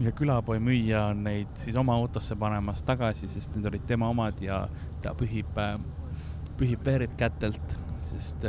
ja 0.00 0.12
külapoi 0.12 0.58
müüja 0.62 1.06
on 1.12 1.22
neid 1.26 1.52
siis 1.58 1.76
oma 1.78 1.94
autosse 1.94 2.36
panemas 2.38 2.82
tagasi, 2.86 3.28
sest 3.30 3.54
need 3.56 3.68
olid 3.70 3.86
tema 3.86 4.10
omad 4.10 4.42
ja 4.42 4.64
ta 5.02 5.14
pühib, 5.18 5.58
pühib 6.58 6.84
verd 6.86 7.14
kätelt, 7.18 7.76
sest, 8.02 8.46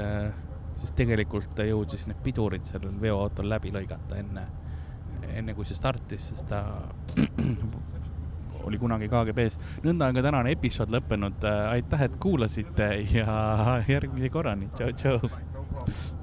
sest 0.81 0.97
tegelikult 0.97 1.61
jõudis 1.67 2.07
need 2.09 2.21
pidurid 2.25 2.65
sellel 2.69 2.97
veoautol 3.01 3.49
läbi 3.53 3.73
lõigata 3.75 4.17
enne, 4.21 4.47
enne 5.33 5.55
kui 5.57 5.69
see 5.69 5.77
startis, 5.77 6.31
sest 6.33 6.49
ta 6.49 6.63
oli 8.63 8.79
kunagi 8.79 9.09
KGB-s. 9.11 9.59
nõnda 9.83 10.09
on 10.09 10.17
ka 10.17 10.25
tänane 10.25 10.53
episood 10.55 10.91
lõppenud. 10.93 11.45
aitäh, 11.69 12.07
et 12.07 12.17
kuulasite 12.17 12.89
ja 13.11 13.81
järgmise 13.87 14.29
korrani, 14.33 14.71
tšau-tšau. 14.73 16.22